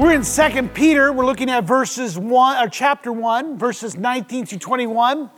We're 0.00 0.14
in 0.14 0.22
2 0.22 0.68
Peter. 0.68 1.12
We're 1.12 1.26
looking 1.26 1.50
at 1.50 1.64
verses 1.64 2.18
1 2.18 2.64
or 2.64 2.70
chapter 2.70 3.12
1, 3.12 3.58
verses 3.58 3.98
19 3.98 4.46
to 4.46 4.58
21. 4.58 5.28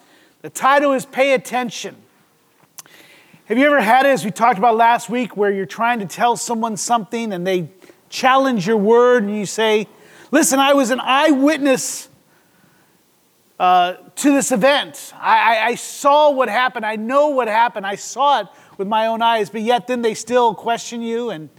The 0.42 0.50
title 0.50 0.92
is 0.92 1.04
Pay 1.04 1.34
Attention. 1.34 1.96
Have 3.46 3.58
you 3.58 3.66
ever 3.66 3.80
had 3.80 4.06
it, 4.06 4.10
as 4.10 4.24
we 4.24 4.30
talked 4.30 4.60
about 4.60 4.76
last 4.76 5.10
week, 5.10 5.36
where 5.36 5.50
you're 5.50 5.66
trying 5.66 5.98
to 5.98 6.06
tell 6.06 6.36
someone 6.36 6.76
something 6.76 7.32
and 7.32 7.44
they 7.44 7.70
challenge 8.08 8.64
your 8.64 8.76
word 8.76 9.24
and 9.24 9.36
you 9.36 9.46
say, 9.46 9.88
Listen, 10.30 10.60
I 10.60 10.74
was 10.74 10.90
an 10.90 11.00
eyewitness 11.00 12.08
uh, 13.58 13.94
to 14.14 14.30
this 14.30 14.52
event. 14.52 15.12
I, 15.16 15.56
I, 15.56 15.66
I 15.70 15.74
saw 15.74 16.30
what 16.30 16.48
happened. 16.48 16.86
I 16.86 16.94
know 16.94 17.30
what 17.30 17.48
happened. 17.48 17.84
I 17.84 17.96
saw 17.96 18.42
it 18.42 18.46
with 18.78 18.86
my 18.86 19.08
own 19.08 19.22
eyes, 19.22 19.50
but 19.50 19.62
yet 19.62 19.88
then 19.88 20.02
they 20.02 20.14
still 20.14 20.54
question 20.54 21.02
you. 21.02 21.30
And 21.30 21.50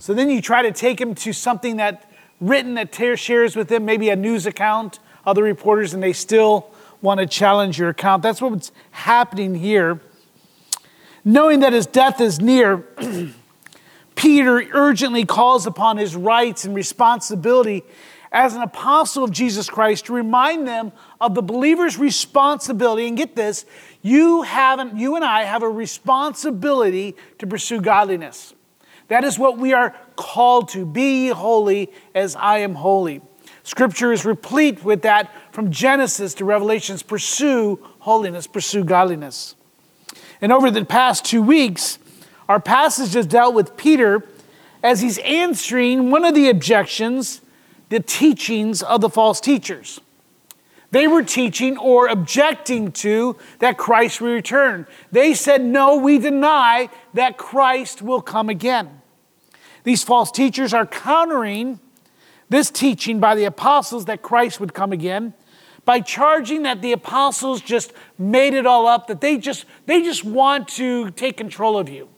so 0.00 0.12
then 0.12 0.28
you 0.28 0.42
try 0.42 0.62
to 0.62 0.72
take 0.72 0.98
them 0.98 1.14
to 1.14 1.32
something 1.32 1.76
that 1.76 2.08
written 2.42 2.74
that 2.74 2.94
shares 3.16 3.56
with 3.56 3.68
them, 3.68 3.84
maybe 3.84 4.10
a 4.10 4.16
news 4.16 4.46
account, 4.46 4.98
other 5.24 5.42
reporters, 5.42 5.94
and 5.94 6.02
they 6.02 6.12
still 6.12 6.68
want 7.00 7.20
to 7.20 7.26
challenge 7.26 7.78
your 7.78 7.90
account. 7.90 8.22
That's 8.22 8.42
what's 8.42 8.72
happening 8.90 9.54
here. 9.54 10.00
Knowing 11.24 11.60
that 11.60 11.72
his 11.72 11.86
death 11.86 12.20
is 12.20 12.40
near, 12.40 12.78
Peter 14.16 14.58
urgently 14.72 15.24
calls 15.24 15.66
upon 15.66 15.96
his 15.96 16.16
rights 16.16 16.64
and 16.64 16.74
responsibility 16.74 17.84
as 18.32 18.54
an 18.54 18.62
apostle 18.62 19.22
of 19.22 19.30
Jesus 19.30 19.70
Christ 19.70 20.06
to 20.06 20.12
remind 20.12 20.66
them 20.66 20.90
of 21.20 21.34
the 21.34 21.42
believer's 21.42 21.98
responsibility. 21.98 23.06
And 23.06 23.16
get 23.16 23.36
this, 23.36 23.64
you 24.00 24.42
haven't, 24.42 24.98
you 24.98 25.14
and 25.14 25.24
I 25.24 25.44
have 25.44 25.62
a 25.62 25.68
responsibility 25.68 27.14
to 27.38 27.46
pursue 27.46 27.80
godliness. 27.80 28.54
That 29.12 29.24
is 29.24 29.38
what 29.38 29.58
we 29.58 29.74
are 29.74 29.94
called 30.16 30.70
to 30.70 30.86
be 30.86 31.28
holy 31.28 31.92
as 32.14 32.34
I 32.34 32.60
am 32.60 32.76
holy. 32.76 33.20
Scripture 33.62 34.10
is 34.10 34.24
replete 34.24 34.82
with 34.82 35.02
that 35.02 35.30
from 35.52 35.70
Genesis 35.70 36.32
to 36.32 36.46
Revelations. 36.46 37.02
Pursue 37.02 37.78
holiness, 37.98 38.46
pursue 38.46 38.84
godliness. 38.84 39.54
And 40.40 40.50
over 40.50 40.70
the 40.70 40.86
past 40.86 41.26
two 41.26 41.42
weeks, 41.42 41.98
our 42.48 42.58
passage 42.58 43.12
has 43.12 43.26
dealt 43.26 43.52
with 43.54 43.76
Peter 43.76 44.26
as 44.82 45.02
he's 45.02 45.18
answering 45.18 46.10
one 46.10 46.24
of 46.24 46.34
the 46.34 46.48
objections, 46.48 47.42
the 47.90 48.00
teachings 48.00 48.82
of 48.82 49.02
the 49.02 49.10
false 49.10 49.42
teachers. 49.42 50.00
They 50.90 51.06
were 51.06 51.22
teaching 51.22 51.76
or 51.76 52.08
objecting 52.08 52.92
to 52.92 53.36
that 53.58 53.76
Christ 53.76 54.22
will 54.22 54.32
return. 54.32 54.86
They 55.10 55.34
said, 55.34 55.62
No, 55.62 55.96
we 55.96 56.18
deny 56.18 56.88
that 57.12 57.36
Christ 57.36 58.00
will 58.00 58.22
come 58.22 58.48
again. 58.48 59.00
These 59.84 60.02
false 60.04 60.30
teachers 60.30 60.72
are 60.72 60.86
countering 60.86 61.80
this 62.48 62.70
teaching 62.70 63.18
by 63.18 63.34
the 63.34 63.44
apostles 63.44 64.04
that 64.04 64.22
Christ 64.22 64.60
would 64.60 64.74
come 64.74 64.92
again 64.92 65.34
by 65.84 66.00
charging 66.00 66.62
that 66.62 66.80
the 66.80 66.92
apostles 66.92 67.60
just 67.60 67.92
made 68.18 68.54
it 68.54 68.66
all 68.66 68.86
up 68.86 69.08
that 69.08 69.20
they 69.20 69.36
just 69.36 69.64
they 69.86 70.02
just 70.02 70.24
want 70.24 70.68
to 70.68 71.10
take 71.10 71.36
control 71.36 71.78
of 71.78 71.88
you. 71.88 72.08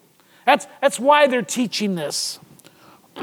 That's 0.45 0.67
that's 0.81 1.01
why 1.01 1.27
they're 1.27 1.43
teaching 1.43 1.95
this. 1.95 2.39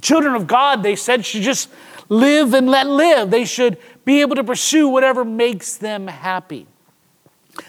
Children 0.00 0.34
of 0.34 0.46
god 0.46 0.82
they 0.82 0.96
said 0.96 1.24
should 1.24 1.42
just 1.42 1.68
live 2.08 2.54
and 2.54 2.68
let 2.68 2.88
live. 2.88 3.30
They 3.30 3.44
should 3.44 3.78
be 4.04 4.20
able 4.20 4.36
to 4.36 4.44
pursue 4.44 4.88
whatever 4.88 5.24
makes 5.24 5.76
them 5.76 6.06
happy. 6.08 6.66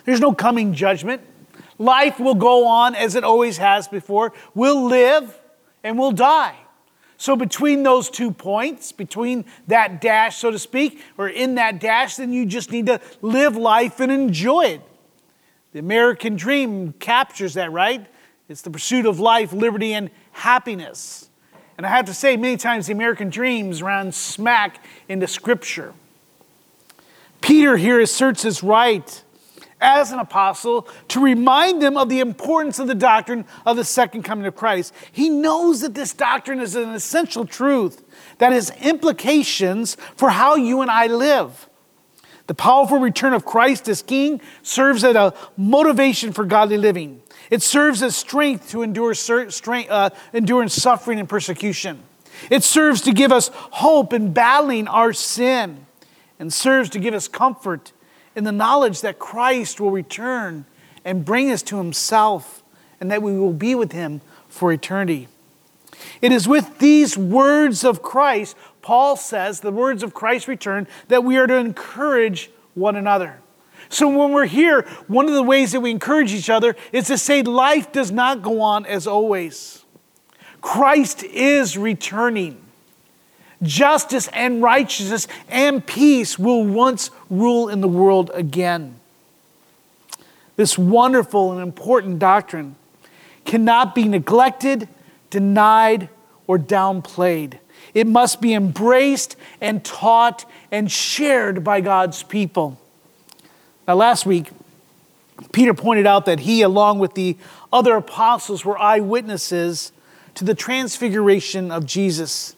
There's 0.05 0.21
no 0.21 0.33
coming 0.33 0.73
judgment. 0.73 1.21
Life 1.77 2.19
will 2.19 2.35
go 2.35 2.67
on 2.67 2.95
as 2.95 3.15
it 3.15 3.23
always 3.23 3.57
has 3.57 3.87
before. 3.87 4.33
We'll 4.53 4.85
live 4.85 5.38
and 5.83 5.97
we'll 5.97 6.11
die. 6.11 6.55
So, 7.17 7.35
between 7.35 7.83
those 7.83 8.09
two 8.09 8.31
points, 8.31 8.93
between 8.93 9.43
that 9.67 9.99
dash, 9.99 10.37
so 10.37 10.51
to 10.51 10.59
speak, 10.59 11.01
or 11.17 11.27
in 11.27 11.55
that 11.55 11.81
dash, 11.81 12.15
then 12.15 12.31
you 12.31 12.45
just 12.45 12.71
need 12.71 12.85
to 12.85 13.01
live 13.21 13.57
life 13.57 13.99
and 13.99 14.09
enjoy 14.09 14.61
it. 14.61 14.81
The 15.73 15.79
American 15.79 16.37
dream 16.37 16.93
captures 16.93 17.55
that, 17.55 17.73
right? 17.73 18.07
It's 18.47 18.61
the 18.61 18.71
pursuit 18.71 19.05
of 19.05 19.19
life, 19.19 19.51
liberty, 19.51 19.93
and 19.93 20.09
happiness. 20.31 21.29
And 21.77 21.85
I 21.85 21.89
have 21.89 22.05
to 22.05 22.13
say, 22.13 22.37
many 22.37 22.57
times 22.57 22.87
the 22.87 22.93
American 22.93 23.29
dreams 23.29 23.83
run 23.83 24.11
smack 24.11 24.83
into 25.07 25.27
Scripture. 25.27 25.93
Peter 27.41 27.77
here 27.77 27.99
asserts 27.99 28.43
his 28.43 28.63
right 28.63 29.23
as 29.81 30.11
an 30.11 30.19
apostle 30.19 30.87
to 31.09 31.19
remind 31.21 31.81
them 31.81 31.97
of 31.97 32.09
the 32.09 32.19
importance 32.19 32.79
of 32.79 32.87
the 32.87 32.95
doctrine 32.95 33.45
of 33.65 33.77
the 33.77 33.83
second 33.83 34.23
coming 34.23 34.45
of 34.45 34.55
Christ. 34.55 34.93
He 35.11 35.29
knows 35.29 35.81
that 35.81 35.93
this 35.93 36.13
doctrine 36.13 36.59
is 36.59 36.75
an 36.75 36.89
essential 36.89 37.45
truth 37.45 38.03
that 38.39 38.51
has 38.51 38.71
implications 38.81 39.95
for 40.15 40.29
how 40.29 40.55
you 40.55 40.81
and 40.81 40.91
I 40.91 41.07
live. 41.07 41.69
The 42.47 42.55
powerful 42.55 42.97
return 42.97 43.33
of 43.33 43.45
Christ 43.45 43.87
as 43.87 44.01
King 44.01 44.41
serves 44.63 45.03
as 45.03 45.15
a 45.15 45.35
motivation 45.55 46.33
for 46.33 46.45
godly 46.45 46.77
living. 46.77 47.21
It 47.51 47.61
serves 47.61 48.01
as 48.01 48.15
strength 48.15 48.71
to 48.71 48.81
endure 48.81 49.13
strength, 49.13 49.89
uh, 49.89 50.09
suffering, 50.67 51.19
and 51.19 51.29
persecution. 51.29 52.01
It 52.49 52.63
serves 52.63 53.01
to 53.01 53.11
give 53.11 53.31
us 53.31 53.51
hope 53.53 54.13
in 54.13 54.33
battling 54.33 54.87
our 54.87 55.13
sin 55.13 55.85
and 56.39 56.51
serves 56.51 56.89
to 56.91 56.99
give 56.99 57.13
us 57.13 57.27
comfort 57.27 57.91
in 58.39 58.45
the 58.45 58.53
knowledge 58.53 59.01
that 59.01 59.19
Christ 59.19 59.81
will 59.81 59.91
return 59.91 60.63
and 61.03 61.25
bring 61.25 61.51
us 61.51 61.61
to 61.63 61.77
himself 61.77 62.63
and 63.01 63.11
that 63.11 63.21
we 63.21 63.37
will 63.37 63.51
be 63.51 63.75
with 63.75 63.91
him 63.91 64.21
for 64.47 64.71
eternity. 64.71 65.27
It 66.21 66.31
is 66.31 66.47
with 66.47 66.79
these 66.79 67.17
words 67.17 67.83
of 67.83 68.01
Christ, 68.01 68.55
Paul 68.81 69.17
says, 69.17 69.59
the 69.59 69.71
words 69.71 70.03
of 70.03 70.13
Christ's 70.13 70.47
return, 70.47 70.87
that 71.09 71.25
we 71.25 71.35
are 71.35 71.47
to 71.47 71.57
encourage 71.57 72.49
one 72.75 72.95
another. 72.95 73.41
So 73.89 74.07
when 74.07 74.31
we're 74.31 74.45
here, 74.45 74.83
one 75.07 75.27
of 75.27 75.33
the 75.33 75.43
ways 75.43 75.73
that 75.73 75.81
we 75.81 75.91
encourage 75.91 76.31
each 76.31 76.49
other 76.49 76.77
is 76.93 77.07
to 77.07 77.17
say 77.17 77.43
life 77.43 77.91
does 77.91 78.09
not 78.09 78.41
go 78.41 78.61
on 78.61 78.85
as 78.85 79.05
always. 79.05 79.83
Christ 80.61 81.25
is 81.25 81.77
returning 81.77 82.68
justice 83.61 84.27
and 84.33 84.61
righteousness 84.61 85.27
and 85.49 85.85
peace 85.85 86.39
will 86.39 86.63
once 86.63 87.11
rule 87.29 87.69
in 87.69 87.81
the 87.81 87.87
world 87.87 88.31
again. 88.33 88.99
This 90.55 90.77
wonderful 90.77 91.51
and 91.51 91.61
important 91.61 92.19
doctrine 92.19 92.75
cannot 93.45 93.95
be 93.95 94.05
neglected, 94.05 94.87
denied, 95.29 96.09
or 96.47 96.57
downplayed. 96.57 97.59
It 97.93 98.07
must 98.07 98.41
be 98.41 98.53
embraced 98.53 99.35
and 99.61 99.83
taught 99.83 100.45
and 100.71 100.91
shared 100.91 101.63
by 101.63 101.81
God's 101.81 102.23
people. 102.23 102.79
Now, 103.87 103.95
last 103.95 104.25
week, 104.25 104.49
Peter 105.51 105.73
pointed 105.73 106.05
out 106.05 106.25
that 106.25 106.41
he, 106.41 106.61
along 106.61 106.99
with 106.99 107.13
the 107.13 107.37
other 107.71 107.95
apostles, 107.95 108.65
were 108.65 108.77
eyewitnesses 108.79 109.91
to 110.35 110.43
the 110.43 110.53
transfiguration 110.53 111.71
of 111.71 111.85
Jesus 111.85 112.55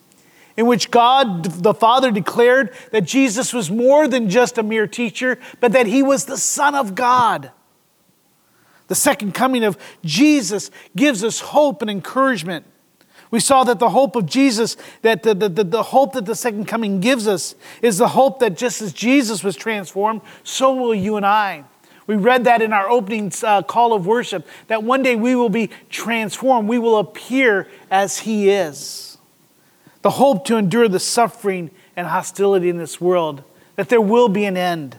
in 0.61 0.67
which 0.67 0.91
God 0.91 1.43
the 1.63 1.73
Father 1.73 2.11
declared 2.11 2.71
that 2.91 3.01
Jesus 3.01 3.51
was 3.51 3.71
more 3.71 4.07
than 4.07 4.29
just 4.29 4.59
a 4.59 4.63
mere 4.63 4.85
teacher, 4.85 5.39
but 5.59 5.71
that 5.71 5.87
he 5.87 6.03
was 6.03 6.25
the 6.25 6.37
Son 6.37 6.75
of 6.75 6.93
God. 6.93 7.49
The 8.87 8.93
second 8.93 9.33
coming 9.33 9.63
of 9.63 9.75
Jesus 10.05 10.69
gives 10.95 11.23
us 11.23 11.39
hope 11.39 11.81
and 11.81 11.89
encouragement. 11.89 12.67
We 13.31 13.39
saw 13.39 13.63
that 13.63 13.79
the 13.79 13.89
hope 13.89 14.15
of 14.15 14.27
Jesus, 14.27 14.77
that 15.01 15.23
the, 15.23 15.33
the, 15.33 15.49
the, 15.49 15.63
the, 15.63 15.81
hope 15.81 16.13
that 16.13 16.25
the 16.25 16.35
second 16.35 16.65
coming 16.67 16.99
gives 16.99 17.27
us, 17.27 17.55
is 17.81 17.97
the 17.97 18.09
hope 18.09 18.37
that 18.41 18.55
just 18.55 18.83
as 18.83 18.93
Jesus 18.93 19.43
was 19.43 19.55
transformed, 19.55 20.21
so 20.43 20.75
will 20.75 20.93
you 20.93 21.17
and 21.17 21.25
I. 21.25 21.63
We 22.05 22.17
read 22.17 22.43
that 22.43 22.61
in 22.61 22.71
our 22.71 22.87
opening 22.87 23.33
uh, 23.41 23.63
call 23.63 23.93
of 23.93 24.05
worship, 24.05 24.47
that 24.67 24.83
one 24.83 25.01
day 25.01 25.15
we 25.15 25.33
will 25.33 25.49
be 25.49 25.71
transformed. 25.89 26.69
We 26.69 26.77
will 26.77 26.99
appear 26.99 27.67
as 27.89 28.19
He 28.19 28.51
is 28.51 29.10
the 30.01 30.11
hope 30.11 30.45
to 30.45 30.57
endure 30.57 30.87
the 30.87 30.99
suffering 30.99 31.71
and 31.95 32.07
hostility 32.07 32.69
in 32.69 32.77
this 32.77 32.99
world, 32.99 33.43
that 33.75 33.89
there 33.89 34.01
will 34.01 34.29
be 34.29 34.45
an 34.45 34.57
end, 34.57 34.97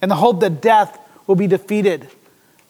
and 0.00 0.10
the 0.10 0.16
hope 0.16 0.40
that 0.40 0.60
death 0.60 0.98
will 1.26 1.36
be 1.36 1.46
defeated, 1.46 2.08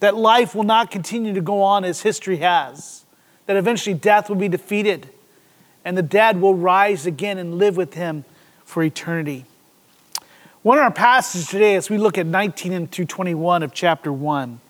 that 0.00 0.16
life 0.16 0.54
will 0.54 0.64
not 0.64 0.90
continue 0.90 1.34
to 1.34 1.40
go 1.40 1.62
on 1.62 1.84
as 1.84 2.02
history 2.02 2.38
has, 2.38 3.04
that 3.46 3.56
eventually 3.56 3.94
death 3.94 4.28
will 4.28 4.36
be 4.36 4.48
defeated, 4.48 5.08
and 5.84 5.96
the 5.96 6.02
dead 6.02 6.40
will 6.40 6.54
rise 6.54 7.06
again 7.06 7.38
and 7.38 7.58
live 7.58 7.76
with 7.76 7.94
him 7.94 8.24
for 8.64 8.82
eternity. 8.82 9.44
One 10.62 10.78
of 10.78 10.84
our 10.84 10.90
passages 10.90 11.48
today, 11.48 11.76
as 11.76 11.88
we 11.88 11.98
look 11.98 12.18
at 12.18 12.26
19 12.26 12.72
and 12.72 12.90
through 12.90 13.06
21 13.06 13.62
of 13.62 13.72
chapter 13.72 14.12
1, 14.12 14.60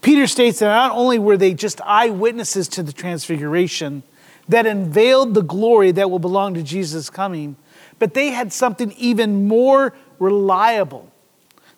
Peter 0.00 0.26
states 0.26 0.58
that 0.58 0.66
not 0.66 0.92
only 0.92 1.18
were 1.18 1.36
they 1.36 1.54
just 1.54 1.80
eyewitnesses 1.82 2.68
to 2.68 2.82
the 2.82 2.92
transfiguration 2.92 4.02
that 4.48 4.66
unveiled 4.66 5.34
the 5.34 5.42
glory 5.42 5.92
that 5.92 6.10
will 6.10 6.18
belong 6.18 6.54
to 6.54 6.62
Jesus' 6.62 7.10
coming, 7.10 7.56
but 7.98 8.14
they 8.14 8.30
had 8.30 8.52
something 8.52 8.92
even 8.92 9.46
more 9.46 9.94
reliable 10.18 11.12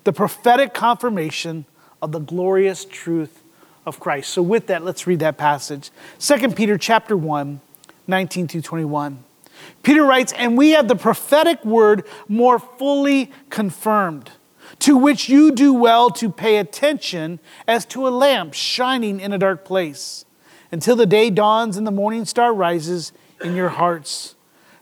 the 0.05 0.13
prophetic 0.13 0.75
confirmation 0.75 1.65
of 2.01 2.13
the 2.13 2.21
glorious 2.21 2.85
truth 2.85 3.43
of 3.87 3.99
Christ. 3.99 4.31
So 4.31 4.43
with 4.43 4.67
that, 4.69 4.85
let's 4.85 5.07
read 5.07 5.19
that 5.21 5.37
passage. 5.37 5.91
2 6.21 6.51
Peter 6.51 6.79
chapter 6.79 7.17
1, 7.17 7.61
19 8.07 8.47
to 8.49 8.63
21. 8.63 9.25
Peter 9.83 10.05
writes, 10.05 10.33
And 10.35 10.57
we 10.57 10.71
have 10.71 10.89
the 10.89 10.97
prophetic 10.97 11.65
word 11.65 12.07
more 12.29 12.59
fully 12.59 13.33
confirmed, 13.51 14.33
to 14.81 14.97
which 14.97 15.29
you 15.29 15.53
do 15.53 15.73
well 15.73 16.11
to 16.11 16.31
pay 16.31 16.59
attention 16.59 17.39
as 17.67 17.85
to 17.87 18.07
a 18.07 18.11
lamp 18.11 18.55
shining 18.55 19.21
in 19.21 19.33
a 19.33 19.39
dark 19.39 19.65
place, 19.65 20.24
until 20.75 20.97
the 20.97 21.07
day 21.07 21.31
dawns 21.31 21.77
and 21.77 21.87
the 21.87 21.93
morning 21.93 22.25
star 22.25 22.53
rises 22.53 23.13
in 23.41 23.55
your 23.55 23.69
hearts. 23.69 24.35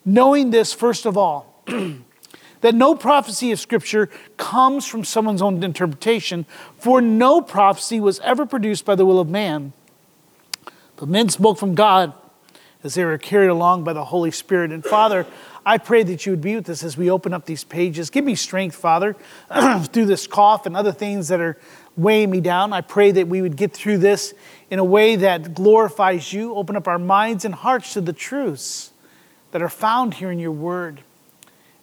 Knowing 0.06 0.50
this, 0.50 0.72
first 0.72 1.04
of 1.04 1.18
all, 1.18 1.62
that 2.62 2.74
no 2.74 2.94
prophecy 2.94 3.52
of 3.52 3.60
Scripture 3.60 4.08
comes 4.38 4.86
from 4.86 5.04
someone's 5.04 5.42
own 5.42 5.62
interpretation, 5.62 6.46
for 6.78 7.02
no 7.02 7.42
prophecy 7.42 8.00
was 8.00 8.20
ever 8.20 8.46
produced 8.46 8.86
by 8.86 8.94
the 8.94 9.04
will 9.04 9.20
of 9.20 9.28
man. 9.28 9.74
But 10.96 11.10
men 11.10 11.28
spoke 11.28 11.58
from 11.58 11.74
God 11.74 12.14
as 12.82 12.94
they 12.94 13.04
were 13.04 13.18
carried 13.18 13.48
along 13.48 13.84
by 13.84 13.92
the 13.92 14.06
Holy 14.06 14.30
Spirit. 14.30 14.72
And 14.72 14.82
Father, 14.82 15.26
I 15.64 15.76
pray 15.76 16.02
that 16.04 16.24
you 16.24 16.32
would 16.32 16.40
be 16.40 16.56
with 16.56 16.70
us 16.70 16.82
as 16.82 16.96
we 16.96 17.10
open 17.10 17.34
up 17.34 17.44
these 17.44 17.64
pages. 17.64 18.08
Give 18.08 18.24
me 18.24 18.34
strength, 18.34 18.74
Father, 18.74 19.14
through 19.84 20.06
this 20.06 20.26
cough 20.26 20.64
and 20.64 20.74
other 20.74 20.90
things 20.90 21.28
that 21.28 21.40
are 21.40 21.58
weighing 21.96 22.30
me 22.30 22.40
down. 22.40 22.72
I 22.72 22.80
pray 22.80 23.12
that 23.12 23.28
we 23.28 23.42
would 23.42 23.56
get 23.56 23.72
through 23.72 23.98
this 23.98 24.34
in 24.72 24.78
a 24.78 24.84
way 24.84 25.16
that 25.16 25.52
glorifies 25.52 26.32
you. 26.32 26.54
Open 26.54 26.76
up 26.76 26.88
our 26.88 26.98
minds 26.98 27.44
and 27.44 27.54
hearts 27.54 27.92
to 27.92 28.00
the 28.00 28.14
truths 28.14 28.90
that 29.50 29.60
are 29.60 29.68
found 29.68 30.14
here 30.14 30.30
in 30.30 30.38
your 30.38 30.50
word. 30.50 31.02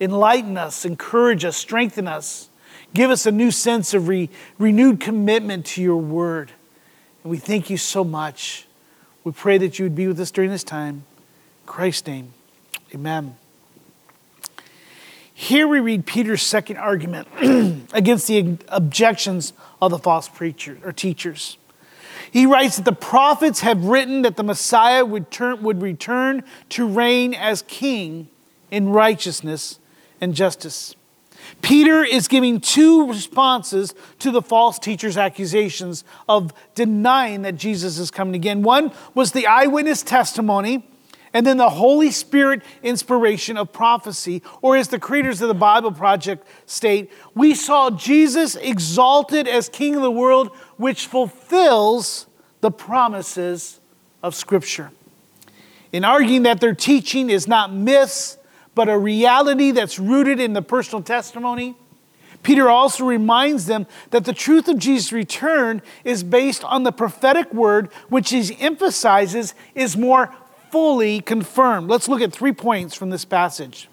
Enlighten 0.01 0.57
us, 0.57 0.85
encourage 0.85 1.45
us, 1.45 1.55
strengthen 1.55 2.07
us. 2.07 2.49
Give 2.91 3.11
us 3.11 3.27
a 3.27 3.31
new 3.31 3.51
sense 3.51 3.93
of 3.93 4.07
re- 4.07 4.27
renewed 4.57 4.99
commitment 4.99 5.67
to 5.67 5.83
your 5.83 5.97
word. 5.97 6.51
And 7.23 7.29
we 7.29 7.37
thank 7.37 7.69
you 7.69 7.77
so 7.77 8.03
much. 8.03 8.65
We 9.23 9.33
pray 9.33 9.59
that 9.59 9.77
you 9.77 9.85
would 9.85 9.95
be 9.95 10.07
with 10.07 10.19
us 10.19 10.31
during 10.31 10.49
this 10.49 10.63
time. 10.63 10.95
In 10.95 11.67
Christ's 11.67 12.07
name, 12.07 12.33
amen. 12.95 13.35
Here 15.31 15.67
we 15.67 15.79
read 15.79 16.07
Peter's 16.07 16.41
second 16.41 16.77
argument 16.77 17.27
against 17.93 18.25
the 18.25 18.57
objections 18.67 19.53
of 19.79 19.91
the 19.91 19.99
false 19.99 20.27
preachers 20.27 20.79
or 20.83 20.91
teachers. 20.91 21.59
He 22.31 22.45
writes 22.45 22.77
that 22.77 22.85
the 22.85 22.91
prophets 22.91 23.61
have 23.61 23.85
written 23.85 24.21
that 24.21 24.37
the 24.37 24.43
Messiah 24.43 25.03
would, 25.05 25.31
turn, 25.31 25.63
would 25.63 25.81
return 25.81 26.43
to 26.69 26.87
reign 26.87 27.33
as 27.33 27.63
king 27.63 28.29
in 28.71 28.89
righteousness 28.89 29.79
and 30.21 30.35
justice. 30.35 30.95
Peter 31.61 32.03
is 32.03 32.27
giving 32.27 32.59
two 32.59 33.07
responses 33.07 33.95
to 34.19 34.29
the 34.31 34.41
false 34.41 34.77
teacher's 34.77 35.17
accusations 35.17 36.03
of 36.27 36.53
denying 36.75 37.41
that 37.41 37.55
Jesus 37.55 37.97
is 37.97 38.11
coming 38.11 38.35
again. 38.35 38.61
One 38.61 38.91
was 39.13 39.31
the 39.31 39.47
eyewitness 39.47 40.03
testimony, 40.03 40.85
and 41.33 41.45
then 41.45 41.57
the 41.57 41.69
Holy 41.69 42.11
Spirit 42.11 42.61
inspiration 42.83 43.57
of 43.57 43.71
prophecy, 43.71 44.41
or 44.61 44.75
as 44.75 44.87
the 44.87 44.99
creators 44.99 45.41
of 45.41 45.47
the 45.47 45.53
Bible 45.53 45.91
Project 45.91 46.47
state, 46.65 47.11
we 47.35 47.53
saw 47.55 47.89
Jesus 47.89 48.55
exalted 48.55 49.47
as 49.47 49.69
King 49.69 49.95
of 49.95 50.01
the 50.01 50.11
world, 50.11 50.49
which 50.79 51.07
fulfills 51.07 52.25
the 52.61 52.71
promises 52.71 53.81
of 54.23 54.33
Scripture. 54.33 54.91
In 55.91 56.05
arguing 56.05 56.43
that 56.43 56.61
their 56.61 56.73
teaching 56.73 57.29
is 57.29 57.49
not 57.49 57.73
myths, 57.73 58.37
but 58.75 58.87
a 58.87 58.97
reality 58.97 59.71
that's 59.71 59.99
rooted 59.99 60.39
in 60.39 60.53
the 60.53 60.61
personal 60.61 61.03
testimony. 61.03 61.75
Peter 62.43 62.69
also 62.69 63.03
reminds 63.03 63.65
them 63.65 63.87
that 64.11 64.23
the 64.23 64.31
truth 64.31 64.69
of 64.69 64.77
Jesus' 64.77 65.11
return 65.11 65.81
is 66.05 66.23
based 66.23 66.63
on 66.63 66.83
the 66.83 66.93
prophetic 66.93 67.53
word, 67.53 67.91
which 68.07 68.29
he 68.29 68.55
emphasizes 68.61 69.53
is 69.75 69.97
more 69.97 70.33
fully 70.71 71.19
confirmed. 71.19 71.89
Let's 71.89 72.07
look 72.07 72.21
at 72.21 72.31
three 72.31 72.53
points 72.53 72.95
from 72.95 73.09
this 73.09 73.25
passage. 73.25 73.89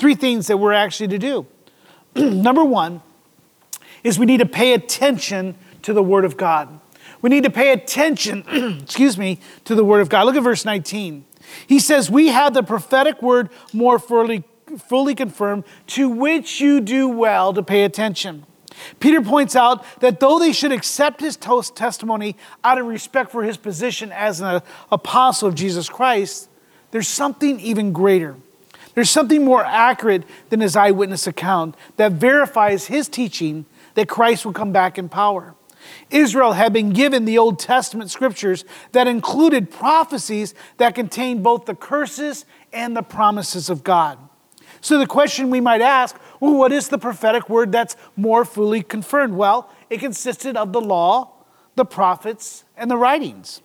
Three 0.00 0.16
things 0.16 0.48
that 0.48 0.56
we're 0.56 0.72
actually 0.72 1.08
to 1.08 1.18
do. 1.18 1.46
Number 2.16 2.64
one 2.64 3.02
is 4.02 4.18
we 4.18 4.26
need 4.26 4.38
to 4.38 4.46
pay 4.46 4.74
attention 4.74 5.54
to 5.84 5.92
the 5.92 6.02
Word 6.02 6.24
of 6.24 6.36
God. 6.36 6.80
We 7.22 7.30
need 7.30 7.44
to 7.44 7.50
pay 7.50 7.72
attention, 7.72 8.44
excuse 8.82 9.16
me, 9.16 9.38
to 9.64 9.74
the 9.74 9.84
Word 9.84 10.00
of 10.00 10.08
God. 10.08 10.26
Look 10.26 10.36
at 10.36 10.42
verse 10.42 10.64
19. 10.64 11.24
He 11.66 11.78
says, 11.78 12.10
We 12.10 12.28
have 12.28 12.54
the 12.54 12.62
prophetic 12.62 13.22
word 13.22 13.50
more 13.72 13.98
fully, 13.98 14.44
fully 14.88 15.14
confirmed, 15.14 15.64
to 15.88 16.08
which 16.08 16.60
you 16.60 16.80
do 16.80 17.08
well 17.08 17.52
to 17.52 17.62
pay 17.62 17.84
attention. 17.84 18.46
Peter 18.98 19.22
points 19.22 19.54
out 19.54 19.84
that 20.00 20.20
though 20.20 20.38
they 20.38 20.52
should 20.52 20.72
accept 20.72 21.20
his 21.20 21.36
testimony 21.36 22.36
out 22.64 22.78
of 22.78 22.86
respect 22.86 23.30
for 23.30 23.44
his 23.44 23.56
position 23.56 24.10
as 24.10 24.40
an 24.40 24.62
apostle 24.90 25.48
of 25.48 25.54
Jesus 25.54 25.88
Christ, 25.88 26.48
there's 26.90 27.08
something 27.08 27.60
even 27.60 27.92
greater. 27.92 28.36
There's 28.94 29.10
something 29.10 29.44
more 29.44 29.64
accurate 29.64 30.24
than 30.50 30.60
his 30.60 30.76
eyewitness 30.76 31.26
account 31.26 31.76
that 31.96 32.12
verifies 32.12 32.86
his 32.86 33.08
teaching 33.08 33.66
that 33.94 34.08
Christ 34.08 34.44
will 34.44 34.52
come 34.52 34.72
back 34.72 34.98
in 34.98 35.08
power. 35.08 35.54
Israel 36.10 36.52
had 36.52 36.72
been 36.72 36.90
given 36.90 37.24
the 37.24 37.38
Old 37.38 37.58
Testament 37.58 38.10
scriptures 38.10 38.64
that 38.92 39.06
included 39.06 39.70
prophecies 39.70 40.54
that 40.78 40.94
contained 40.94 41.42
both 41.42 41.66
the 41.66 41.74
curses 41.74 42.44
and 42.72 42.96
the 42.96 43.02
promises 43.02 43.70
of 43.70 43.84
God. 43.84 44.18
So, 44.80 44.98
the 44.98 45.06
question 45.06 45.50
we 45.50 45.60
might 45.60 45.80
ask 45.80 46.16
well, 46.40 46.54
what 46.54 46.72
is 46.72 46.88
the 46.88 46.98
prophetic 46.98 47.48
word 47.48 47.72
that's 47.72 47.96
more 48.16 48.44
fully 48.44 48.82
confirmed? 48.82 49.34
Well, 49.34 49.70
it 49.88 50.00
consisted 50.00 50.56
of 50.56 50.72
the 50.72 50.80
law, 50.80 51.32
the 51.74 51.84
prophets, 51.84 52.64
and 52.76 52.90
the 52.90 52.96
writings. 52.96 53.62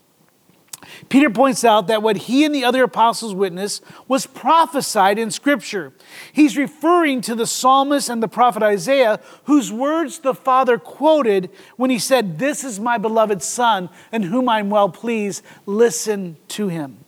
Peter 1.10 1.30
points 1.30 1.64
out 1.64 1.88
that 1.88 2.02
what 2.02 2.18
he 2.18 2.46
and 2.46 2.54
the 2.54 2.64
other 2.64 2.84
apostles 2.84 3.34
witnessed 3.34 3.84
was 4.08 4.26
prophesied 4.26 5.18
in 5.18 5.32
Scripture. 5.32 5.94
He's 6.32 6.58
referring 6.58 7.22
to 7.22 7.36
the 7.36 7.48
psalmist 7.48 8.10
and 8.10 8.24
the 8.24 8.28
prophet 8.28 8.64
Isaiah, 8.64 9.20
whose 9.46 9.72
words 9.72 10.20
the 10.20 10.34
Father 10.34 10.78
quoted 10.78 11.50
when 11.76 11.90
he 11.90 12.00
said, 12.00 12.40
This 12.40 12.64
is 12.64 12.80
my 12.80 12.98
beloved 12.98 13.42
Son, 13.42 13.90
in 14.12 14.24
whom 14.24 14.48
I'm 14.48 14.70
well 14.70 14.90
pleased. 14.90 15.44
Listen 15.66 16.38
to 16.50 16.70
him 16.70 17.04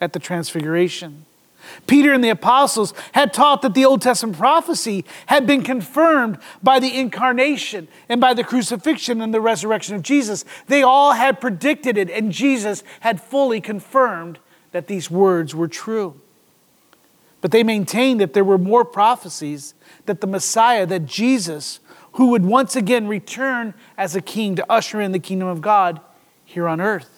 at 0.00 0.12
the 0.12 0.18
Transfiguration. 0.18 1.24
Peter 1.86 2.12
and 2.12 2.22
the 2.22 2.28
apostles 2.28 2.94
had 3.12 3.32
taught 3.32 3.62
that 3.62 3.74
the 3.74 3.84
Old 3.84 4.02
Testament 4.02 4.38
prophecy 4.38 5.04
had 5.26 5.46
been 5.46 5.62
confirmed 5.62 6.38
by 6.62 6.78
the 6.78 6.98
incarnation 6.98 7.88
and 8.08 8.20
by 8.20 8.34
the 8.34 8.44
crucifixion 8.44 9.20
and 9.20 9.32
the 9.32 9.40
resurrection 9.40 9.94
of 9.94 10.02
Jesus. 10.02 10.44
They 10.66 10.82
all 10.82 11.12
had 11.12 11.40
predicted 11.40 11.96
it, 11.96 12.10
and 12.10 12.32
Jesus 12.32 12.82
had 13.00 13.20
fully 13.20 13.60
confirmed 13.60 14.38
that 14.72 14.86
these 14.86 15.10
words 15.10 15.54
were 15.54 15.68
true. 15.68 16.20
But 17.40 17.52
they 17.52 17.62
maintained 17.62 18.20
that 18.20 18.32
there 18.32 18.44
were 18.44 18.58
more 18.58 18.84
prophecies 18.84 19.74
that 20.06 20.20
the 20.20 20.26
Messiah, 20.26 20.86
that 20.86 21.06
Jesus, 21.06 21.80
who 22.12 22.28
would 22.28 22.44
once 22.44 22.74
again 22.74 23.06
return 23.06 23.74
as 23.96 24.16
a 24.16 24.20
king 24.20 24.56
to 24.56 24.66
usher 24.70 25.00
in 25.00 25.12
the 25.12 25.18
kingdom 25.18 25.48
of 25.48 25.60
God 25.60 26.00
here 26.44 26.66
on 26.66 26.80
earth. 26.80 27.17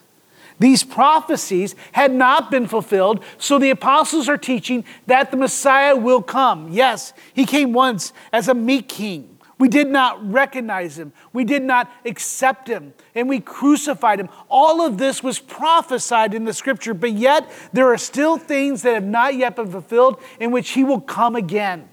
These 0.61 0.85
prophecies 0.85 1.75
had 1.93 2.13
not 2.13 2.51
been 2.51 2.69
fulfilled, 2.69 3.25
so 3.39 3.59
the 3.59 3.71
apostles 3.71 4.29
are 4.29 4.37
teaching 4.37 4.85
that 5.07 5.31
the 5.31 5.37
Messiah 5.39 5.97
will 5.97 6.23
come. 6.23 6.71
Yes, 6.71 7.15
he 7.33 7.47
came 7.47 7.73
once 7.73 8.13
as 8.31 8.47
a 8.47 8.55
meek 8.55 8.89
king. 8.89 9.39
We 9.59 9.69
did 9.69 9.89
not 9.89 10.33
recognize 10.33 10.99
him. 10.99 11.13
We 11.33 11.45
did 11.45 11.63
not 11.63 11.91
accept 12.05 12.69
him. 12.69 12.95
And 13.15 13.29
we 13.29 13.41
crucified 13.41 14.21
him. 14.21 14.29
All 14.49 14.81
of 14.81 14.99
this 14.99 15.23
was 15.23 15.39
prophesied 15.39 16.35
in 16.35 16.45
the 16.45 16.55
scripture, 16.55 16.95
but 16.95 17.13
yet 17.13 17.51
there 17.73 17.93
are 17.93 17.99
still 17.99 18.39
things 18.39 18.83
that 18.83 18.95
have 18.95 19.05
not 19.05 19.35
yet 19.35 19.57
been 19.57 19.71
fulfilled 19.71 20.21
in 20.39 20.51
which 20.51 20.71
he 20.71 20.85
will 20.85 21.01
come 21.01 21.37
again. 21.37 21.89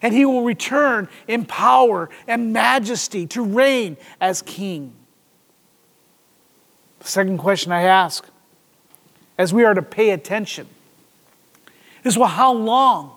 And 0.00 0.14
he 0.14 0.24
will 0.24 0.42
return 0.42 1.08
in 1.26 1.44
power 1.44 2.08
and 2.26 2.52
majesty 2.52 3.26
to 3.28 3.42
reign 3.42 3.96
as 4.20 4.42
king. 4.42 4.94
The 7.02 7.08
second 7.08 7.38
question 7.38 7.72
I 7.72 7.82
ask, 7.82 8.24
as 9.36 9.52
we 9.52 9.64
are 9.64 9.74
to 9.74 9.82
pay 9.82 10.10
attention, 10.10 10.68
is 12.04 12.16
well, 12.16 12.28
how 12.28 12.52
long 12.52 13.12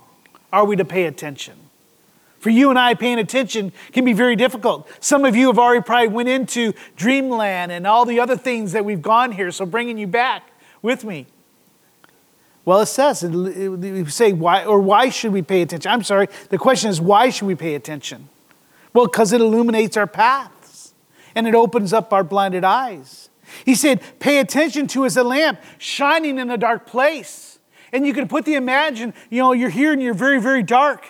are 0.51 0.65
we 0.65 0.75
to 0.75 0.85
pay 0.85 1.05
attention? 1.05 1.53
For 2.39 2.49
you 2.49 2.71
and 2.71 2.79
I, 2.79 2.95
paying 2.95 3.19
attention 3.19 3.71
can 3.91 4.03
be 4.03 4.13
very 4.13 4.35
difficult. 4.35 4.89
Some 4.99 5.23
of 5.23 5.35
you 5.35 5.47
have 5.47 5.59
already 5.59 5.83
probably 5.83 6.07
went 6.07 6.29
into 6.29 6.73
dreamland 6.95 7.71
and 7.71 7.85
all 7.85 8.05
the 8.05 8.19
other 8.19 8.35
things 8.35 8.71
that 8.71 8.85
we've 8.85 9.01
gone 9.01 9.31
here, 9.31 9.51
so 9.51 9.65
bringing 9.65 9.99
you 9.99 10.07
back 10.07 10.51
with 10.81 11.03
me. 11.03 11.27
Well, 12.65 12.81
it 12.81 12.87
says, 12.87 13.23
we 13.23 14.05
say, 14.05 14.33
why, 14.33 14.65
or 14.65 14.79
why 14.79 15.09
should 15.09 15.31
we 15.31 15.43
pay 15.43 15.61
attention? 15.61 15.91
I'm 15.91 16.03
sorry, 16.03 16.27
the 16.49 16.57
question 16.57 16.89
is, 16.89 16.99
why 16.99 17.29
should 17.29 17.45
we 17.45 17.55
pay 17.55 17.75
attention? 17.75 18.29
Well, 18.93 19.05
because 19.05 19.31
it 19.31 19.41
illuminates 19.41 19.95
our 19.95 20.07
paths 20.07 20.93
and 21.35 21.47
it 21.47 21.53
opens 21.53 21.93
up 21.93 22.11
our 22.11 22.23
blinded 22.23 22.63
eyes. 22.63 23.29
He 23.63 23.75
said, 23.75 24.01
pay 24.19 24.39
attention 24.39 24.87
to 24.87 25.05
as 25.05 25.15
a 25.15 25.23
lamp 25.23 25.61
shining 25.77 26.39
in 26.39 26.49
a 26.51 26.57
dark 26.57 26.85
place. 26.85 27.59
And 27.93 28.05
you 28.05 28.13
can 28.13 28.27
put 28.27 28.45
the 28.45 28.55
imagine, 28.55 29.13
you 29.29 29.41
know, 29.41 29.53
you're 29.53 29.69
here 29.69 29.93
and 29.93 30.01
you're 30.01 30.13
very, 30.13 30.41
very 30.41 30.63
dark 30.63 31.05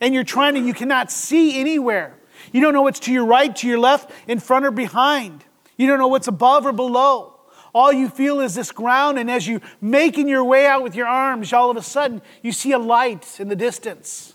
and 0.00 0.14
you're 0.14 0.24
trying 0.24 0.54
to, 0.54 0.60
you 0.60 0.74
cannot 0.74 1.10
see 1.10 1.58
anywhere. 1.58 2.16
You 2.52 2.60
don't 2.60 2.72
know 2.72 2.82
what's 2.82 3.00
to 3.00 3.12
your 3.12 3.26
right, 3.26 3.54
to 3.56 3.66
your 3.66 3.78
left, 3.78 4.10
in 4.26 4.38
front 4.38 4.64
or 4.64 4.70
behind. 4.70 5.44
You 5.76 5.86
don't 5.86 5.98
know 5.98 6.08
what's 6.08 6.28
above 6.28 6.66
or 6.66 6.72
below. 6.72 7.34
All 7.74 7.92
you 7.92 8.08
feel 8.08 8.40
is 8.40 8.54
this 8.54 8.72
ground, 8.72 9.18
and 9.18 9.30
as 9.30 9.46
you're 9.46 9.60
making 9.80 10.28
your 10.28 10.42
way 10.42 10.66
out 10.66 10.82
with 10.82 10.94
your 10.94 11.06
arms, 11.06 11.52
all 11.52 11.70
of 11.70 11.76
a 11.76 11.82
sudden 11.82 12.20
you 12.42 12.52
see 12.52 12.72
a 12.72 12.78
light 12.78 13.38
in 13.38 13.48
the 13.48 13.56
distance. 13.56 14.34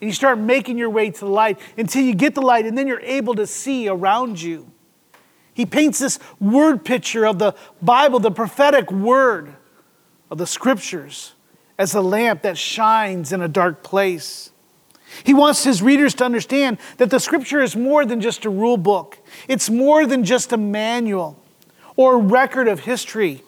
And 0.00 0.08
you 0.08 0.14
start 0.14 0.38
making 0.38 0.78
your 0.78 0.90
way 0.90 1.10
to 1.10 1.20
the 1.20 1.30
light 1.30 1.60
until 1.76 2.02
you 2.02 2.14
get 2.14 2.34
the 2.34 2.42
light, 2.42 2.66
and 2.66 2.76
then 2.76 2.86
you're 2.86 3.00
able 3.00 3.34
to 3.34 3.46
see 3.46 3.88
around 3.88 4.40
you. 4.40 4.71
He 5.54 5.66
paints 5.66 5.98
this 5.98 6.18
word 6.40 6.84
picture 6.84 7.26
of 7.26 7.38
the 7.38 7.54
Bible, 7.80 8.18
the 8.18 8.30
prophetic 8.30 8.90
word 8.90 9.54
of 10.30 10.38
the 10.38 10.46
scriptures, 10.46 11.34
as 11.78 11.94
a 11.94 12.00
lamp 12.00 12.42
that 12.42 12.56
shines 12.56 13.32
in 13.32 13.42
a 13.42 13.48
dark 13.48 13.82
place. 13.82 14.50
He 15.24 15.34
wants 15.34 15.64
his 15.64 15.82
readers 15.82 16.14
to 16.14 16.24
understand 16.24 16.78
that 16.96 17.10
the 17.10 17.20
scripture 17.20 17.60
is 17.60 17.76
more 17.76 18.06
than 18.06 18.20
just 18.20 18.46
a 18.46 18.50
rule 18.50 18.78
book, 18.78 19.18
it's 19.46 19.68
more 19.68 20.06
than 20.06 20.24
just 20.24 20.52
a 20.52 20.56
manual 20.56 21.38
or 21.96 22.18
record 22.18 22.66
of 22.66 22.80
history, 22.80 23.42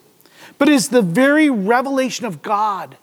but 0.59 0.69
is 0.69 0.89
the 0.89 1.01
very 1.01 1.49
revelation 1.49 2.27
of 2.27 2.43
God 2.43 2.97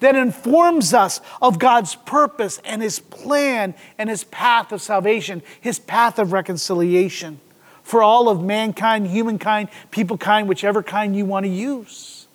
that 0.00 0.16
informs 0.16 0.94
us 0.94 1.20
of 1.42 1.58
God's 1.58 1.96
purpose 1.96 2.60
and 2.64 2.80
his 2.80 2.98
plan 2.98 3.74
and 3.98 4.08
his 4.08 4.24
path 4.24 4.72
of 4.72 4.80
salvation, 4.80 5.42
his 5.60 5.78
path 5.78 6.18
of 6.18 6.32
reconciliation 6.32 7.40
for 7.88 8.02
all 8.02 8.28
of 8.28 8.44
mankind, 8.44 9.06
humankind, 9.06 9.70
people 9.90 10.18
kind, 10.18 10.46
whichever 10.46 10.82
kind 10.82 11.16
you 11.16 11.24
want 11.24 11.44
to 11.44 11.50
use. 11.50 12.26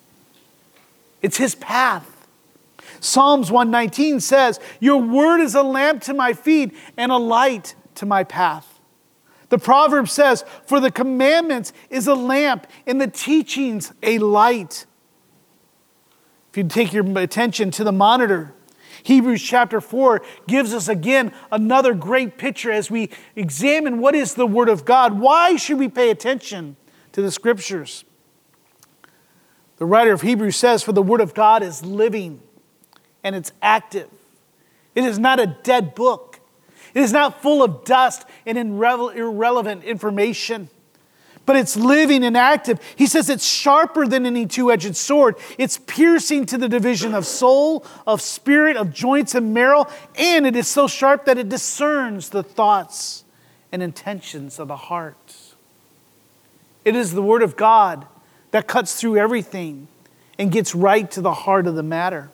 It's 1.21 1.37
his 1.37 1.53
path. 1.53 2.27
Psalms 2.99 3.51
119 3.51 4.19
says, 4.19 4.59
Your 4.79 4.97
word 4.97 5.41
is 5.41 5.53
a 5.53 5.61
lamp 5.61 6.01
to 6.03 6.13
my 6.15 6.33
feet 6.33 6.75
and 6.97 7.11
a 7.11 7.17
light 7.17 7.75
to 7.93 8.07
my 8.07 8.23
path. 8.23 8.79
The 9.49 9.59
proverb 9.59 10.09
says, 10.09 10.43
For 10.65 10.79
the 10.79 10.89
commandments 10.89 11.71
is 11.91 12.07
a 12.07 12.15
lamp, 12.15 12.65
and 12.87 12.99
the 12.99 13.05
teachings 13.05 13.93
a 14.01 14.17
light. 14.17 14.87
If 16.49 16.57
you 16.57 16.63
take 16.63 16.93
your 16.93 17.05
attention 17.19 17.69
to 17.71 17.83
the 17.83 17.91
monitor, 17.91 18.55
Hebrews 19.03 19.41
chapter 19.41 19.81
4 19.81 20.21
gives 20.47 20.73
us 20.73 20.87
again 20.87 21.33
another 21.51 21.93
great 21.93 22.37
picture 22.37 22.71
as 22.71 22.89
we 22.89 23.09
examine 23.35 23.99
what 23.99 24.15
is 24.15 24.33
the 24.33 24.47
Word 24.47 24.69
of 24.69 24.85
God. 24.85 25.19
Why 25.19 25.57
should 25.57 25.77
we 25.77 25.89
pay 25.89 26.09
attention 26.09 26.77
to 27.11 27.21
the 27.21 27.31
Scriptures? 27.31 28.05
The 29.77 29.85
writer 29.85 30.13
of 30.13 30.21
Hebrews 30.21 30.55
says, 30.55 30.83
For 30.83 30.93
the 30.93 31.01
Word 31.01 31.21
of 31.21 31.33
God 31.33 31.63
is 31.63 31.85
living 31.85 32.41
and 33.23 33.35
it's 33.35 33.51
active. 33.61 34.09
It 34.95 35.03
is 35.03 35.19
not 35.19 35.39
a 35.39 35.47
dead 35.47 35.95
book, 35.95 36.39
it 36.93 37.01
is 37.01 37.11
not 37.11 37.41
full 37.41 37.63
of 37.63 37.83
dust 37.83 38.25
and 38.45 38.57
irrelevant 38.57 39.83
information 39.83 40.69
but 41.45 41.55
it's 41.55 41.75
living 41.75 42.23
and 42.23 42.37
active. 42.37 42.79
He 42.95 43.05
says 43.05 43.29
it's 43.29 43.45
sharper 43.45 44.07
than 44.07 44.25
any 44.25 44.45
two 44.45 44.71
edged 44.71 44.95
sword. 44.95 45.35
It's 45.57 45.77
piercing 45.77 46.45
to 46.47 46.57
the 46.57 46.69
division 46.69 47.13
of 47.13 47.25
soul, 47.25 47.85
of 48.07 48.21
spirit, 48.21 48.77
of 48.77 48.93
joints 48.93 49.35
and 49.35 49.53
marrow, 49.53 49.87
and 50.15 50.47
it 50.47 50.55
is 50.55 50.67
so 50.67 50.87
sharp 50.87 51.25
that 51.25 51.37
it 51.37 51.49
discerns 51.49 52.29
the 52.29 52.43
thoughts 52.43 53.23
and 53.71 53.83
intentions 53.83 54.59
of 54.59 54.67
the 54.69 54.77
heart. 54.77 55.35
It 56.85 56.95
is 56.95 57.13
the 57.13 57.21
Word 57.21 57.41
of 57.41 57.55
God 57.55 58.05
that 58.51 58.67
cuts 58.67 58.99
through 58.99 59.17
everything 59.17 59.87
and 60.37 60.51
gets 60.51 60.75
right 60.75 61.09
to 61.11 61.21
the 61.21 61.33
heart 61.33 61.67
of 61.67 61.75
the 61.75 61.83
matter. 61.83 62.29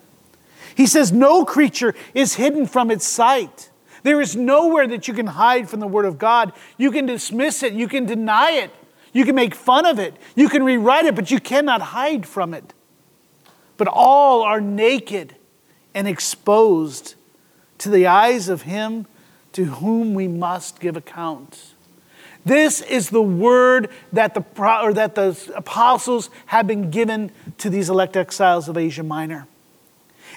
He 0.74 0.86
says, 0.86 1.12
No 1.12 1.44
creature 1.44 1.94
is 2.14 2.34
hidden 2.34 2.66
from 2.66 2.90
its 2.90 3.06
sight. 3.06 3.70
There 4.02 4.20
is 4.20 4.34
nowhere 4.34 4.86
that 4.88 5.08
you 5.08 5.14
can 5.14 5.26
hide 5.26 5.68
from 5.68 5.80
the 5.80 5.86
Word 5.86 6.06
of 6.06 6.18
God. 6.18 6.52
You 6.78 6.90
can 6.90 7.06
dismiss 7.06 7.62
it, 7.62 7.72
you 7.72 7.88
can 7.88 8.06
deny 8.06 8.52
it, 8.52 8.70
you 9.12 9.24
can 9.24 9.34
make 9.34 9.54
fun 9.54 9.86
of 9.86 9.98
it, 9.98 10.14
you 10.34 10.48
can 10.48 10.62
rewrite 10.62 11.04
it, 11.04 11.14
but 11.14 11.30
you 11.30 11.40
cannot 11.40 11.80
hide 11.80 12.26
from 12.26 12.54
it. 12.54 12.72
But 13.76 13.88
all 13.88 14.42
are 14.42 14.60
naked 14.60 15.36
and 15.94 16.06
exposed 16.06 17.14
to 17.78 17.88
the 17.88 18.06
eyes 18.06 18.48
of 18.48 18.62
Him 18.62 19.06
to 19.52 19.64
whom 19.64 20.14
we 20.14 20.28
must 20.28 20.80
give 20.80 20.96
account. 20.96 21.74
This 22.44 22.80
is 22.80 23.10
the 23.10 23.22
word 23.22 23.90
that 24.12 24.34
the, 24.34 24.44
or 24.58 24.94
that 24.94 25.14
the 25.14 25.52
apostles 25.54 26.30
have 26.46 26.66
been 26.66 26.90
given 26.90 27.30
to 27.58 27.68
these 27.68 27.90
elect 27.90 28.16
exiles 28.16 28.68
of 28.68 28.78
Asia 28.78 29.02
Minor. 29.02 29.46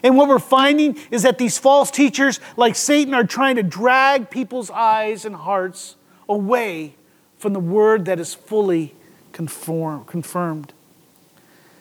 And 0.03 0.17
what 0.17 0.27
we're 0.27 0.39
finding 0.39 0.97
is 1.11 1.23
that 1.23 1.37
these 1.37 1.57
false 1.57 1.91
teachers, 1.91 2.39
like 2.57 2.75
Satan, 2.75 3.13
are 3.13 3.23
trying 3.23 3.55
to 3.55 3.63
drag 3.63 4.29
people's 4.29 4.69
eyes 4.69 5.23
and 5.23 5.35
hearts 5.35 5.95
away 6.27 6.95
from 7.43 7.51
the 7.51 7.59
word 7.59 8.05
that 8.05 8.21
is 8.21 8.33
fully 8.33 8.95
conform, 9.33 10.05
confirmed. 10.05 10.71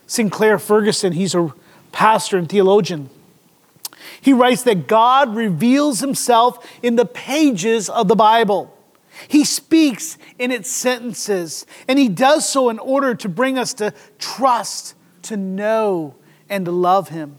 Sinclair 0.05 0.59
Ferguson, 0.59 1.13
he's 1.13 1.33
a 1.33 1.53
pastor 1.93 2.37
and 2.37 2.49
theologian. 2.49 3.09
He 4.19 4.33
writes 4.33 4.63
that 4.63 4.87
God 4.87 5.33
reveals 5.37 6.01
himself 6.01 6.69
in 6.83 6.97
the 6.97 7.05
pages 7.05 7.87
of 7.87 8.09
the 8.09 8.15
Bible. 8.15 8.77
He 9.29 9.45
speaks 9.45 10.17
in 10.37 10.51
its 10.51 10.69
sentences, 10.69 11.65
and 11.87 11.97
he 11.97 12.09
does 12.09 12.47
so 12.47 12.67
in 12.67 12.77
order 12.77 13.15
to 13.15 13.29
bring 13.29 13.57
us 13.57 13.73
to 13.75 13.93
trust, 14.19 14.95
to 15.21 15.37
know, 15.37 16.15
and 16.49 16.65
to 16.65 16.71
love 16.73 17.07
him. 17.07 17.37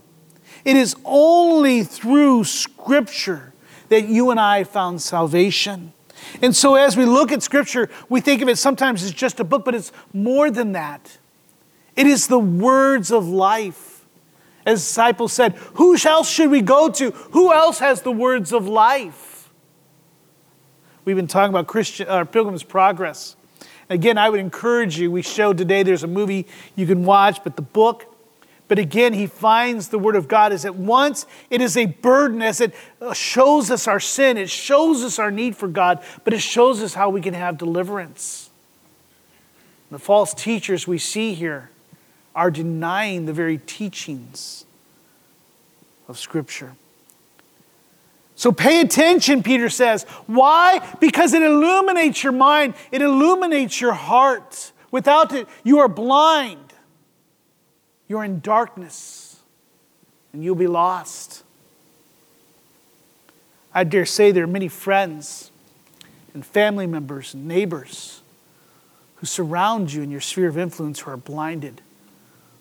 It 0.64 0.76
is 0.76 0.96
only 1.04 1.82
through 1.82 2.44
Scripture 2.44 3.52
that 3.90 4.08
you 4.08 4.30
and 4.30 4.40
I 4.40 4.64
found 4.64 5.02
salvation. 5.02 5.92
And 6.42 6.54
so, 6.54 6.74
as 6.74 6.96
we 6.96 7.04
look 7.04 7.32
at 7.32 7.42
Scripture, 7.42 7.88
we 8.08 8.20
think 8.20 8.42
of 8.42 8.48
it 8.48 8.56
sometimes 8.56 9.02
as 9.02 9.12
just 9.12 9.40
a 9.40 9.44
book, 9.44 9.64
but 9.64 9.74
it's 9.74 9.92
more 10.12 10.50
than 10.50 10.72
that. 10.72 11.18
It 11.96 12.06
is 12.06 12.26
the 12.26 12.38
words 12.38 13.10
of 13.10 13.28
life. 13.28 14.04
As 14.66 14.80
disciples 14.80 15.32
said, 15.32 15.54
Who 15.74 15.96
else 15.96 16.28
should 16.28 16.50
we 16.50 16.62
go 16.62 16.88
to? 16.88 17.10
Who 17.10 17.52
else 17.52 17.78
has 17.80 18.02
the 18.02 18.12
words 18.12 18.52
of 18.52 18.66
life? 18.66 19.50
We've 21.04 21.16
been 21.16 21.26
talking 21.26 21.50
about 21.50 21.66
Christian, 21.66 22.08
uh, 22.08 22.24
Pilgrim's 22.24 22.62
Progress. 22.62 23.36
Again, 23.90 24.16
I 24.16 24.30
would 24.30 24.40
encourage 24.40 24.98
you. 24.98 25.10
We 25.10 25.20
showed 25.20 25.58
today 25.58 25.82
there's 25.82 26.02
a 26.02 26.08
movie 26.08 26.46
you 26.74 26.86
can 26.86 27.04
watch, 27.04 27.44
but 27.44 27.56
the 27.56 27.62
book 27.62 28.13
but 28.66 28.78
again, 28.78 29.12
he 29.12 29.26
finds 29.26 29.88
the 29.88 29.98
Word 29.98 30.16
of 30.16 30.26
God 30.26 30.52
as 30.52 30.64
at 30.64 30.74
once 30.74 31.26
it 31.50 31.60
is 31.60 31.76
a 31.76 31.86
burden, 31.86 32.40
as 32.40 32.60
it 32.60 32.74
uh, 33.00 33.12
shows 33.12 33.70
us 33.70 33.86
our 33.86 34.00
sin, 34.00 34.38
it 34.38 34.48
shows 34.48 35.02
us 35.02 35.18
our 35.18 35.30
need 35.30 35.56
for 35.56 35.68
God, 35.68 36.02
but 36.24 36.32
it 36.32 36.40
shows 36.40 36.82
us 36.82 36.94
how 36.94 37.10
we 37.10 37.20
can 37.20 37.34
have 37.34 37.58
deliverance. 37.58 38.50
The 39.90 39.98
false 39.98 40.32
teachers 40.32 40.88
we 40.88 40.98
see 40.98 41.34
here 41.34 41.70
are 42.34 42.50
denying 42.50 43.26
the 43.26 43.32
very 43.32 43.58
teachings 43.58 44.64
of 46.08 46.18
Scripture. 46.18 46.74
So 48.34 48.50
pay 48.50 48.80
attention, 48.80 49.42
Peter 49.42 49.68
says. 49.68 50.04
Why? 50.26 50.84
Because 51.00 51.34
it 51.34 51.42
illuminates 51.42 52.24
your 52.24 52.32
mind, 52.32 52.74
it 52.90 53.02
illuminates 53.02 53.80
your 53.80 53.92
heart. 53.92 54.72
Without 54.90 55.32
it, 55.34 55.46
you 55.62 55.80
are 55.80 55.88
blind. 55.88 56.63
You're 58.08 58.24
in 58.24 58.40
darkness 58.40 59.40
and 60.32 60.44
you'll 60.44 60.54
be 60.54 60.66
lost. 60.66 61.42
I 63.72 63.84
dare 63.84 64.06
say 64.06 64.30
there 64.30 64.44
are 64.44 64.48
many 64.48 64.68
friends 64.68 65.50
and 66.32 66.44
family 66.44 66.86
members 66.86 67.34
and 67.34 67.46
neighbors 67.46 68.22
who 69.16 69.26
surround 69.26 69.92
you 69.92 70.02
in 70.02 70.10
your 70.10 70.20
sphere 70.20 70.48
of 70.48 70.58
influence 70.58 71.00
who 71.00 71.10
are 71.10 71.16
blinded, 71.16 71.80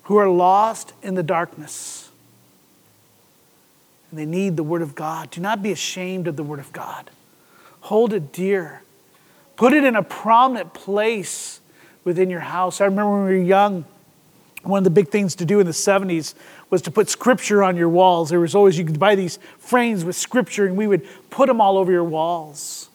who 0.04 0.18
are 0.18 0.30
lost 0.30 0.94
in 1.02 1.16
the 1.16 1.24
darkness. 1.24 2.10
And 4.10 4.20
they 4.20 4.26
need 4.26 4.56
the 4.56 4.64
Word 4.64 4.82
of 4.82 4.96
God. 4.96 5.32
Do 5.32 5.42
not 5.42 5.64
be 5.64 5.72
ashamed 5.72 6.28
of 6.28 6.36
the 6.36 6.44
Word 6.44 6.60
of 6.60 6.72
God. 6.72 7.10
Hold 7.82 8.14
it 8.14 8.32
dear. 8.32 8.84
Put 9.56 9.74
it 9.74 9.84
in 9.84 9.96
a 9.96 10.04
prominent 10.04 10.74
place 10.74 11.60
within 12.04 12.30
your 12.30 12.40
house. 12.40 12.80
I 12.80 12.86
remember 12.86 13.12
when 13.12 13.26
we 13.26 13.38
were 13.40 13.44
young, 13.44 13.86
one 14.64 14.80
of 14.80 14.84
the 14.86 14.90
big 14.90 15.10
things 15.10 15.36
to 15.36 15.46
do 15.46 15.60
in 15.60 15.66
the 15.66 15.74
70s 15.74 16.34
was 16.70 16.82
to 16.84 16.92
put 16.92 17.10
scripture 17.10 17.64
on 17.64 17.76
your 17.76 17.90
walls. 17.90 18.30
There 18.30 18.40
was 18.40 18.56
always, 18.56 18.78
you 18.78 18.86
could 18.86 19.00
buy 19.00 19.16
these 19.16 19.38
frames 19.60 20.04
with 20.06 20.16
scripture, 20.16 20.66
and 20.66 20.78
we 20.78 20.88
would 20.88 21.06
put 21.30 21.48
them 21.48 21.62
all 21.62 21.78
over 21.78 21.92
your 21.92 22.04
walls. 22.04 22.90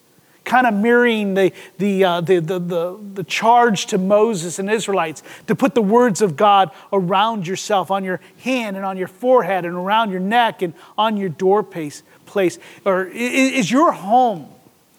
kind 0.44 0.66
of 0.66 0.72
mirroring 0.72 1.34
the, 1.34 1.52
the, 1.76 2.02
uh, 2.04 2.20
the, 2.22 2.40
the, 2.40 2.58
the, 2.58 2.98
the 3.14 3.24
charge 3.24 3.86
to 3.86 3.98
Moses 3.98 4.58
and 4.58 4.70
Israelites 4.70 5.22
to 5.46 5.54
put 5.54 5.74
the 5.74 5.82
words 5.82 6.22
of 6.22 6.36
God 6.36 6.70
around 6.90 7.46
yourself, 7.46 7.90
on 7.90 8.02
your 8.02 8.20
hand 8.42 8.76
and 8.76 8.84
on 8.84 8.96
your 8.96 9.08
forehead 9.08 9.66
and 9.66 9.74
around 9.74 10.10
your 10.10 10.20
neck 10.20 10.62
and 10.62 10.72
on 10.96 11.18
your 11.18 11.28
doorplace. 11.28 12.02
Place. 12.24 12.58
Or 12.84 13.04
is 13.06 13.70
your 13.70 13.92
home, 13.92 14.48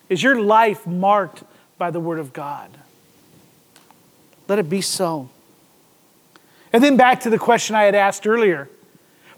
is 0.08 0.22
your 0.22 0.40
life 0.40 0.86
marked 0.86 1.44
by 1.78 1.90
the 1.92 2.00
Word 2.00 2.20
of 2.20 2.32
God? 2.32 2.70
Let 4.48 4.60
it 4.60 4.70
be 4.70 4.82
so. 4.82 5.30
And 6.72 6.84
then 6.84 6.98
back 6.98 7.22
to 7.22 7.30
the 7.30 7.40
question 7.40 7.76
I 7.76 7.84
had 7.84 7.96
asked 7.96 8.28
earlier 8.28 8.70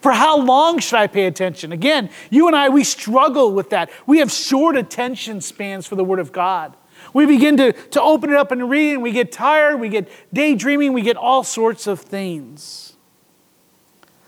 for 0.01 0.11
how 0.11 0.38
long 0.38 0.79
should 0.79 0.97
I 0.97 1.07
pay 1.07 1.25
attention? 1.25 1.71
Again, 1.71 2.09
you 2.31 2.47
and 2.47 2.55
I, 2.55 2.69
we 2.69 2.83
struggle 2.83 3.53
with 3.53 3.69
that. 3.69 3.91
We 4.07 4.17
have 4.17 4.31
short 4.31 4.75
attention 4.75 5.41
spans 5.41 5.85
for 5.85 5.95
the 5.95 6.03
Word 6.03 6.19
of 6.19 6.31
God. 6.31 6.75
We 7.13 7.25
begin 7.25 7.57
to, 7.57 7.73
to 7.73 8.01
open 8.01 8.31
it 8.31 8.35
up 8.35 8.51
and 8.51 8.69
read, 8.69 8.93
and 8.93 9.03
we 9.03 9.11
get 9.11 9.31
tired, 9.31 9.79
we 9.79 9.89
get 9.89 10.09
daydreaming, 10.33 10.93
we 10.93 11.01
get 11.01 11.17
all 11.17 11.43
sorts 11.43 11.88
of 11.88 12.00
things. 12.00 12.93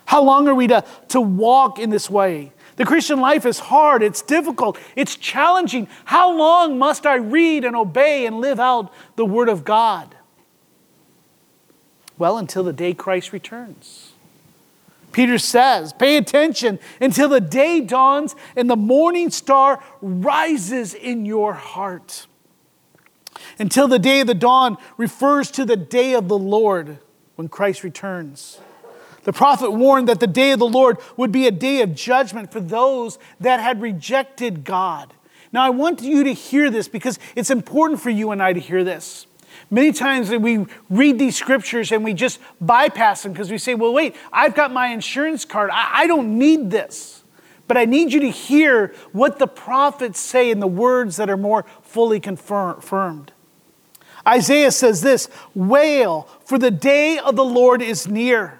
How 0.05 0.21
long 0.21 0.47
are 0.47 0.55
we 0.55 0.67
to, 0.67 0.83
to 1.09 1.21
walk 1.21 1.79
in 1.79 1.89
this 1.89 2.09
way? 2.09 2.51
The 2.75 2.85
Christian 2.85 3.19
life 3.19 3.45
is 3.45 3.59
hard, 3.59 4.03
it's 4.03 4.21
difficult, 4.21 4.77
it's 4.95 5.15
challenging. 5.15 5.87
How 6.05 6.35
long 6.35 6.77
must 6.77 7.05
I 7.05 7.15
read 7.15 7.65
and 7.65 7.75
obey 7.75 8.25
and 8.25 8.41
live 8.41 8.59
out 8.59 8.91
the 9.15 9.25
Word 9.25 9.49
of 9.49 9.63
God? 9.63 10.12
Well, 12.17 12.37
until 12.37 12.63
the 12.63 12.73
day 12.73 12.93
Christ 12.93 13.33
returns. 13.33 14.11
Peter 15.11 15.37
says, 15.37 15.93
pay 15.93 16.17
attention 16.17 16.79
until 16.99 17.29
the 17.29 17.39
day 17.39 17.81
dawns 17.81 18.35
and 18.55 18.69
the 18.69 18.75
morning 18.75 19.29
star 19.29 19.81
rises 20.01 20.93
in 20.93 21.25
your 21.25 21.53
heart. 21.53 22.25
Until 23.59 23.87
the 23.87 23.99
day 23.99 24.21
of 24.21 24.27
the 24.27 24.33
dawn 24.33 24.77
refers 24.97 25.51
to 25.51 25.65
the 25.65 25.75
day 25.77 26.13
of 26.13 26.27
the 26.27 26.37
Lord 26.37 26.97
when 27.35 27.47
Christ 27.47 27.83
returns. 27.83 28.59
The 29.23 29.33
prophet 29.33 29.71
warned 29.71 30.09
that 30.09 30.19
the 30.19 30.27
day 30.27 30.51
of 30.51 30.59
the 30.59 30.67
Lord 30.67 30.97
would 31.15 31.31
be 31.31 31.47
a 31.47 31.51
day 31.51 31.81
of 31.81 31.95
judgment 31.95 32.51
for 32.51 32.59
those 32.59 33.19
that 33.39 33.59
had 33.59 33.81
rejected 33.81 34.63
God. 34.63 35.13
Now, 35.51 35.63
I 35.63 35.69
want 35.69 36.01
you 36.01 36.23
to 36.23 36.33
hear 36.33 36.69
this 36.69 36.87
because 36.87 37.19
it's 37.35 37.51
important 37.51 38.01
for 38.01 38.09
you 38.09 38.31
and 38.31 38.41
I 38.41 38.53
to 38.53 38.59
hear 38.59 38.83
this. 38.83 39.27
Many 39.69 39.91
times 39.91 40.29
that 40.29 40.41
we 40.41 40.65
read 40.89 41.19
these 41.19 41.35
scriptures 41.35 41.91
and 41.91 42.03
we 42.03 42.13
just 42.13 42.39
bypass 42.61 43.23
them 43.23 43.33
because 43.33 43.51
we 43.51 43.57
say, 43.57 43.75
well, 43.75 43.93
wait, 43.93 44.15
I've 44.31 44.55
got 44.55 44.71
my 44.71 44.87
insurance 44.87 45.45
card. 45.45 45.69
I, 45.71 46.01
I 46.01 46.07
don't 46.07 46.37
need 46.37 46.69
this. 46.69 47.23
But 47.67 47.77
I 47.77 47.85
need 47.85 48.11
you 48.11 48.19
to 48.19 48.29
hear 48.29 48.93
what 49.13 49.39
the 49.39 49.47
prophets 49.47 50.19
say 50.19 50.51
in 50.51 50.59
the 50.59 50.67
words 50.67 51.15
that 51.15 51.29
are 51.29 51.37
more 51.37 51.65
fully 51.81 52.19
confirmed. 52.19 53.31
Isaiah 54.27 54.71
says 54.71 55.01
this 55.01 55.29
Wail, 55.53 56.27
for 56.45 56.57
the 56.57 56.71
day 56.71 57.17
of 57.17 57.35
the 57.35 57.45
Lord 57.45 57.81
is 57.81 58.07
near. 58.07 58.59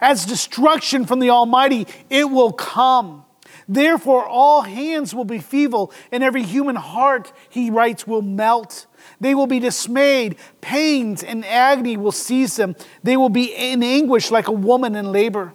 As 0.00 0.26
destruction 0.26 1.06
from 1.06 1.20
the 1.20 1.30
Almighty, 1.30 1.86
it 2.10 2.30
will 2.30 2.52
come. 2.52 3.23
Therefore, 3.68 4.26
all 4.26 4.62
hands 4.62 5.14
will 5.14 5.24
be 5.24 5.38
feeble, 5.38 5.92
and 6.12 6.22
every 6.22 6.42
human 6.42 6.76
heart, 6.76 7.32
he 7.48 7.70
writes, 7.70 8.06
will 8.06 8.22
melt. 8.22 8.86
They 9.20 9.34
will 9.34 9.46
be 9.46 9.58
dismayed. 9.58 10.36
Pains 10.60 11.22
and 11.22 11.44
agony 11.44 11.96
will 11.96 12.12
seize 12.12 12.56
them. 12.56 12.76
They 13.02 13.16
will 13.16 13.30
be 13.30 13.54
in 13.54 13.82
anguish 13.82 14.30
like 14.30 14.48
a 14.48 14.52
woman 14.52 14.94
in 14.94 15.12
labor. 15.12 15.54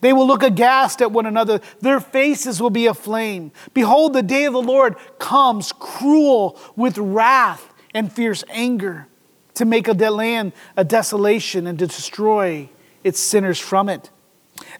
They 0.00 0.12
will 0.12 0.26
look 0.26 0.42
aghast 0.42 1.00
at 1.00 1.10
one 1.10 1.26
another. 1.26 1.60
Their 1.80 2.00
faces 2.00 2.60
will 2.60 2.70
be 2.70 2.86
aflame. 2.86 3.50
Behold, 3.74 4.12
the 4.12 4.22
day 4.22 4.44
of 4.44 4.52
the 4.52 4.62
Lord 4.62 4.96
comes 5.18 5.72
cruel 5.72 6.60
with 6.76 6.98
wrath 6.98 7.72
and 7.94 8.12
fierce 8.12 8.44
anger 8.48 9.08
to 9.54 9.64
make 9.64 9.88
a 9.88 9.94
land 9.94 10.52
a 10.76 10.84
desolation 10.84 11.66
and 11.66 11.78
to 11.78 11.86
destroy 11.86 12.68
its 13.02 13.18
sinners 13.18 13.58
from 13.58 13.88
it. 13.88 14.10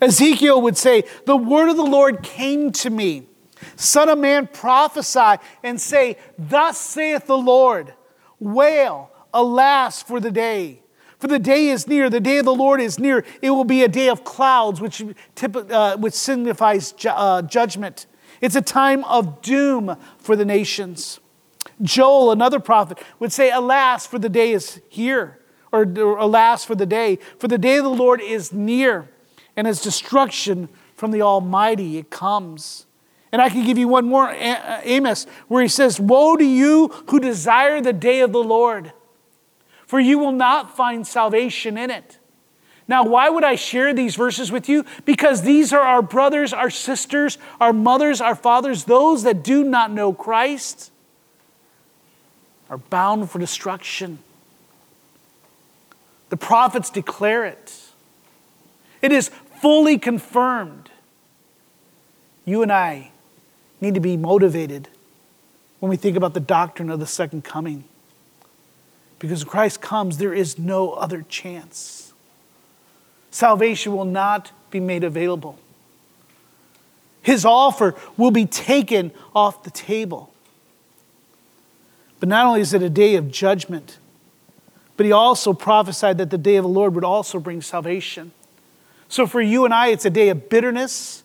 Ezekiel 0.00 0.60
would 0.62 0.76
say, 0.76 1.04
The 1.24 1.36
word 1.36 1.68
of 1.68 1.76
the 1.76 1.82
Lord 1.82 2.22
came 2.22 2.72
to 2.72 2.90
me 2.90 3.26
Son 3.76 4.08
of 4.08 4.18
man, 4.18 4.48
prophesy 4.52 5.42
and 5.62 5.80
say, 5.80 6.16
Thus 6.38 6.78
saith 6.78 7.26
the 7.26 7.38
Lord, 7.38 7.94
wail, 8.38 9.10
alas, 9.32 10.02
for 10.02 10.20
the 10.20 10.30
day. 10.30 10.82
For 11.18 11.28
the 11.28 11.38
day 11.38 11.68
is 11.68 11.88
near, 11.88 12.10
the 12.10 12.20
day 12.20 12.38
of 12.38 12.44
the 12.44 12.54
Lord 12.54 12.80
is 12.80 12.98
near. 12.98 13.24
It 13.40 13.50
will 13.50 13.64
be 13.64 13.82
a 13.82 13.88
day 13.88 14.08
of 14.08 14.22
clouds, 14.22 14.80
which, 14.80 15.02
uh, 15.42 15.96
which 15.96 16.12
signifies 16.12 16.92
ju- 16.92 17.08
uh, 17.08 17.42
judgment. 17.42 18.06
It's 18.42 18.56
a 18.56 18.62
time 18.62 19.02
of 19.04 19.40
doom 19.40 19.96
for 20.18 20.36
the 20.36 20.44
nations. 20.44 21.20
Joel, 21.80 22.32
another 22.32 22.60
prophet, 22.60 22.98
would 23.18 23.32
say, 23.32 23.50
Alas, 23.50 24.06
for 24.06 24.18
the 24.18 24.28
day 24.28 24.52
is 24.52 24.80
here, 24.90 25.40
or, 25.72 25.82
or 25.98 26.18
alas, 26.18 26.64
for 26.64 26.74
the 26.74 26.86
day. 26.86 27.18
For 27.38 27.48
the 27.48 27.58
day 27.58 27.78
of 27.78 27.84
the 27.84 27.90
Lord 27.90 28.20
is 28.20 28.52
near, 28.52 29.08
and 29.56 29.66
his 29.66 29.80
destruction 29.80 30.68
from 30.94 31.10
the 31.10 31.22
Almighty 31.22 31.98
it 31.98 32.10
comes. 32.10 32.86
And 33.32 33.42
I 33.42 33.48
can 33.48 33.64
give 33.64 33.76
you 33.76 33.88
one 33.88 34.06
more, 34.06 34.30
Amos, 34.32 35.26
where 35.48 35.62
he 35.62 35.68
says, 35.68 36.00
Woe 36.00 36.36
to 36.36 36.44
you 36.44 36.88
who 37.08 37.20
desire 37.20 37.80
the 37.80 37.92
day 37.92 38.20
of 38.20 38.32
the 38.32 38.42
Lord, 38.42 38.92
for 39.86 40.00
you 40.00 40.18
will 40.18 40.32
not 40.32 40.76
find 40.76 41.06
salvation 41.06 41.76
in 41.76 41.90
it. 41.90 42.18
Now, 42.88 43.04
why 43.04 43.28
would 43.28 43.42
I 43.42 43.56
share 43.56 43.92
these 43.92 44.14
verses 44.14 44.52
with 44.52 44.68
you? 44.68 44.84
Because 45.04 45.42
these 45.42 45.72
are 45.72 45.80
our 45.80 46.02
brothers, 46.02 46.52
our 46.52 46.70
sisters, 46.70 47.36
our 47.60 47.72
mothers, 47.72 48.20
our 48.20 48.36
fathers, 48.36 48.84
those 48.84 49.24
that 49.24 49.42
do 49.42 49.64
not 49.64 49.90
know 49.90 50.12
Christ 50.12 50.92
are 52.70 52.78
bound 52.78 53.28
for 53.30 53.38
destruction. 53.40 54.18
The 56.28 56.36
prophets 56.36 56.90
declare 56.90 57.44
it, 57.44 57.74
it 59.02 59.12
is 59.12 59.30
fully 59.66 59.98
confirmed. 59.98 60.90
You 62.44 62.62
and 62.62 62.70
I 62.70 63.10
need 63.80 63.94
to 63.94 64.00
be 64.00 64.16
motivated 64.16 64.88
when 65.80 65.90
we 65.90 65.96
think 65.96 66.16
about 66.16 66.34
the 66.34 66.40
doctrine 66.40 66.88
of 66.88 67.00
the 67.00 67.06
second 67.06 67.42
coming. 67.42 67.82
Because 69.18 69.44
when 69.44 69.50
Christ 69.50 69.80
comes, 69.80 70.18
there 70.18 70.32
is 70.32 70.56
no 70.56 70.92
other 70.92 71.22
chance. 71.22 72.12
Salvation 73.32 73.96
will 73.96 74.04
not 74.04 74.52
be 74.70 74.78
made 74.78 75.02
available. 75.02 75.58
His 77.20 77.44
offer 77.44 77.96
will 78.16 78.30
be 78.30 78.46
taken 78.46 79.10
off 79.34 79.64
the 79.64 79.72
table. 79.72 80.32
But 82.20 82.28
not 82.28 82.46
only 82.46 82.60
is 82.60 82.72
it 82.72 82.82
a 82.82 82.88
day 82.88 83.16
of 83.16 83.32
judgment, 83.32 83.98
but 84.96 85.06
he 85.06 85.10
also 85.10 85.52
prophesied 85.52 86.18
that 86.18 86.30
the 86.30 86.38
day 86.38 86.54
of 86.54 86.62
the 86.62 86.68
Lord 86.68 86.94
would 86.94 87.02
also 87.02 87.40
bring 87.40 87.60
salvation. 87.62 88.30
So 89.08 89.26
for 89.26 89.40
you 89.40 89.64
and 89.64 89.72
I, 89.72 89.88
it's 89.88 90.04
a 90.04 90.10
day 90.10 90.28
of 90.28 90.48
bitterness 90.48 91.24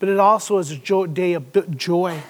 but 0.00 0.08
it 0.08 0.18
also 0.18 0.58
is 0.58 0.72
a 0.72 1.06
day 1.06 1.34
of 1.34 1.76
joy. 1.76 2.22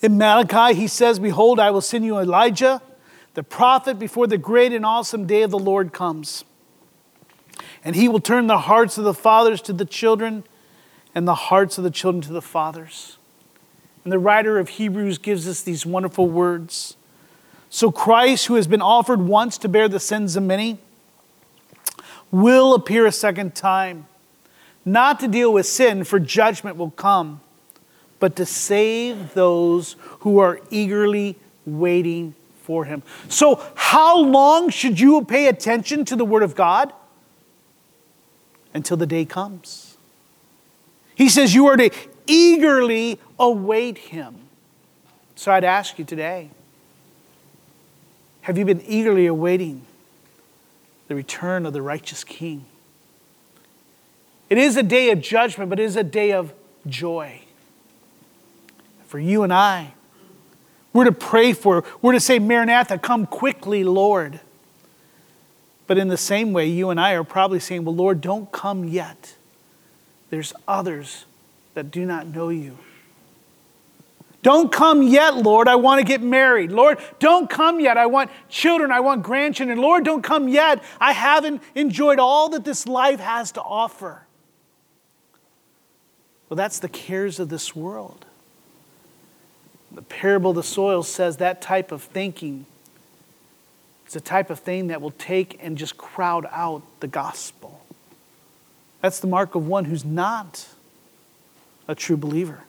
In 0.00 0.18
Malachi, 0.18 0.74
he 0.74 0.88
says, 0.88 1.18
Behold, 1.18 1.60
I 1.60 1.70
will 1.70 1.82
send 1.82 2.04
you 2.04 2.18
Elijah, 2.18 2.82
the 3.34 3.42
prophet, 3.42 3.98
before 3.98 4.26
the 4.26 4.38
great 4.38 4.72
and 4.72 4.84
awesome 4.84 5.26
day 5.26 5.42
of 5.42 5.50
the 5.50 5.58
Lord 5.58 5.92
comes. 5.92 6.44
And 7.84 7.94
he 7.94 8.08
will 8.08 8.20
turn 8.20 8.46
the 8.46 8.60
hearts 8.60 8.98
of 8.98 9.04
the 9.04 9.14
fathers 9.14 9.60
to 9.62 9.72
the 9.74 9.84
children, 9.84 10.42
and 11.14 11.28
the 11.28 11.34
hearts 11.34 11.76
of 11.76 11.84
the 11.84 11.90
children 11.90 12.22
to 12.22 12.32
the 12.32 12.42
fathers. 12.42 13.18
And 14.02 14.12
the 14.12 14.18
writer 14.18 14.58
of 14.58 14.70
Hebrews 14.70 15.18
gives 15.18 15.46
us 15.46 15.62
these 15.62 15.84
wonderful 15.84 16.28
words. 16.28 16.96
So 17.68 17.90
Christ, 17.90 18.46
who 18.46 18.54
has 18.54 18.66
been 18.66 18.82
offered 18.82 19.20
once 19.20 19.58
to 19.58 19.68
bear 19.68 19.88
the 19.88 20.00
sins 20.00 20.34
of 20.36 20.44
many, 20.44 20.78
will 22.42 22.74
appear 22.74 23.06
a 23.06 23.12
second 23.12 23.54
time 23.54 24.06
not 24.84 25.18
to 25.20 25.28
deal 25.28 25.52
with 25.52 25.66
sin, 25.66 26.04
for 26.04 26.20
judgment 26.20 26.76
will 26.76 26.92
come, 26.92 27.40
but 28.20 28.36
to 28.36 28.46
save 28.46 29.34
those 29.34 29.96
who 30.20 30.38
are 30.38 30.60
eagerly 30.70 31.36
waiting 31.64 32.34
for 32.62 32.84
him. 32.84 33.02
So, 33.28 33.60
how 33.74 34.18
long 34.18 34.70
should 34.70 35.00
you 35.00 35.24
pay 35.24 35.48
attention 35.48 36.04
to 36.04 36.16
the 36.16 36.24
Word 36.24 36.42
of 36.42 36.54
God? 36.54 36.92
Until 38.74 38.96
the 38.96 39.06
day 39.06 39.24
comes. 39.24 39.96
He 41.14 41.28
says 41.28 41.54
you 41.54 41.66
are 41.66 41.76
to 41.76 41.90
eagerly 42.26 43.18
await 43.38 43.98
him. 43.98 44.36
So, 45.34 45.50
I'd 45.50 45.64
ask 45.64 45.98
you 45.98 46.04
today 46.04 46.50
have 48.42 48.56
you 48.58 48.64
been 48.64 48.82
eagerly 48.82 49.26
awaiting 49.26 49.85
the 51.08 51.14
return 51.14 51.66
of 51.66 51.72
the 51.72 51.82
righteous 51.82 52.24
King? 52.24 52.64
It 54.48 54.58
is 54.58 54.76
a 54.76 54.82
day 54.82 55.10
of 55.10 55.20
judgment, 55.20 55.70
but 55.70 55.80
it 55.80 55.84
is 55.84 55.96
a 55.96 56.04
day 56.04 56.32
of 56.32 56.52
joy. 56.86 57.40
For 59.06 59.18
you 59.18 59.42
and 59.42 59.52
I, 59.52 59.94
we're 60.92 61.04
to 61.04 61.12
pray 61.12 61.52
for, 61.52 61.84
we're 62.00 62.12
to 62.12 62.20
say, 62.20 62.38
Maranatha, 62.38 62.98
come 62.98 63.26
quickly, 63.26 63.84
Lord. 63.84 64.40
But 65.86 65.98
in 65.98 66.08
the 66.08 66.16
same 66.16 66.52
way, 66.52 66.66
you 66.66 66.90
and 66.90 67.00
I 67.00 67.12
are 67.12 67.24
probably 67.24 67.60
saying, 67.60 67.84
Well, 67.84 67.94
Lord, 67.94 68.20
don't 68.20 68.50
come 68.50 68.84
yet. 68.84 69.34
There's 70.30 70.52
others 70.66 71.24
that 71.74 71.90
do 71.90 72.04
not 72.04 72.26
know 72.26 72.48
you. 72.48 72.78
Don't 74.46 74.70
come 74.70 75.02
yet, 75.02 75.38
Lord. 75.38 75.66
I 75.66 75.74
want 75.74 75.98
to 75.98 76.06
get 76.06 76.22
married. 76.22 76.70
Lord, 76.70 77.00
don't 77.18 77.50
come 77.50 77.80
yet. 77.80 77.96
I 77.96 78.06
want 78.06 78.30
children. 78.48 78.92
I 78.92 79.00
want 79.00 79.24
grandchildren. 79.24 79.76
Lord, 79.76 80.04
don't 80.04 80.22
come 80.22 80.46
yet. 80.46 80.84
I 81.00 81.14
haven't 81.14 81.60
enjoyed 81.74 82.20
all 82.20 82.50
that 82.50 82.64
this 82.64 82.86
life 82.86 83.18
has 83.18 83.50
to 83.50 83.60
offer. 83.60 84.24
Well, 86.48 86.54
that's 86.54 86.78
the 86.78 86.88
cares 86.88 87.40
of 87.40 87.48
this 87.48 87.74
world. 87.74 88.24
The 89.90 90.02
parable 90.02 90.50
of 90.50 90.56
the 90.56 90.62
soil 90.62 91.02
says 91.02 91.38
that 91.38 91.60
type 91.60 91.90
of 91.90 92.02
thinking 92.02 92.66
is 94.06 94.14
a 94.14 94.20
type 94.20 94.48
of 94.48 94.60
thing 94.60 94.86
that 94.86 95.02
will 95.02 95.10
take 95.10 95.58
and 95.60 95.76
just 95.76 95.96
crowd 95.96 96.46
out 96.52 96.82
the 97.00 97.08
gospel. 97.08 97.84
That's 99.00 99.18
the 99.18 99.26
mark 99.26 99.56
of 99.56 99.66
one 99.66 99.86
who's 99.86 100.04
not 100.04 100.68
a 101.88 101.96
true 101.96 102.16
believer. 102.16 102.62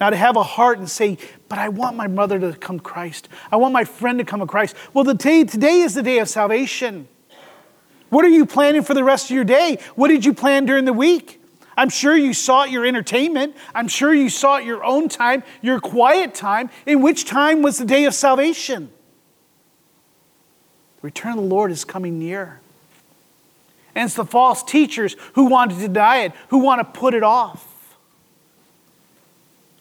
Now, 0.00 0.10
to 0.10 0.16
have 0.16 0.36
a 0.36 0.42
heart 0.42 0.78
and 0.78 0.88
say, 0.88 1.18
but 1.48 1.58
I 1.58 1.68
want 1.68 1.96
my 1.96 2.06
mother 2.06 2.38
to 2.38 2.52
come 2.52 2.78
Christ. 2.78 3.28
I 3.50 3.56
want 3.56 3.72
my 3.72 3.84
friend 3.84 4.18
to 4.20 4.24
come 4.24 4.40
to 4.40 4.46
Christ. 4.46 4.76
Well, 4.94 5.02
the 5.04 5.14
day, 5.14 5.42
today 5.42 5.80
is 5.80 5.94
the 5.94 6.02
day 6.02 6.18
of 6.20 6.28
salvation. 6.28 7.08
What 8.10 8.24
are 8.24 8.28
you 8.28 8.46
planning 8.46 8.82
for 8.82 8.94
the 8.94 9.04
rest 9.04 9.26
of 9.30 9.34
your 9.34 9.44
day? 9.44 9.78
What 9.96 10.08
did 10.08 10.24
you 10.24 10.32
plan 10.32 10.66
during 10.66 10.84
the 10.84 10.92
week? 10.92 11.42
I'm 11.76 11.90
sure 11.90 12.16
you 12.16 12.32
sought 12.32 12.70
your 12.70 12.86
entertainment. 12.86 13.54
I'm 13.74 13.88
sure 13.88 14.14
you 14.14 14.30
sought 14.30 14.64
your 14.64 14.82
own 14.84 15.08
time, 15.08 15.42
your 15.62 15.78
quiet 15.80 16.34
time. 16.34 16.70
In 16.86 17.02
which 17.02 17.24
time 17.24 17.62
was 17.62 17.78
the 17.78 17.84
day 17.84 18.04
of 18.04 18.14
salvation? 18.14 18.90
The 21.00 21.06
return 21.06 21.32
of 21.32 21.38
the 21.38 21.44
Lord 21.44 21.70
is 21.70 21.84
coming 21.84 22.18
near. 22.18 22.60
And 23.94 24.06
it's 24.06 24.14
the 24.14 24.24
false 24.24 24.62
teachers 24.62 25.16
who 25.34 25.46
want 25.46 25.72
to 25.72 25.76
deny 25.76 26.18
it, 26.22 26.32
who 26.48 26.58
want 26.58 26.80
to 26.80 27.00
put 27.00 27.14
it 27.14 27.22
off. 27.22 27.67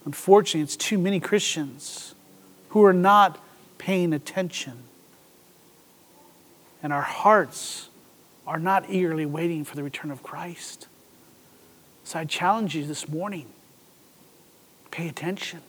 Unfortunately, 0.07 0.61
it's 0.61 0.77
too 0.77 0.97
many 0.97 1.19
Christians 1.19 2.15
who 2.69 2.85
are 2.85 2.93
not 2.93 3.43
paying 3.77 4.13
attention. 4.13 4.83
And 6.81 6.93
our 6.93 7.01
hearts 7.01 7.89
are 8.47 8.57
not 8.57 8.89
eagerly 8.89 9.25
waiting 9.25 9.65
for 9.65 9.75
the 9.75 9.83
return 9.83 10.09
of 10.09 10.23
Christ. 10.23 10.87
So 12.05 12.19
I 12.19 12.23
challenge 12.23 12.73
you 12.73 12.85
this 12.85 13.09
morning 13.09 13.47
pay 14.91 15.09
attention, 15.09 15.59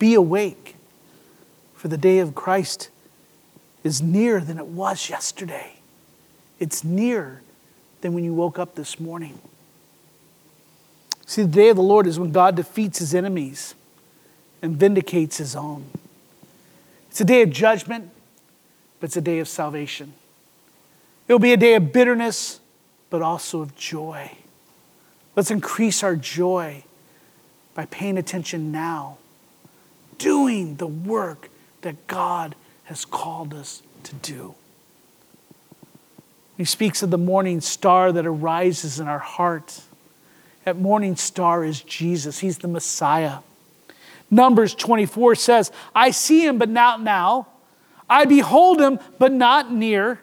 be 0.00 0.14
awake, 0.14 0.74
for 1.76 1.86
the 1.86 1.96
day 1.96 2.18
of 2.18 2.34
Christ 2.34 2.90
is 3.84 4.02
nearer 4.02 4.40
than 4.40 4.58
it 4.58 4.66
was 4.66 5.08
yesterday. 5.08 5.74
It's 6.58 6.82
nearer 6.82 7.40
than 8.00 8.14
when 8.14 8.24
you 8.24 8.34
woke 8.34 8.58
up 8.58 8.74
this 8.74 8.98
morning. 8.98 9.38
See, 11.34 11.42
the 11.42 11.48
day 11.48 11.68
of 11.68 11.74
the 11.74 11.82
Lord 11.82 12.06
is 12.06 12.16
when 12.16 12.30
God 12.30 12.54
defeats 12.54 13.00
his 13.00 13.12
enemies 13.12 13.74
and 14.62 14.76
vindicates 14.76 15.38
his 15.38 15.56
own. 15.56 15.86
It's 17.10 17.20
a 17.20 17.24
day 17.24 17.42
of 17.42 17.50
judgment, 17.50 18.12
but 19.00 19.06
it's 19.06 19.16
a 19.16 19.20
day 19.20 19.40
of 19.40 19.48
salvation. 19.48 20.12
It'll 21.26 21.40
be 21.40 21.52
a 21.52 21.56
day 21.56 21.74
of 21.74 21.92
bitterness, 21.92 22.60
but 23.10 23.20
also 23.20 23.62
of 23.62 23.74
joy. 23.74 24.30
Let's 25.34 25.50
increase 25.50 26.04
our 26.04 26.14
joy 26.14 26.84
by 27.74 27.86
paying 27.86 28.16
attention 28.16 28.70
now, 28.70 29.18
doing 30.18 30.76
the 30.76 30.86
work 30.86 31.50
that 31.80 32.06
God 32.06 32.54
has 32.84 33.04
called 33.04 33.54
us 33.54 33.82
to 34.04 34.14
do. 34.14 34.54
He 36.56 36.64
speaks 36.64 37.02
of 37.02 37.10
the 37.10 37.18
morning 37.18 37.60
star 37.60 38.12
that 38.12 38.24
arises 38.24 39.00
in 39.00 39.08
our 39.08 39.18
heart. 39.18 39.80
That 40.64 40.78
morning 40.78 41.16
star 41.16 41.64
is 41.64 41.80
Jesus, 41.82 42.38
He's 42.38 42.58
the 42.58 42.68
Messiah. 42.68 43.38
Numbers 44.30 44.74
24 44.74 45.34
says, 45.34 45.70
I 45.94 46.10
see 46.10 46.46
Him, 46.46 46.58
but 46.58 46.68
not 46.68 47.02
now. 47.02 47.48
I 48.08 48.24
behold 48.24 48.80
Him, 48.80 48.98
but 49.18 49.32
not 49.32 49.70
near. 49.70 50.20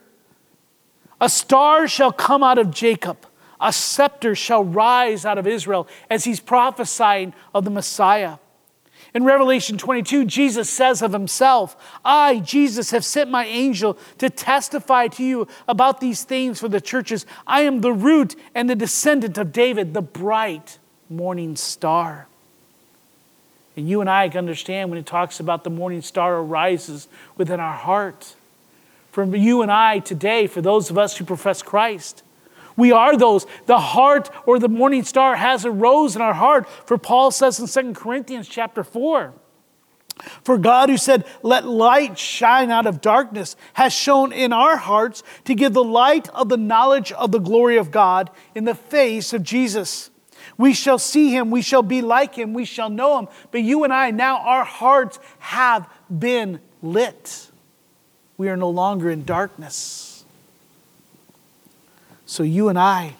A 1.19 1.30
star 1.30 1.88
shall 1.88 2.12
come 2.12 2.43
out 2.43 2.58
of 2.58 2.71
Jacob, 2.71 3.17
a 3.60 3.71
scepter 3.71 4.34
shall 4.34 4.63
rise 4.63 5.25
out 5.25 5.38
of 5.38 5.45
Israel, 5.45 5.88
as 6.10 6.23
He's 6.23 6.39
prophesying 6.39 7.34
of 7.54 7.63
the 7.63 7.69
Messiah. 7.69 8.38
In 9.13 9.26
Revelation 9.26 9.78
22, 9.78 10.26
Jesus 10.26 10.69
says 10.69 11.02
of 11.02 11.12
himself, 11.12 11.76
I, 12.06 12.39
Jesus, 12.39 12.91
have 12.91 13.04
sent 13.04 13.30
my 13.30 13.45
angel 13.45 13.97
to 14.19 14.30
testify 14.30 15.08
to 15.10 15.24
you 15.24 15.47
about 15.67 16.00
these 16.00 16.24
things 16.24 16.62
for 16.62 16.69
the 16.69 16.80
churches. 16.80 17.26
I 17.45 17.62
am 17.62 17.82
the 17.82 17.91
root 17.91 18.36
and 18.56 18.69
the 18.69 18.76
descendant 18.76 19.38
of 19.38 19.52
David, 19.52 19.93
the 19.93 20.02
bright 20.02 20.80
morning 21.10 21.58
star. 21.58 22.28
And 23.76 23.89
you 23.89 24.00
and 24.00 24.10
I 24.10 24.30
can 24.30 24.38
understand 24.38 24.89
when 24.89 25.00
it 25.00 25.06
talks 25.06 25.41
about 25.41 25.65
the 25.65 25.69
morning 25.69 26.02
star 26.02 26.38
arises 26.38 27.10
within 27.36 27.60
our 27.60 27.76
heart. 27.76 28.36
For 29.12 29.24
you 29.36 29.62
and 29.62 29.71
I 29.71 30.00
today, 30.00 30.47
for 30.47 30.62
those 30.62 30.89
of 30.89 30.97
us 30.97 31.17
who 31.17 31.26
profess 31.26 31.62
Christ, 31.62 32.24
we 32.82 32.91
are 32.91 33.15
those. 33.15 33.46
The 33.67 33.78
heart 33.78 34.32
or 34.48 34.58
the 34.58 34.67
morning 34.67 35.04
star 35.04 35.36
has 35.36 35.65
a 35.65 35.72
rose 35.72 36.15
in 36.15 36.22
our 36.24 36.34
heart. 36.34 36.67
For 36.88 36.98
Paul 36.98 37.30
says 37.30 37.60
in 37.60 37.94
2 37.94 37.94
Corinthians 37.94 38.48
chapter 38.48 38.84
4. 38.84 39.36
For 40.44 40.58
God, 40.58 40.89
who 40.89 40.98
said, 40.98 41.26
Let 41.44 41.67
light 41.67 42.17
shine 42.17 42.72
out 42.72 42.88
of 42.88 43.00
darkness, 43.00 43.56
has 43.74 43.94
shown 43.94 44.34
in 44.34 44.52
our 44.52 44.78
hearts 44.78 45.22
to 45.46 45.54
give 45.54 45.74
the 45.74 45.84
light 45.84 46.28
of 46.30 46.50
the 46.50 46.58
knowledge 46.58 47.12
of 47.12 47.32
the 47.32 47.38
glory 47.38 47.78
of 47.78 47.91
God 47.91 48.32
in 48.56 48.65
the 48.65 48.74
face 48.74 49.32
of 49.32 49.44
Jesus. 49.44 50.10
We 50.58 50.74
shall 50.74 50.98
see 50.98 51.30
him, 51.30 51.52
we 51.52 51.62
shall 51.62 51.84
be 51.84 52.02
like 52.02 52.34
him, 52.34 52.52
we 52.52 52.65
shall 52.65 52.89
know 52.89 53.20
him. 53.20 53.28
But 53.52 53.62
you 53.62 53.84
and 53.84 53.94
I, 53.94 54.10
now 54.10 54.39
our 54.39 54.63
hearts 54.63 55.20
have 55.38 55.88
been 56.10 56.60
lit. 56.82 57.52
We 58.38 58.50
are 58.50 58.58
no 58.58 58.72
longer 58.72 59.12
in 59.12 59.24
darkness. 59.24 60.11
So 62.32 62.44
you 62.44 62.70
and 62.70 62.80
I 62.80 63.15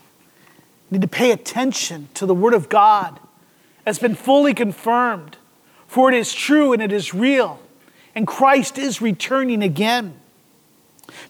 need 0.90 1.02
to 1.02 1.08
pay 1.08 1.32
attention 1.32 2.08
to 2.14 2.26
the 2.26 2.34
Word 2.34 2.54
of 2.54 2.70
God 2.70 3.20
has 3.86 4.00
been 4.00 4.16
fully 4.16 4.54
confirmed, 4.54 5.36
for 5.86 6.10
it 6.10 6.18
is 6.18 6.34
true 6.34 6.72
and 6.72 6.82
it 6.82 6.94
is 6.94 7.14
real, 7.14 7.60
and 8.16 8.26
Christ 8.26 8.78
is 8.78 9.02
returning 9.02 9.64
again. 9.64 10.14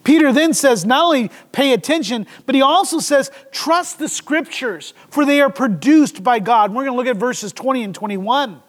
Peter 0.04 0.32
then 0.32 0.54
says, 0.54 0.86
not 0.86 1.06
only 1.06 1.32
pay 1.54 1.74
attention, 1.74 2.28
but 2.46 2.54
he 2.54 2.62
also 2.62 3.00
says, 3.00 3.32
trust 3.52 3.98
the 3.98 4.08
scriptures, 4.08 4.94
for 5.10 5.26
they 5.26 5.42
are 5.42 5.50
produced 5.50 6.24
by 6.24 6.38
God. 6.38 6.66
And 6.66 6.76
we're 6.76 6.86
going 6.86 6.94
to 6.94 6.98
look 6.98 7.08
at 7.08 7.20
verses 7.20 7.52
20 7.52 7.82
and 7.82 7.96
21. 7.96 8.62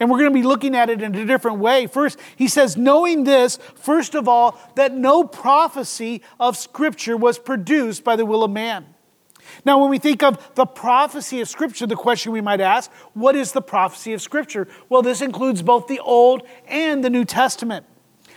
And 0.00 0.10
we're 0.10 0.18
going 0.18 0.30
to 0.30 0.34
be 0.34 0.42
looking 0.42 0.74
at 0.74 0.88
it 0.88 1.02
in 1.02 1.14
a 1.14 1.26
different 1.26 1.58
way. 1.58 1.86
First, 1.86 2.18
he 2.34 2.48
says, 2.48 2.74
knowing 2.76 3.24
this, 3.24 3.58
first 3.74 4.14
of 4.14 4.26
all, 4.26 4.58
that 4.74 4.94
no 4.94 5.24
prophecy 5.24 6.22
of 6.40 6.56
Scripture 6.56 7.18
was 7.18 7.38
produced 7.38 8.02
by 8.02 8.16
the 8.16 8.24
will 8.24 8.42
of 8.42 8.50
man. 8.50 8.86
Now, 9.64 9.78
when 9.78 9.90
we 9.90 9.98
think 9.98 10.22
of 10.22 10.54
the 10.54 10.64
prophecy 10.64 11.40
of 11.40 11.48
Scripture, 11.48 11.86
the 11.86 11.96
question 11.96 12.32
we 12.32 12.40
might 12.40 12.60
ask, 12.60 12.90
what 13.12 13.36
is 13.36 13.52
the 13.52 13.60
prophecy 13.60 14.14
of 14.14 14.22
Scripture? 14.22 14.66
Well, 14.88 15.02
this 15.02 15.20
includes 15.20 15.60
both 15.60 15.86
the 15.86 16.00
Old 16.00 16.42
and 16.66 17.04
the 17.04 17.10
New 17.10 17.26
Testament. 17.26 17.84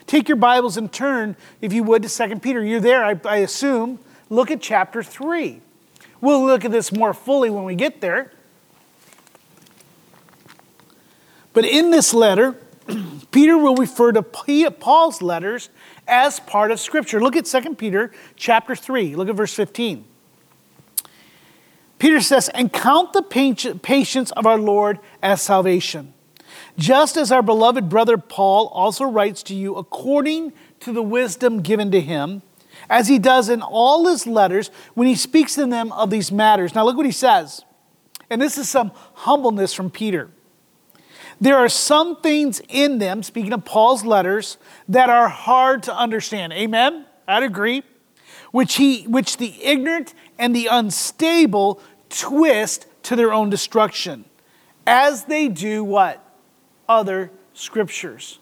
Take 0.05 0.27
your 0.27 0.35
Bibles 0.35 0.75
and 0.75 0.91
turn, 0.91 1.37
if 1.61 1.71
you 1.71 1.83
would, 1.83 2.03
to 2.03 2.09
2 2.09 2.39
Peter. 2.39 2.61
You're 2.63 2.81
there, 2.81 3.05
I, 3.05 3.19
I 3.23 3.37
assume. 3.37 3.99
Look 4.29 4.51
at 4.51 4.59
chapter 4.59 5.01
3. 5.01 5.61
We'll 6.19 6.45
look 6.45 6.65
at 6.65 6.71
this 6.71 6.91
more 6.91 7.13
fully 7.13 7.49
when 7.49 7.63
we 7.63 7.75
get 7.75 8.01
there. 8.01 8.31
But 11.53 11.65
in 11.65 11.91
this 11.91 12.13
letter, 12.13 12.55
Peter 13.31 13.57
will 13.57 13.75
refer 13.75 14.11
to 14.11 14.23
Paul's 14.23 15.21
letters 15.21 15.69
as 16.07 16.39
part 16.39 16.71
of 16.71 16.79
Scripture. 16.79 17.21
Look 17.21 17.35
at 17.35 17.45
2 17.45 17.75
Peter 17.75 18.11
chapter 18.35 18.75
3. 18.75 19.15
Look 19.15 19.29
at 19.29 19.35
verse 19.35 19.53
15. 19.53 20.05
Peter 21.99 22.19
says, 22.19 22.49
And 22.49 22.73
count 22.73 23.13
the 23.13 23.21
patience 23.21 24.31
of 24.31 24.45
our 24.45 24.57
Lord 24.57 24.99
as 25.21 25.41
salvation, 25.41 26.13
just 26.77 27.15
as 27.15 27.31
our 27.31 27.41
beloved 27.41 27.87
brother 27.87 28.17
Paul 28.17 28.67
also 28.67 29.05
writes 29.05 29.41
to 29.43 29.55
you 29.55 29.75
according 29.75 30.51
to 30.81 30.91
the 30.91 31.03
wisdom 31.03 31.61
given 31.61 31.91
to 31.91 32.01
him, 32.01 32.41
as 32.89 33.07
he 33.07 33.19
does 33.19 33.47
in 33.47 33.61
all 33.61 34.05
his 34.07 34.27
letters 34.27 34.69
when 34.95 35.07
he 35.07 35.15
speaks 35.15 35.57
in 35.57 35.69
them 35.69 35.93
of 35.93 36.09
these 36.09 36.31
matters. 36.31 36.75
Now, 36.75 36.83
look 36.83 36.97
what 36.97 37.05
he 37.05 37.11
says. 37.11 37.63
And 38.29 38.41
this 38.41 38.57
is 38.57 38.67
some 38.67 38.91
humbleness 39.13 39.73
from 39.73 39.89
Peter. 39.89 40.29
There 41.39 41.57
are 41.57 41.69
some 41.69 42.17
things 42.17 42.61
in 42.69 42.99
them, 42.99 43.23
speaking 43.23 43.53
of 43.53 43.65
Paul's 43.65 44.05
letters, 44.05 44.57
that 44.87 45.09
are 45.09 45.27
hard 45.27 45.83
to 45.83 45.95
understand. 45.95 46.53
Amen? 46.53 47.05
I'd 47.27 47.43
agree. 47.43 47.83
Which, 48.51 48.75
he, 48.75 49.03
which 49.03 49.37
the 49.37 49.63
ignorant 49.63 50.13
and 50.37 50.55
the 50.55 50.67
unstable 50.67 51.81
twist 52.09 52.85
to 53.03 53.15
their 53.15 53.33
own 53.33 53.49
destruction, 53.49 54.25
as 54.85 55.25
they 55.25 55.47
do 55.47 55.83
what? 55.83 56.23
Other 56.87 57.31
scriptures. 57.53 58.39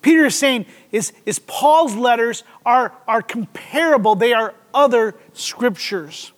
Peter 0.00 0.26
is 0.26 0.38
saying 0.38 0.66
is, 0.92 1.12
is 1.26 1.38
Paul's 1.40 1.96
letters 1.96 2.44
are, 2.64 2.94
are 3.06 3.22
comparable, 3.22 4.14
they 4.14 4.32
are 4.32 4.54
other 4.72 5.14
scriptures. 5.32 6.32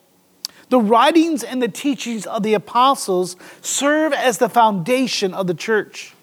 The 0.70 0.80
writings 0.80 1.44
and 1.44 1.60
the 1.60 1.68
teachings 1.68 2.26
of 2.26 2.42
the 2.42 2.54
apostles 2.54 3.36
serve 3.60 4.12
as 4.12 4.38
the 4.38 4.48
foundation 4.48 5.34
of 5.34 5.46
the 5.46 5.54
church. 5.54 6.14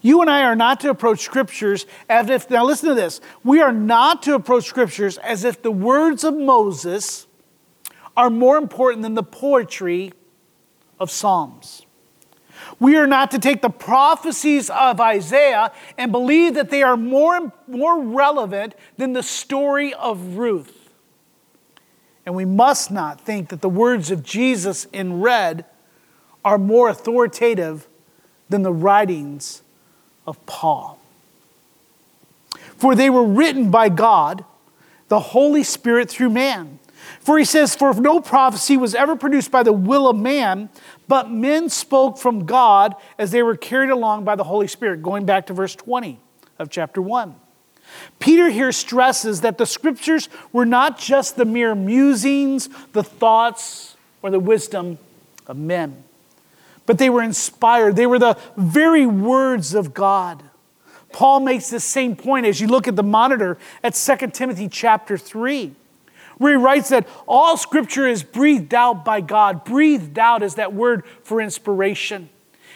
You 0.00 0.20
and 0.20 0.30
I 0.30 0.42
are 0.42 0.56
not 0.56 0.80
to 0.80 0.90
approach 0.90 1.20
scriptures 1.20 1.86
as 2.08 2.30
if, 2.30 2.48
now 2.48 2.64
listen 2.64 2.88
to 2.88 2.94
this, 2.94 3.20
we 3.44 3.60
are 3.60 3.72
not 3.72 4.22
to 4.24 4.34
approach 4.34 4.64
scriptures 4.64 5.18
as 5.18 5.44
if 5.44 5.62
the 5.62 5.70
words 5.70 6.24
of 6.24 6.34
Moses 6.34 7.26
are 8.16 8.30
more 8.30 8.56
important 8.56 9.02
than 9.02 9.14
the 9.14 9.22
poetry 9.22 10.12
of 10.98 11.10
Psalms. 11.10 11.86
We 12.78 12.96
are 12.96 13.06
not 13.06 13.30
to 13.32 13.38
take 13.38 13.62
the 13.62 13.70
prophecies 13.70 14.70
of 14.70 15.00
Isaiah 15.00 15.72
and 15.98 16.12
believe 16.12 16.54
that 16.54 16.70
they 16.70 16.82
are 16.82 16.96
more, 16.96 17.52
more 17.66 18.00
relevant 18.00 18.74
than 18.96 19.12
the 19.12 19.22
story 19.22 19.94
of 19.94 20.36
Ruth. 20.36 20.81
And 22.24 22.34
we 22.34 22.44
must 22.44 22.90
not 22.90 23.20
think 23.20 23.48
that 23.48 23.60
the 23.60 23.68
words 23.68 24.10
of 24.10 24.22
Jesus 24.22 24.84
in 24.92 25.20
red 25.20 25.64
are 26.44 26.58
more 26.58 26.88
authoritative 26.88 27.86
than 28.48 28.62
the 28.62 28.72
writings 28.72 29.62
of 30.26 30.44
Paul. 30.46 30.98
For 32.76 32.94
they 32.94 33.10
were 33.10 33.24
written 33.24 33.70
by 33.70 33.88
God, 33.88 34.44
the 35.08 35.20
Holy 35.20 35.62
Spirit 35.62 36.08
through 36.10 36.30
man. 36.30 36.78
For 37.20 37.38
he 37.38 37.44
says, 37.44 37.74
For 37.74 37.94
no 37.94 38.20
prophecy 38.20 38.76
was 38.76 38.94
ever 38.94 39.16
produced 39.16 39.50
by 39.50 39.62
the 39.62 39.72
will 39.72 40.08
of 40.08 40.16
man, 40.16 40.68
but 41.08 41.30
men 41.30 41.68
spoke 41.68 42.18
from 42.18 42.46
God 42.46 42.94
as 43.18 43.30
they 43.30 43.42
were 43.42 43.56
carried 43.56 43.90
along 43.90 44.24
by 44.24 44.36
the 44.36 44.44
Holy 44.44 44.68
Spirit. 44.68 45.02
Going 45.02 45.24
back 45.24 45.46
to 45.46 45.52
verse 45.52 45.74
20 45.74 46.20
of 46.58 46.70
chapter 46.70 47.02
1. 47.02 47.34
Peter 48.18 48.50
here 48.50 48.72
stresses 48.72 49.40
that 49.40 49.58
the 49.58 49.66
scriptures 49.66 50.28
were 50.52 50.66
not 50.66 50.98
just 50.98 51.36
the 51.36 51.44
mere 51.44 51.74
musings, 51.74 52.68
the 52.92 53.02
thoughts, 53.02 53.96
or 54.22 54.30
the 54.30 54.40
wisdom 54.40 54.98
of 55.46 55.56
men, 55.56 56.04
but 56.86 56.98
they 56.98 57.10
were 57.10 57.22
inspired. 57.22 57.96
They 57.96 58.06
were 58.06 58.18
the 58.18 58.38
very 58.56 59.06
words 59.06 59.74
of 59.74 59.92
God. 59.92 60.42
Paul 61.12 61.40
makes 61.40 61.68
the 61.68 61.80
same 61.80 62.16
point 62.16 62.46
as 62.46 62.60
you 62.60 62.66
look 62.66 62.88
at 62.88 62.96
the 62.96 63.02
monitor 63.02 63.58
at 63.82 63.94
2 63.94 64.28
Timothy 64.28 64.68
chapter 64.68 65.18
3, 65.18 65.74
where 66.38 66.52
he 66.52 66.56
writes 66.56 66.88
that 66.88 67.06
all 67.26 67.56
scripture 67.56 68.06
is 68.06 68.22
breathed 68.22 68.72
out 68.72 69.04
by 69.04 69.20
God. 69.20 69.64
Breathed 69.64 70.18
out 70.18 70.42
is 70.42 70.54
that 70.54 70.72
word 70.72 71.04
for 71.22 71.40
inspiration. 71.40 72.30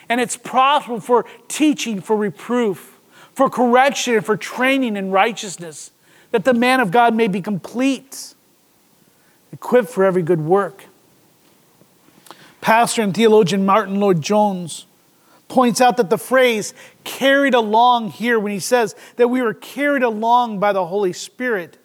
And 0.09 0.20
it's 0.20 0.37
profitable 0.37 1.00
for 1.00 1.24
teaching, 1.48 2.00
for 2.00 2.16
reproof, 2.16 2.96
for 3.37 3.51
correction, 3.51 4.14
and 4.14 4.25
for 4.25 4.35
training 4.35 4.96
in 4.96 5.11
righteousness, 5.11 5.90
that 6.31 6.46
the 6.46 6.55
man 6.55 6.81
of 6.81 6.90
God 6.90 7.14
may 7.14 7.29
be 7.29 7.42
complete, 7.42 8.35
equipped 9.53 9.90
for 9.90 10.07
every 10.07 10.22
good 10.22 10.40
work. 10.40 10.87
Pastor 12.62 13.03
and 13.03 13.14
theologian 13.14 13.66
Martyn 13.66 14.01
Lloyd-Jones 14.01 14.87
points 15.49 15.83
out 15.83 15.99
that 15.99 16.09
the 16.09 16.16
phrase 16.16 16.72
carried 17.05 17.53
along 17.53 18.11
here, 18.11 18.40
when 18.40 18.53
he 18.53 18.59
says 18.59 18.96
that 19.16 19.29
we 19.29 19.42
were 19.42 19.55
carried 19.55 20.03
along 20.03 20.59
by 20.59 20.72
the 20.72 20.87
Holy 20.87 21.12
Spirit, 21.12 21.77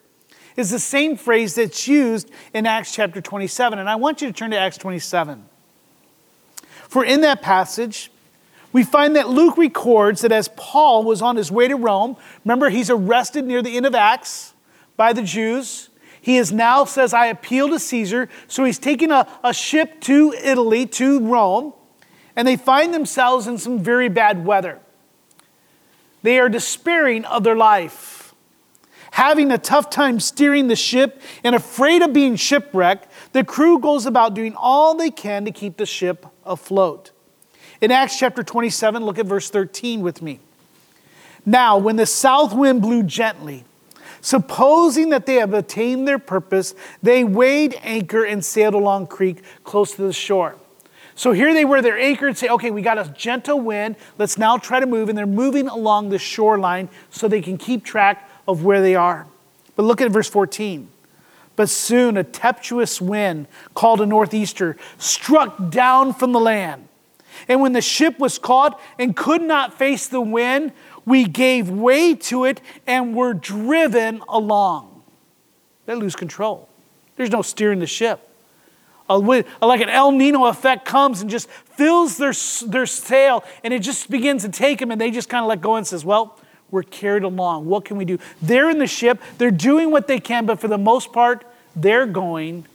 is 0.56 0.70
the 0.70 0.80
same 0.80 1.18
phrase 1.18 1.56
that's 1.56 1.86
used 1.86 2.32
in 2.54 2.66
Acts 2.66 2.96
chapter 2.96 3.20
27. 3.20 3.78
And 3.78 3.90
I 3.90 3.96
want 3.96 4.22
you 4.22 4.28
to 4.28 4.34
turn 4.34 4.52
to 4.52 4.58
Acts 4.58 4.78
27. 4.78 5.44
For 6.88 7.04
in 7.04 7.20
that 7.22 7.42
passage, 7.42 8.10
we 8.74 8.84
find 8.84 9.16
that 9.16 9.30
Luke 9.30 9.58
records 9.58 10.22
that 10.22 10.32
as 10.32 10.50
Paul 10.56 11.04
was 11.04 11.22
on 11.22 11.36
his 11.36 11.52
way 11.52 11.68
to 11.68 11.76
Rome, 11.76 12.16
remember 12.46 12.70
he's 12.70 12.90
arrested 12.90 13.46
near 13.46 13.62
the 13.62 13.76
end 13.76 13.86
of 13.86 13.96
Acts 13.96 14.54
by 14.96 15.14
the 15.14 15.24
Jews. 15.24 15.90
He 16.22 16.38
is 16.38 16.52
now 16.52 16.86
says, 16.86 17.14
I 17.14 17.26
appeal 17.28 17.70
to 17.70 17.80
Caesar. 17.80 18.30
So 18.48 18.64
he's 18.64 18.80
taking 18.80 19.12
a, 19.12 19.28
a 19.44 19.54
ship 19.54 20.00
to 20.02 20.34
Italy, 20.34 20.86
to 20.88 21.20
Rome, 21.20 21.74
and 22.36 22.48
they 22.48 22.56
find 22.56 22.94
themselves 22.94 23.48
in 23.48 23.58
some 23.58 23.80
very 23.80 24.08
bad 24.08 24.46
weather. 24.46 24.80
They 26.24 26.40
are 26.40 26.50
despairing 26.50 27.26
of 27.26 27.44
their 27.44 27.56
life, 27.56 28.36
having 29.12 29.52
a 29.52 29.58
tough 29.58 29.90
time 29.90 30.20
steering 30.20 30.68
the 30.68 30.76
ship, 30.76 31.20
and 31.44 31.56
afraid 31.56 32.04
of 32.04 32.14
being 32.14 32.36
shipwrecked. 32.36 33.08
The 33.34 33.44
crew 33.44 33.80
goes 33.80 34.06
about 34.06 34.36
doing 34.36 34.56
all 34.56 34.96
they 34.96 35.10
can 35.10 35.46
to 35.46 35.52
keep 35.52 35.78
the 35.78 35.86
ship 35.88 36.28
afloat. 36.46 37.12
In 37.82 37.92
Acts 37.92 38.18
chapter 38.18 38.44
27, 38.44 39.04
look 39.04 39.20
at 39.20 39.26
verse 39.26 39.50
13 39.50 40.02
with 40.02 40.22
me. 40.22 40.40
Now, 41.46 41.78
when 41.78 41.96
the 41.96 42.06
south 42.06 42.54
wind 42.54 42.82
blew 42.82 43.04
gently, 43.04 43.66
Supposing 44.22 45.10
that 45.10 45.26
they 45.26 45.36
have 45.36 45.54
attained 45.54 46.08
their 46.08 46.20
purpose, 46.20 46.76
they 47.02 47.24
weighed 47.24 47.76
anchor 47.82 48.24
and 48.24 48.46
sailed 48.46 48.76
along 48.76 49.08
Crete 49.08 49.42
close 49.64 49.96
to 49.96 50.04
the 50.04 50.14
shore. 50.14 50.56
So 51.16 51.32
here 51.34 51.54
they 51.54 51.66
were, 51.66 51.82
they're 51.82 52.00
anchored 52.00 52.30
and 52.30 52.38
say, 52.38 52.48
okay, 52.48 52.72
we 52.72 52.84
got 52.84 52.98
a 52.98 53.12
gentle 53.18 53.60
wind. 53.60 53.96
Let's 54.18 54.38
now 54.38 54.58
try 54.58 54.80
to 54.80 54.86
move. 54.86 55.10
And 55.10 55.18
they're 55.18 55.26
moving 55.26 55.68
along 55.68 56.10
the 56.10 56.20
shoreline 56.20 56.88
so 57.10 57.28
they 57.28 57.42
can 57.42 57.58
keep 57.58 57.84
track 57.84 58.30
of 58.48 58.64
where 58.64 58.82
they 58.82 58.96
are. 58.96 59.28
But 59.76 59.84
look 59.84 60.02
at 60.02 60.12
verse 60.12 60.30
14. 60.30 60.88
But 61.56 61.70
soon 61.70 62.16
a 62.16 62.24
tempestuous 62.24 63.02
wind 63.02 63.48
called 63.74 64.02
a 64.02 64.06
northeaster 64.06 64.78
struck 64.98 65.70
down 65.70 66.14
from 66.14 66.32
the 66.32 66.40
land. 66.40 66.88
And 67.48 67.62
when 67.62 67.74
the 67.74 67.82
ship 67.82 68.20
was 68.20 68.38
caught 68.40 68.80
and 69.00 69.16
could 69.16 69.42
not 69.42 69.78
face 69.78 70.08
the 70.08 70.22
wind, 70.22 70.72
we 71.06 71.26
gave 71.26 71.70
way 71.70 72.16
to 72.16 72.46
it 72.46 72.62
and 72.86 73.16
were 73.16 73.34
driven 73.34 74.22
along. 74.30 75.04
They 75.86 75.96
lose 75.96 76.16
control. 76.16 76.70
There's 77.16 77.32
no 77.32 77.42
steering 77.42 77.80
the 77.80 77.88
ship. 77.88 78.28
A, 79.10 79.18
like 79.18 79.82
an 79.82 79.90
El 79.90 80.12
Nino 80.12 80.46
effect 80.46 80.86
comes 80.86 81.22
and 81.22 81.30
just 81.30 81.50
fills 81.50 82.18
their, 82.18 82.34
their 82.66 82.86
sail 82.86 83.44
and 83.64 83.74
it 83.74 83.80
just 83.80 84.10
begins 84.10 84.44
to 84.44 84.50
take 84.50 84.80
them 84.80 84.92
and 84.92 85.02
they 85.02 85.12
just 85.12 85.28
kind 85.28 85.44
of 85.44 85.50
let 85.50 85.60
go 85.60 85.76
and 85.76 85.86
says, 85.86 86.06
well, 86.06 86.40
we're 86.70 86.84
carried 86.84 87.24
along. 87.24 87.66
What 87.66 87.84
can 87.84 87.98
we 87.98 88.06
do? 88.06 88.18
They're 88.42 88.70
in 88.70 88.80
the 88.80 88.88
ship. 88.88 89.22
They're 89.38 89.52
doing 89.52 89.92
what 89.92 90.08
they 90.08 90.20
can, 90.20 90.46
but 90.46 90.60
for 90.62 90.70
the 90.70 90.78
most 90.78 91.12
part, 91.12 91.44
they're 91.76 92.06
going 92.06 92.66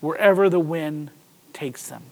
wherever 0.00 0.50
the 0.50 0.58
wind 0.58 1.10
takes 1.52 1.88
them. 1.88 2.02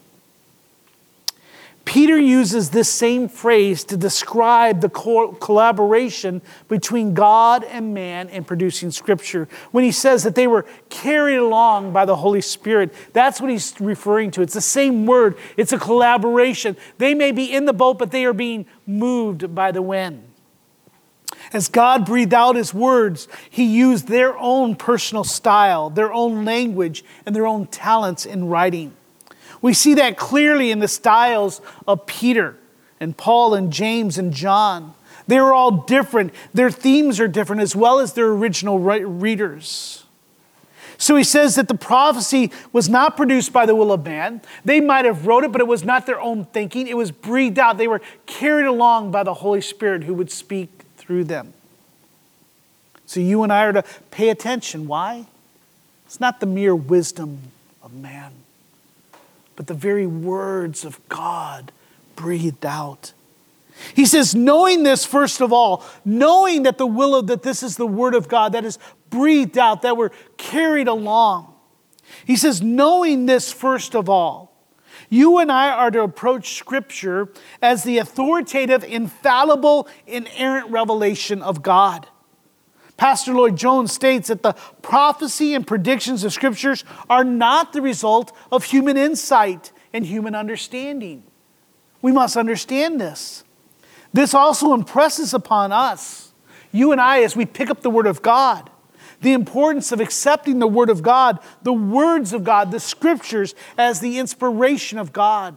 Peter 1.91 2.17
uses 2.17 2.71
this 2.71 2.89
same 2.89 3.29
phrase 3.29 3.83
to 3.83 3.97
describe 3.97 4.81
the 4.81 4.89
co- 4.89 5.33
collaboration 5.33 6.41
between 6.69 7.15
God 7.15 7.65
and 7.65 7.93
man 7.93 8.29
in 8.29 8.45
producing 8.45 8.93
Scripture. 8.93 9.49
When 9.73 9.83
he 9.83 9.91
says 9.91 10.23
that 10.23 10.37
they 10.37 10.47
were 10.47 10.67
carried 10.89 11.39
along 11.39 11.93
by 11.93 12.05
the 12.05 12.15
Holy 12.15 12.43
Spirit, 12.43 12.95
that's 13.13 13.41
what 13.41 13.51
he's 13.51 13.75
referring 13.81 14.31
to. 14.31 14.41
It's 14.41 14.55
the 14.55 14.61
same 14.61 15.05
word, 15.05 15.37
it's 15.57 15.73
a 15.73 15.79
collaboration. 15.81 16.77
They 16.99 17.13
may 17.13 17.33
be 17.33 17.53
in 17.53 17.65
the 17.65 17.73
boat, 17.73 17.99
but 17.99 18.13
they 18.13 18.25
are 18.25 18.33
being 18.33 18.67
moved 18.87 19.53
by 19.53 19.73
the 19.73 19.83
wind. 19.83 20.23
As 21.53 21.67
God 21.67 22.07
breathed 22.07 22.35
out 22.35 22.55
his 22.55 22.73
words, 22.73 23.27
he 23.51 23.65
used 23.65 24.07
their 24.07 24.39
own 24.39 24.77
personal 24.77 25.25
style, 25.25 25.91
their 25.91 26.13
own 26.13 26.45
language, 26.45 27.05
and 27.27 27.35
their 27.35 27.49
own 27.49 27.67
talents 27.67 28.27
in 28.27 28.47
writing. 28.47 28.95
We 29.63 29.75
see 29.75 29.95
that 29.95 30.17
clearly 30.17 30.71
in 30.71 30.79
the 30.79 30.89
styles 30.89 31.61
of 31.87 32.07
Peter 32.07 32.57
and 32.99 33.17
Paul 33.17 33.55
and 33.55 33.73
James 33.73 34.19
and 34.19 34.33
John. 34.33 34.95
They 35.27 35.41
were 35.41 35.55
all 35.55 35.71
different. 35.71 36.35
Their 36.53 36.71
themes 36.71 37.21
are 37.21 37.29
different 37.29 37.63
as 37.63 37.77
well 37.77 37.99
as 37.99 38.15
their 38.15 38.29
original 38.29 38.79
readers. 38.79 40.05
So 40.99 41.17
he 41.17 41.25
says 41.25 41.55
that 41.55 41.69
the 41.69 41.75
prophecy 41.75 42.51
was 42.73 42.89
not 42.89 43.17
produced 43.17 43.53
by 43.53 43.65
the 43.65 43.75
will 43.75 43.93
of 43.93 44.05
man. 44.05 44.43
They 44.65 44.81
might 44.81 45.05
have 45.07 45.27
wrote 45.27 45.45
it, 45.45 45.53
but 45.53 45.61
it 45.61 45.67
was 45.67 45.85
not 45.85 46.05
their 46.05 46.21
own 46.21 46.45
thinking. 46.47 46.87
It 46.87 46.97
was 46.97 47.11
breathed 47.11 47.59
out. 47.59 47.79
They 47.79 47.89
were 47.89 48.03
carried 48.27 48.67
along 48.67 49.11
by 49.11 49.23
the 49.23 49.35
Holy 49.35 49.63
Spirit 49.63 50.05
who 50.05 50.13
would 50.15 50.31
speak 50.31 50.69
through 50.97 51.25
them. 51.25 51.55
So 53.07 53.19
you 53.21 53.43
and 53.43 53.53
I 53.53 53.65
are 53.65 53.73
to 53.73 53.85
pay 54.11 54.29
attention. 54.29 54.87
Why? 54.87 55.27
It's 56.05 56.21
not 56.21 56.41
the 56.41 56.47
mere 56.47 56.77
wisdom 56.77 57.39
of 57.83 57.95
man 57.95 58.33
but 59.61 59.67
the 59.67 59.75
very 59.75 60.07
words 60.07 60.87
of 60.87 61.07
God 61.11 61.71
breathed 62.17 62.65
out. 62.65 63.13
He 63.95 64.07
says, 64.07 64.35
knowing 64.35 64.85
this, 64.85 65.05
first 65.05 65.43
of 65.43 65.53
all, 65.53 65.85
knowing 66.03 66.63
that 66.63 66.79
the 66.79 66.87
will 66.87 67.15
of 67.15 67.27
that 67.27 67.43
this 67.43 67.63
is 67.63 67.77
the 67.77 67.87
word 67.87 68.15
of 68.15 68.27
God 68.27 68.53
that 68.53 68.65
is 68.65 68.79
breathed 69.11 69.59
out, 69.59 69.83
that 69.83 69.99
we're 69.99 70.13
carried 70.39 70.89
along. 70.89 71.55
He 72.25 72.37
says, 72.37 72.63
knowing 72.63 73.27
this, 73.27 73.53
first 73.53 73.95
of 73.95 74.09
all, 74.09 74.51
you 75.11 75.37
and 75.37 75.53
I 75.53 75.69
are 75.69 75.91
to 75.91 76.01
approach 76.05 76.55
Scripture 76.55 77.29
as 77.61 77.85
the 77.85 77.99
authoritative, 77.99 78.83
infallible, 78.83 79.89
inerrant 80.07 80.71
revelation 80.71 81.43
of 81.43 81.63
God. 81.63 82.07
Pastor 83.01 83.33
Lloyd-Jones 83.33 83.91
states 83.91 84.29
that 84.29 84.43
the 84.43 84.53
prophecy 84.83 85.55
and 85.55 85.67
predictions 85.67 86.23
of 86.23 86.35
scriptures 86.35 86.85
are 87.09 87.25
not 87.25 87.73
the 87.73 87.81
result 87.81 88.31
of 88.53 88.65
human 88.65 88.99
insight 88.99 89.73
and 89.95 90.05
human 90.05 90.35
understanding. 90.35 91.23
We 92.03 92.13
must 92.13 92.37
understand 92.37 93.01
this. 93.01 93.43
This 94.13 94.35
also 94.35 94.75
impresses 94.75 95.33
upon 95.33 95.73
us, 95.73 96.35
you 96.73 96.93
and 96.93 97.01
I, 97.01 97.23
as 97.23 97.35
we 97.35 97.47
pick 97.47 97.71
up 97.71 97.81
the 97.81 97.89
Word 97.89 98.07
of 98.07 98.21
God, 98.21 98.69
the 99.23 99.33
importance 99.33 99.93
of 99.93 100.01
accepting 100.01 100.59
the 100.59 100.69
Word 100.69 100.91
of 100.91 101.03
God, 101.03 101.39
the 101.63 101.73
words 101.73 102.35
of 102.35 102.45
God, 102.45 102.71
the 102.71 102.81
Scriptures 102.81 103.55
as 103.79 104.01
the 104.01 104.19
inspiration 104.19 104.99
of 104.99 105.11
God. 105.11 105.57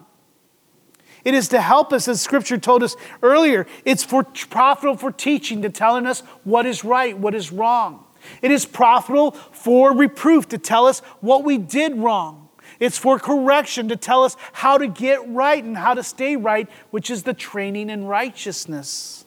It 1.23 1.33
is 1.33 1.47
to 1.49 1.62
help 1.62 1.93
us, 1.93 2.07
as 2.07 2.21
Scripture 2.21 2.57
told 2.57 2.83
us 2.83 2.95
earlier. 3.21 3.65
It's 3.86 4.03
for 4.03 4.23
profitable 4.23 4.97
for 4.97 5.12
teaching, 5.12 5.62
to 5.62 5.69
telling 5.69 6.05
us 6.05 6.21
what 6.43 6.65
is 6.65 6.83
right, 6.83 7.17
what 7.17 7.33
is 7.33 7.51
wrong. 7.51 8.03
It 8.41 8.51
is 8.51 8.65
profitable 8.65 9.31
for 9.31 9.93
reproof, 9.95 10.49
to 10.49 10.57
tell 10.57 10.86
us 10.86 10.99
what 11.21 11.43
we 11.43 11.57
did 11.57 11.95
wrong. 11.95 12.49
It's 12.79 12.97
for 12.97 13.19
correction, 13.19 13.88
to 13.89 13.95
tell 13.95 14.23
us 14.23 14.36
how 14.51 14.77
to 14.77 14.88
get 14.88 15.25
right 15.29 15.63
and 15.63 15.77
how 15.77 15.93
to 15.93 16.03
stay 16.03 16.36
right, 16.36 16.67
which 16.91 17.09
is 17.09 17.23
the 17.23 17.33
training 17.33 17.89
in 17.89 18.05
righteousness. 18.05 19.25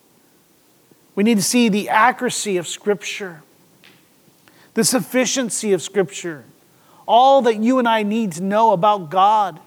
We 1.14 1.24
need 1.24 1.38
to 1.38 1.42
see 1.42 1.70
the 1.70 1.88
accuracy 1.88 2.58
of 2.58 2.66
Scripture, 2.66 3.42
the 4.74 4.84
sufficiency 4.84 5.72
of 5.72 5.80
Scripture, 5.80 6.44
all 7.08 7.40
that 7.42 7.62
you 7.62 7.78
and 7.78 7.88
I 7.88 8.02
need 8.02 8.32
to 8.32 8.42
know 8.42 8.72
about 8.72 9.08
God 9.08 9.60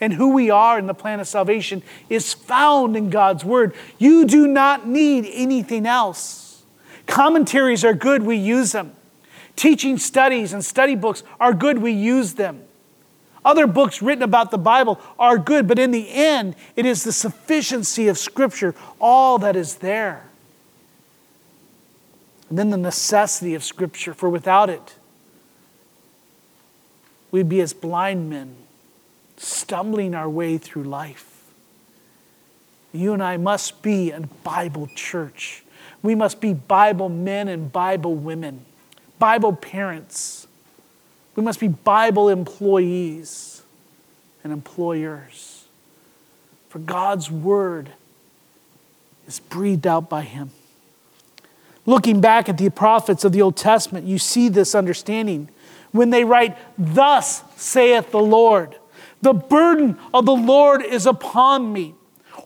and 0.00 0.12
who 0.12 0.32
we 0.32 0.50
are 0.50 0.78
in 0.78 0.86
the 0.86 0.94
plan 0.94 1.20
of 1.20 1.28
salvation 1.28 1.82
is 2.08 2.34
found 2.34 2.96
in 2.96 3.10
God's 3.10 3.44
Word. 3.44 3.74
You 3.98 4.24
do 4.26 4.46
not 4.46 4.86
need 4.86 5.28
anything 5.32 5.86
else. 5.86 6.64
Commentaries 7.06 7.84
are 7.84 7.94
good, 7.94 8.22
we 8.22 8.36
use 8.36 8.72
them. 8.72 8.92
Teaching 9.54 9.96
studies 9.96 10.52
and 10.52 10.64
study 10.64 10.94
books 10.94 11.22
are 11.40 11.54
good, 11.54 11.78
we 11.78 11.92
use 11.92 12.34
them. 12.34 12.62
Other 13.44 13.66
books 13.66 14.02
written 14.02 14.24
about 14.24 14.50
the 14.50 14.58
Bible 14.58 15.00
are 15.18 15.38
good, 15.38 15.68
but 15.68 15.78
in 15.78 15.92
the 15.92 16.10
end, 16.10 16.56
it 16.74 16.84
is 16.84 17.04
the 17.04 17.12
sufficiency 17.12 18.08
of 18.08 18.18
Scripture, 18.18 18.74
all 19.00 19.38
that 19.38 19.54
is 19.54 19.76
there. 19.76 20.24
And 22.48 22.58
then 22.58 22.70
the 22.70 22.76
necessity 22.76 23.54
of 23.54 23.62
Scripture, 23.64 24.14
for 24.14 24.28
without 24.28 24.68
it, 24.68 24.96
we'd 27.30 27.48
be 27.48 27.60
as 27.60 27.72
blind 27.72 28.28
men 28.28 28.56
stumbling 29.36 30.14
our 30.14 30.28
way 30.28 30.58
through 30.58 30.84
life. 30.84 31.36
You 32.92 33.12
and 33.12 33.22
I 33.22 33.36
must 33.36 33.82
be 33.82 34.10
a 34.10 34.20
Bible 34.20 34.88
church. 34.94 35.64
We 36.02 36.14
must 36.14 36.40
be 36.40 36.54
Bible 36.54 37.08
men 37.08 37.48
and 37.48 37.70
Bible 37.72 38.14
women, 38.14 38.64
Bible 39.18 39.52
parents. 39.52 40.46
We 41.34 41.42
must 41.42 41.60
be 41.60 41.68
Bible 41.68 42.28
employees 42.28 43.62
and 44.42 44.52
employers. 44.52 45.64
For 46.68 46.78
God's 46.78 47.30
word 47.30 47.90
is 49.26 49.40
breathed 49.40 49.86
out 49.86 50.08
by 50.08 50.22
Him. 50.22 50.50
Looking 51.84 52.20
back 52.20 52.48
at 52.48 52.58
the 52.58 52.68
prophets 52.70 53.24
of 53.24 53.32
the 53.32 53.42
Old 53.42 53.56
Testament, 53.56 54.06
you 54.06 54.18
see 54.18 54.48
this 54.48 54.74
understanding. 54.74 55.48
When 55.92 56.10
they 56.10 56.24
write, 56.24 56.56
Thus 56.76 57.42
saith 57.56 58.10
the 58.10 58.18
Lord, 58.18 58.76
the 59.22 59.32
burden 59.32 59.98
of 60.12 60.26
the 60.26 60.36
Lord 60.36 60.82
is 60.84 61.06
upon 61.06 61.72
me. 61.72 61.94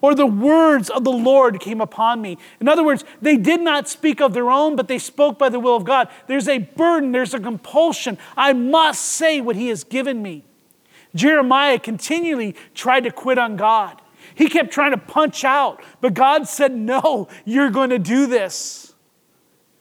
Or 0.02 0.14
the 0.14 0.26
words 0.26 0.88
of 0.88 1.04
the 1.04 1.12
Lord 1.12 1.60
came 1.60 1.80
upon 1.80 2.22
me. 2.22 2.38
In 2.60 2.68
other 2.68 2.84
words, 2.84 3.04
they 3.20 3.36
did 3.36 3.60
not 3.60 3.88
speak 3.88 4.20
of 4.20 4.32
their 4.32 4.50
own, 4.50 4.76
but 4.76 4.88
they 4.88 4.98
spoke 4.98 5.38
by 5.38 5.48
the 5.48 5.60
will 5.60 5.76
of 5.76 5.84
God. 5.84 6.08
There's 6.26 6.48
a 6.48 6.58
burden, 6.58 7.12
there's 7.12 7.34
a 7.34 7.40
compulsion. 7.40 8.16
I 8.36 8.52
must 8.52 9.02
say 9.02 9.40
what 9.40 9.56
He 9.56 9.68
has 9.68 9.84
given 9.84 10.22
me. 10.22 10.44
Jeremiah 11.14 11.78
continually 11.78 12.54
tried 12.74 13.04
to 13.04 13.10
quit 13.10 13.36
on 13.36 13.56
God. 13.56 14.00
He 14.34 14.48
kept 14.48 14.70
trying 14.70 14.92
to 14.92 14.98
punch 14.98 15.44
out, 15.44 15.82
but 16.00 16.14
God 16.14 16.48
said, 16.48 16.72
No, 16.72 17.28
you're 17.44 17.70
going 17.70 17.90
to 17.90 17.98
do 17.98 18.26
this. 18.26 18.94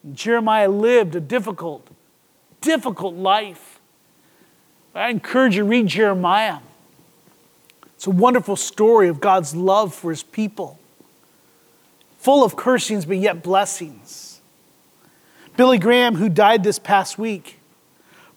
And 0.03 0.15
Jeremiah 0.15 0.69
lived 0.69 1.15
a 1.15 1.19
difficult, 1.19 1.87
difficult 2.61 3.15
life. 3.15 3.79
I 4.95 5.09
encourage 5.09 5.55
you 5.55 5.63
to 5.63 5.69
read 5.69 5.87
Jeremiah. 5.87 6.59
It's 7.99 8.07
a 8.07 8.11
wonderful 8.11 8.55
story 8.55 9.09
of 9.09 9.19
God's 9.19 9.53
love 9.53 9.93
for 9.93 10.09
his 10.09 10.23
people, 10.23 10.79
full 12.17 12.45
of 12.45 12.55
cursings 12.55 13.03
but 13.05 13.17
yet 13.17 13.43
blessings. 13.43 14.39
Billy 15.57 15.77
Graham, 15.77 16.15
who 16.15 16.29
died 16.29 16.63
this 16.63 16.79
past 16.79 17.17
week, 17.17 17.59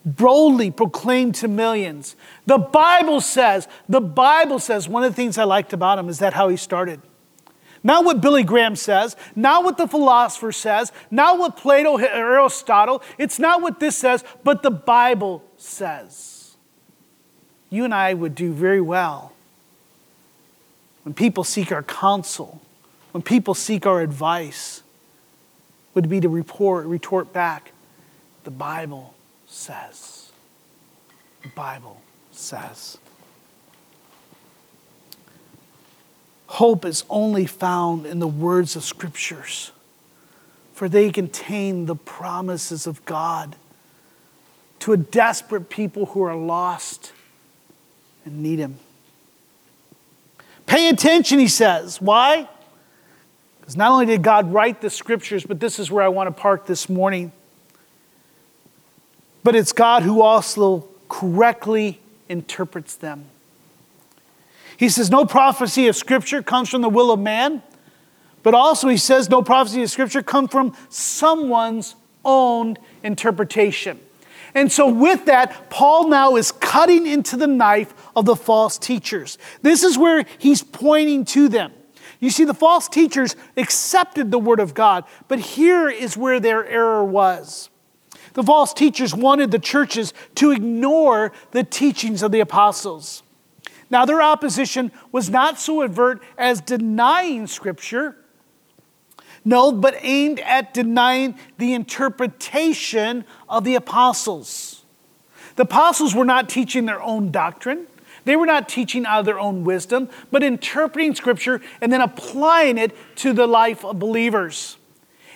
boldly 0.05 0.73
proclaimed 0.73 1.37
to 1.37 1.47
millions. 1.47 2.17
The 2.45 2.59
Bible 2.59 3.21
says, 3.21 3.69
the 3.89 4.01
Bible 4.01 4.59
says, 4.59 4.89
one 4.89 5.05
of 5.05 5.13
the 5.13 5.15
things 5.15 5.39
I 5.39 5.45
liked 5.45 5.73
about 5.73 5.97
him 5.97 6.09
is 6.09 6.19
that 6.19 6.33
how 6.33 6.49
he 6.49 6.57
started. 6.57 7.01
Not 7.85 8.05
what 8.05 8.21
Billy 8.21 8.43
Graham 8.43 8.75
says, 8.75 9.15
not 9.37 9.63
what 9.63 9.79
the 9.79 9.87
philosopher 9.87 10.51
says, 10.51 10.91
not 11.09 11.39
what 11.39 11.57
Plato 11.57 11.99
or 11.99 12.03
Aristotle, 12.03 13.01
it's 13.17 13.39
not 13.39 13.63
what 13.63 13.79
this 13.79 13.97
says, 13.97 14.25
but 14.43 14.65
the 14.65 14.73
Bible 14.73 15.45
says. 15.57 16.57
You 17.71 17.85
and 17.85 17.95
I 17.95 18.13
would 18.13 18.35
do 18.35 18.53
very 18.53 18.81
well 18.81 19.32
when 21.05 21.15
people 21.15 21.45
seek 21.45 21.73
our 21.73 21.83
counsel, 21.83 22.61
when 23.13 23.23
people 23.23 23.55
seek 23.55 23.87
our 23.87 24.01
advice, 24.01 24.83
would 25.95 26.09
be 26.09 26.21
to 26.21 26.29
report, 26.29 26.87
retort 26.87 27.33
back, 27.33 27.73
the 28.45 28.51
Bible 28.51 29.15
says. 29.47 30.33
The 31.43 31.49
Bible 31.49 32.01
says. 32.31 32.99
Hope 36.47 36.85
is 36.85 37.05
only 37.09 37.47
found 37.47 38.07
in 38.07 38.19
the 38.19 38.29
words 38.29 38.77
of 38.77 38.85
Scriptures, 38.85 39.73
for 40.75 40.89
they 40.89 41.11
contain 41.11 41.87
the 41.87 41.97
promises 41.97 42.87
of 42.87 43.05
God 43.05 43.57
to 44.81 44.93
a 44.93 44.97
desperate 44.97 45.71
people 45.71 46.07
who 46.07 46.23
are 46.23 46.37
lost 46.37 47.13
and 48.25 48.43
need 48.43 48.59
Him. 48.59 48.79
Pay 50.67 50.89
attention, 50.89 51.39
he 51.39 51.49
says. 51.49 52.01
Why? 52.01 52.49
Because 53.61 53.77
not 53.77 53.93
only 53.93 54.07
did 54.07 54.23
God 54.23 54.53
write 54.53 54.81
the 54.81 54.91
scriptures, 54.91 55.45
but 55.45 55.61
this 55.61 55.79
is 55.79 55.91
where 55.91 56.05
I 56.05 56.09
want 56.09 56.29
to 56.29 56.33
park 56.33 56.67
this 56.67 56.89
morning. 56.89 57.33
But 59.45 59.55
it's 59.55 59.73
God 59.73 60.03
who 60.03 60.23
also 60.23 60.89
correctly 61.09 62.01
interprets 62.29 62.97
them. 62.97 63.27
He 64.77 64.89
says, 64.89 65.11
No 65.11 65.25
prophecy 65.25 65.89
of 65.89 65.97
scripture 65.97 66.43
comes 66.43 66.69
from 66.69 66.83
the 66.83 66.89
will 66.89 67.13
of 67.13 67.21
man, 67.21 67.63
but 68.43 68.55
also 68.55 68.89
he 68.89 68.97
says, 68.97 69.29
No 69.29 69.43
prophecy 69.43 69.83
of 69.83 69.91
scripture 69.91 70.23
comes 70.23 70.51
from 70.51 70.77
someone's 70.89 71.95
own 72.25 72.77
interpretation. 73.03 74.01
And 74.55 74.71
so, 74.71 74.87
with 74.87 75.27
that, 75.27 75.71
Paul 75.71 76.09
now 76.09 76.37
is 76.37 76.53
cutting 76.53 77.07
into 77.07 77.37
the 77.37 77.47
knife 77.47 77.95
of 78.15 78.27
the 78.27 78.37
false 78.37 78.77
teachers. 78.79 79.39
This 79.63 79.83
is 79.83 79.97
where 79.97 80.25
he's 80.39 80.63
pointing 80.63 81.25
to 81.27 81.49
them. 81.49 81.73
You 82.21 82.31
see, 82.31 82.45
the 82.45 82.55
false 82.55 82.89
teachers 82.89 83.35
accepted 83.57 84.31
the 84.31 84.39
word 84.39 84.61
of 84.61 84.75
God, 84.75 85.05
but 85.27 85.41
here 85.41 85.89
is 85.89 86.17
where 86.17 86.39
their 86.39 86.67
error 86.67 87.05
was. 87.05 87.71
The 88.35 88.43
false 88.43 88.73
teachers 88.73 89.15
wanted 89.15 89.51
the 89.51 89.59
churches 89.59 90.15
to 90.37 90.53
ignore 90.53 91.33
the 91.51 91.65
teachings 91.65 92.23
of 92.23 92.31
the 92.31 92.41
apostles. 92.41 93.23
Now, 93.91 94.05
their 94.07 94.23
opposition 94.23 94.93
was 95.11 95.29
not 95.29 95.59
so 95.59 95.83
overt 95.83 96.23
as 96.39 96.61
denying 96.61 97.47
Scripture, 97.47 98.17
no, 99.45 99.73
but 99.73 99.97
aimed 100.01 100.41
at 100.41 100.73
denying 100.73 101.35
the 101.59 101.75
interpretation 101.75 103.25
of 103.49 103.65
the 103.65 103.75
apostles. 103.75 104.85
The 105.57 105.65
apostles 105.65 106.15
were 106.15 106.25
not 106.25 106.49
teaching 106.49 106.87
their 106.87 107.03
own 107.03 107.31
doctrine. 107.31 107.87
They 108.25 108.37
were 108.37 108.47
not 108.47 108.69
teaching 108.69 109.05
out 109.05 109.21
of 109.21 109.27
their 109.27 109.41
own 109.41 109.65
wisdom, 109.65 110.09
but 110.31 110.43
interpreting 110.43 111.15
scripture 111.15 111.61
and 111.81 111.93
then 111.93 112.01
applying 112.01 112.79
it 112.79 112.97
to 113.17 113.33
the 113.33 113.47
life 113.47 113.85
of 113.85 113.99
believers. 113.99 114.77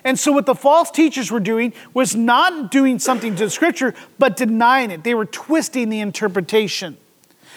And 0.04 0.16
so, 0.16 0.30
what 0.30 0.46
the 0.46 0.54
false 0.54 0.92
teachers 0.92 1.32
were 1.32 1.40
doing 1.40 1.72
was 1.92 2.14
not 2.14 2.70
doing 2.70 3.00
something 3.00 3.34
to 3.34 3.44
the 3.46 3.50
scripture, 3.50 3.92
but 4.20 4.36
denying 4.36 4.92
it. 4.92 5.02
They 5.02 5.14
were 5.14 5.26
twisting 5.26 5.88
the 5.88 5.98
interpretation. 5.98 6.96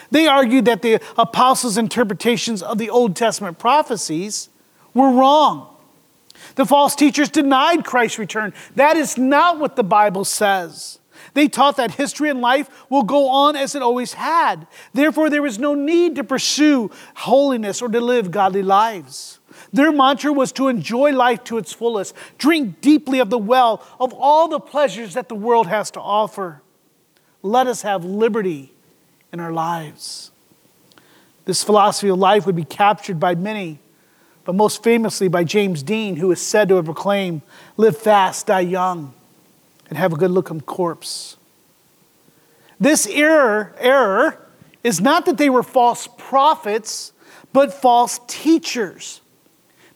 They 0.09 0.25
argued 0.25 0.65
that 0.65 0.81
the 0.81 0.99
apostles' 1.15 1.77
interpretations 1.77 2.63
of 2.63 2.79
the 2.79 2.89
Old 2.89 3.15
Testament 3.15 3.59
prophecies 3.59 4.49
were 4.95 5.11
wrong. 5.11 5.67
The 6.59 6.65
false 6.65 6.93
teachers 6.93 7.29
denied 7.29 7.85
Christ's 7.85 8.19
return. 8.19 8.53
That 8.75 8.97
is 8.97 9.17
not 9.17 9.59
what 9.59 9.77
the 9.77 9.83
Bible 9.83 10.25
says. 10.25 10.99
They 11.33 11.47
taught 11.47 11.77
that 11.77 11.91
history 11.91 12.29
and 12.29 12.41
life 12.41 12.69
will 12.89 13.03
go 13.03 13.29
on 13.29 13.55
as 13.55 13.75
it 13.75 13.81
always 13.81 14.11
had. 14.11 14.67
Therefore, 14.93 15.29
there 15.29 15.41
was 15.41 15.57
no 15.57 15.73
need 15.73 16.17
to 16.17 16.23
pursue 16.25 16.91
holiness 17.15 17.81
or 17.81 17.87
to 17.87 18.01
live 18.01 18.31
godly 18.31 18.61
lives. 18.61 19.39
Their 19.71 19.93
mantra 19.93 20.33
was 20.33 20.51
to 20.51 20.67
enjoy 20.67 21.13
life 21.13 21.45
to 21.45 21.57
its 21.57 21.71
fullest, 21.71 22.13
drink 22.37 22.81
deeply 22.81 23.19
of 23.19 23.29
the 23.29 23.37
well 23.37 23.81
of 23.97 24.13
all 24.13 24.49
the 24.49 24.59
pleasures 24.59 25.13
that 25.13 25.29
the 25.29 25.35
world 25.35 25.67
has 25.67 25.89
to 25.91 26.01
offer. 26.01 26.61
Let 27.41 27.67
us 27.67 27.83
have 27.83 28.03
liberty 28.03 28.73
in 29.31 29.39
our 29.39 29.53
lives. 29.53 30.31
This 31.45 31.63
philosophy 31.63 32.09
of 32.09 32.19
life 32.19 32.45
would 32.45 32.57
be 32.57 32.65
captured 32.65 33.17
by 33.17 33.35
many 33.35 33.79
but 34.49 34.55
most 34.55 34.81
famously 34.81 35.27
by 35.27 35.43
James 35.43 35.83
Dean, 35.83 36.15
who 36.15 36.31
is 36.31 36.41
said 36.41 36.69
to 36.69 36.77
have 36.77 36.85
proclaimed, 36.85 37.43
Live 37.77 37.95
fast, 37.95 38.47
die 38.47 38.61
young. 38.61 39.13
and 39.87 39.95
have 39.95 40.11
a 40.11 40.15
good 40.15 40.31
looking 40.31 40.59
corpse. 40.59 41.37
This 42.79 43.05
error, 43.05 43.75
error 43.77 44.43
is 44.83 44.99
not 44.99 45.27
that 45.27 45.37
they 45.37 45.51
were 45.51 45.61
false 45.61 46.07
prophets, 46.17 47.13
but 47.53 47.71
false 47.71 48.19
teachers. 48.25 49.21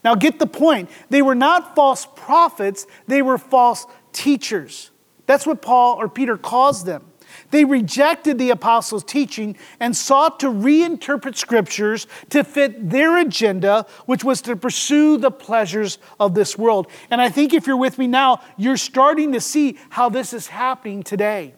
Now 0.04 0.14
get 0.14 0.38
the 0.38 0.46
point. 0.46 0.92
They 1.10 1.24
were 1.24 1.34
not 1.34 1.74
false 1.74 2.06
prophets, 2.16 2.86
they 3.08 3.24
were 3.24 3.40
false 3.40 3.88
teachers. 4.12 4.92
That's 5.26 5.48
what 5.48 5.64
Paul 5.64 5.96
or 5.96 6.08
Peter 6.08 6.38
calls 6.38 6.84
them. 6.84 7.04
They 7.52 7.66
rejected 7.66 8.38
the 8.38 8.50
apostles' 8.50 9.04
teaching 9.04 9.58
and 9.80 9.96
sought 9.96 10.40
to 10.42 10.48
reinterpret 10.48 11.36
scriptures 11.36 12.08
to 12.30 12.44
fit 12.44 12.90
their 12.90 13.18
agenda, 13.18 13.86
which 14.06 14.24
was 14.24 14.42
to 14.44 14.56
pursue 14.56 15.18
the 15.18 15.32
pleasures 15.32 15.98
of 16.20 16.34
this 16.36 16.58
world. 16.58 16.88
And 17.10 17.22
I 17.22 17.30
think 17.30 17.54
if 17.54 17.68
you're 17.68 17.78
with 17.78 17.98
me 17.98 18.08
now, 18.08 18.42
you're 18.58 18.78
starting 18.78 19.32
to 19.34 19.42
see 19.42 19.78
how 19.90 20.10
this 20.10 20.34
is 20.34 20.48
happening 20.48 21.04
today. 21.04 21.54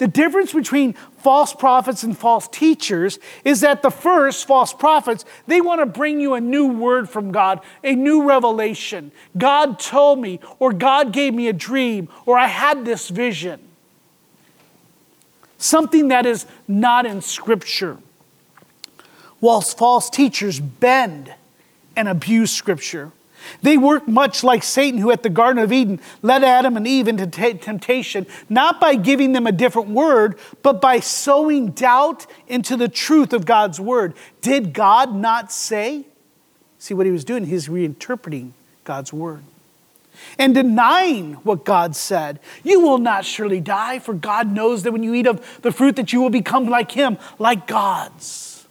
The 0.00 0.08
difference 0.08 0.54
between 0.54 0.94
false 1.18 1.52
prophets 1.52 2.04
and 2.04 2.16
false 2.16 2.48
teachers 2.48 3.18
is 3.44 3.60
that 3.60 3.82
the 3.82 3.90
first, 3.90 4.46
false 4.46 4.72
prophets, 4.72 5.26
they 5.46 5.60
want 5.60 5.80
to 5.80 5.86
bring 5.86 6.20
you 6.20 6.32
a 6.32 6.40
new 6.40 6.68
word 6.68 7.10
from 7.10 7.32
God, 7.32 7.60
a 7.84 7.94
new 7.94 8.26
revelation. 8.26 9.12
God 9.36 9.78
told 9.78 10.18
me, 10.18 10.40
or 10.58 10.72
God 10.72 11.12
gave 11.12 11.34
me 11.34 11.48
a 11.48 11.52
dream, 11.52 12.08
or 12.24 12.38
I 12.38 12.46
had 12.46 12.86
this 12.86 13.10
vision. 13.10 13.60
Something 15.60 16.08
that 16.08 16.24
is 16.24 16.46
not 16.66 17.04
in 17.04 17.20
Scripture. 17.20 17.98
Whilst 19.42 19.76
false 19.76 20.08
teachers 20.08 20.58
bend 20.58 21.34
and 21.94 22.08
abuse 22.08 22.50
Scripture. 22.50 23.12
They 23.60 23.76
work 23.76 24.08
much 24.08 24.42
like 24.42 24.62
Satan, 24.62 25.00
who 25.00 25.10
at 25.10 25.22
the 25.22 25.28
Garden 25.28 25.62
of 25.62 25.70
Eden 25.70 26.00
led 26.22 26.44
Adam 26.44 26.78
and 26.78 26.86
Eve 26.86 27.08
into 27.08 27.26
t- 27.26 27.54
temptation, 27.54 28.26
not 28.48 28.80
by 28.80 28.94
giving 28.94 29.32
them 29.32 29.46
a 29.46 29.52
different 29.52 29.90
word, 29.90 30.38
but 30.62 30.80
by 30.80 30.98
sowing 31.00 31.70
doubt 31.70 32.26
into 32.48 32.76
the 32.76 32.88
truth 32.88 33.34
of 33.34 33.44
God's 33.44 33.78
word. 33.78 34.14
Did 34.40 34.72
God 34.72 35.14
not 35.14 35.52
say? 35.52 36.06
See 36.78 36.94
what 36.94 37.04
he 37.04 37.12
was 37.12 37.24
doing? 37.24 37.44
He's 37.46 37.68
reinterpreting 37.68 38.52
God's 38.84 39.12
word 39.12 39.42
and 40.38 40.54
denying 40.54 41.34
what 41.34 41.64
God 41.64 41.96
said. 41.96 42.40
You 42.62 42.80
will 42.80 42.98
not 42.98 43.24
surely 43.24 43.60
die, 43.60 43.98
for 43.98 44.14
God 44.14 44.50
knows 44.50 44.82
that 44.82 44.92
when 44.92 45.02
you 45.02 45.14
eat 45.14 45.26
of 45.26 45.62
the 45.62 45.72
fruit 45.72 45.96
that 45.96 46.12
you 46.12 46.20
will 46.20 46.30
become 46.30 46.66
like 46.66 46.92
him, 46.92 47.18
like 47.38 47.66
gods. 47.66 48.66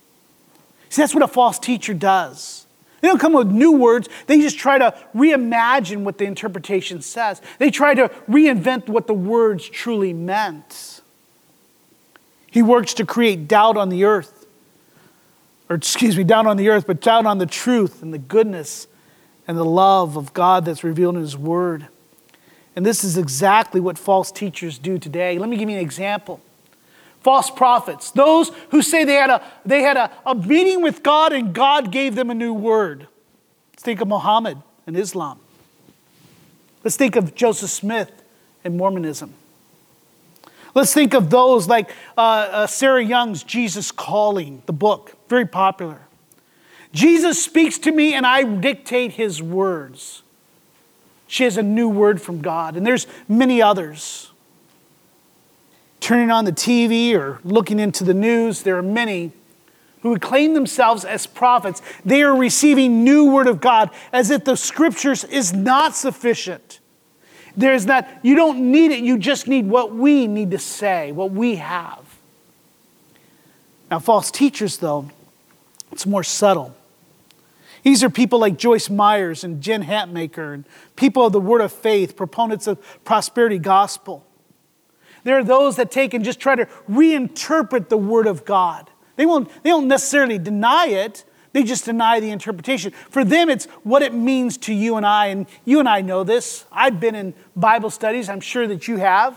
See, 0.89 1.01
that's 1.01 1.13
what 1.13 1.23
a 1.23 1.27
false 1.27 1.59
teacher 1.59 1.93
does. 1.93 2.65
They 3.01 3.07
don't 3.07 3.19
come 3.19 3.33
with 3.33 3.47
new 3.47 3.71
words. 3.71 4.09
They 4.27 4.39
just 4.39 4.57
try 4.57 4.77
to 4.77 4.93
reimagine 5.15 6.03
what 6.03 6.17
the 6.17 6.25
interpretation 6.25 7.01
says. 7.01 7.41
They 7.57 7.71
try 7.71 7.93
to 7.93 8.09
reinvent 8.27 8.89
what 8.89 9.07
the 9.07 9.13
words 9.13 9.69
truly 9.69 10.11
meant. 10.11 11.01
He 12.51 12.61
works 12.61 12.93
to 12.95 13.05
create 13.05 13.47
doubt 13.47 13.77
on 13.77 13.89
the 13.89 14.05
earth, 14.05 14.47
or 15.69 15.75
excuse 15.75 16.17
me, 16.17 16.23
doubt 16.23 16.47
on 16.47 16.57
the 16.57 16.69
earth, 16.69 16.87
but 16.87 16.99
doubt 16.99 17.25
on 17.25 17.37
the 17.37 17.45
truth 17.45 18.01
and 18.01 18.13
the 18.13 18.17
goodness 18.17 18.87
and 19.49 19.57
the 19.57 19.65
love 19.65 20.15
of 20.15 20.31
God 20.31 20.63
that's 20.63 20.83
revealed 20.83 21.15
in 21.15 21.21
His 21.21 21.35
Word. 21.35 21.87
And 22.75 22.85
this 22.85 23.03
is 23.03 23.17
exactly 23.17 23.81
what 23.81 23.97
false 23.97 24.31
teachers 24.31 24.77
do 24.77 24.99
today. 24.99 25.39
Let 25.39 25.49
me 25.49 25.57
give 25.57 25.67
you 25.67 25.75
an 25.75 25.81
example 25.81 26.39
false 27.21 27.49
prophets, 27.49 28.11
those 28.11 28.51
who 28.69 28.83
say 28.83 29.03
they 29.03 29.15
had, 29.15 29.29
a, 29.31 29.43
they 29.65 29.81
had 29.81 29.97
a, 29.97 30.11
a 30.23 30.35
meeting 30.35 30.83
with 30.83 31.01
God 31.01 31.33
and 31.33 31.53
God 31.53 31.91
gave 31.91 32.15
them 32.15 32.29
a 32.29 32.35
new 32.35 32.53
word. 32.53 33.07
Let's 33.73 33.83
think 33.83 34.01
of 34.01 34.07
Muhammad 34.07 34.61
and 34.85 34.95
Islam. 34.95 35.39
Let's 36.83 36.95
think 36.95 37.15
of 37.15 37.33
Joseph 37.33 37.71
Smith 37.71 38.23
and 38.63 38.77
Mormonism. 38.77 39.33
Let's 40.75 40.93
think 40.93 41.15
of 41.15 41.31
those 41.31 41.67
like 41.67 41.89
uh, 42.15 42.21
uh, 42.21 42.67
Sarah 42.67 43.03
Young's 43.03 43.43
Jesus 43.43 43.91
Calling, 43.91 44.61
the 44.67 44.73
book, 44.73 45.17
very 45.27 45.47
popular. 45.47 45.99
Jesus 46.93 47.43
speaks 47.43 47.77
to 47.79 47.91
me 47.91 48.13
and 48.13 48.25
I 48.25 48.43
dictate 48.43 49.13
his 49.13 49.41
words. 49.41 50.23
She 51.27 51.43
has 51.43 51.57
a 51.57 51.63
new 51.63 51.87
word 51.87 52.19
from 52.19 52.41
God, 52.41 52.75
and 52.75 52.83
there's 52.85 53.05
many 53.27 53.61
others 53.61 54.31
turning 55.99 56.31
on 56.31 56.45
the 56.45 56.51
TV 56.51 57.13
or 57.13 57.39
looking 57.43 57.79
into 57.79 58.03
the 58.03 58.13
news, 58.13 58.63
there 58.63 58.77
are 58.77 58.83
many 58.83 59.31
who 60.01 60.17
claim 60.17 60.53
themselves 60.53 61.03
as 61.03 61.27
prophets. 61.27 61.81
They 62.05 62.23
are 62.23 62.35
receiving 62.35 63.03
new 63.03 63.31
word 63.31 63.47
of 63.47 63.59
God 63.59 63.89
as 64.13 64.31
if 64.31 64.45
the 64.45 64.55
scriptures 64.55 65.23
is 65.25 65.53
not 65.53 65.95
sufficient. 65.95 66.79
There's 67.57 67.85
not, 67.85 68.07
you 68.23 68.35
don't 68.35 68.71
need 68.71 68.91
it, 68.91 69.03
you 69.03 69.17
just 69.17 69.47
need 69.47 69.67
what 69.67 69.93
we 69.93 70.25
need 70.25 70.51
to 70.51 70.59
say, 70.59 71.11
what 71.11 71.31
we 71.31 71.57
have. 71.57 71.99
Now, 73.91 73.99
false 73.99 74.31
teachers, 74.31 74.77
though, 74.77 75.09
it's 75.91 76.05
more 76.05 76.23
subtle. 76.23 76.75
These 77.89 78.03
are 78.03 78.09
people 78.11 78.37
like 78.37 78.55
Joyce 78.55 78.87
Myers 78.87 79.43
and 79.43 79.61
Jen 79.61 79.83
Hatmaker 79.83 80.53
and 80.53 80.63
people 80.95 81.25
of 81.25 81.33
the 81.33 81.41
Word 81.41 81.59
of 81.59 81.71
Faith, 81.71 82.15
proponents 82.15 82.67
of 82.67 82.79
prosperity 83.03 83.57
gospel. 83.57 84.27
There 85.23 85.39
are 85.39 85.43
those 85.43 85.77
that 85.77 85.89
take 85.89 86.13
and 86.13 86.23
just 86.23 86.39
try 86.39 86.53
to 86.53 86.67
reinterpret 86.87 87.89
the 87.89 87.97
Word 87.97 88.27
of 88.27 88.45
God. 88.45 88.91
They, 89.15 89.25
won't, 89.25 89.49
they 89.63 89.71
don't 89.71 89.87
necessarily 89.87 90.37
deny 90.37 90.85
it, 90.85 91.25
they 91.51 91.63
just 91.63 91.85
deny 91.85 92.19
the 92.19 92.29
interpretation. 92.29 92.91
For 93.09 93.25
them, 93.25 93.49
it's 93.49 93.65
what 93.81 94.03
it 94.03 94.13
means 94.13 94.57
to 94.57 94.73
you 94.75 94.95
and 94.95 95.03
I. 95.03 95.25
And 95.25 95.47
you 95.65 95.79
and 95.79 95.89
I 95.89 96.01
know 96.01 96.23
this. 96.23 96.65
I've 96.71 96.99
been 96.99 97.15
in 97.15 97.33
Bible 97.55 97.89
studies, 97.89 98.29
I'm 98.29 98.39
sure 98.39 98.67
that 98.67 98.87
you 98.87 98.97
have, 98.97 99.35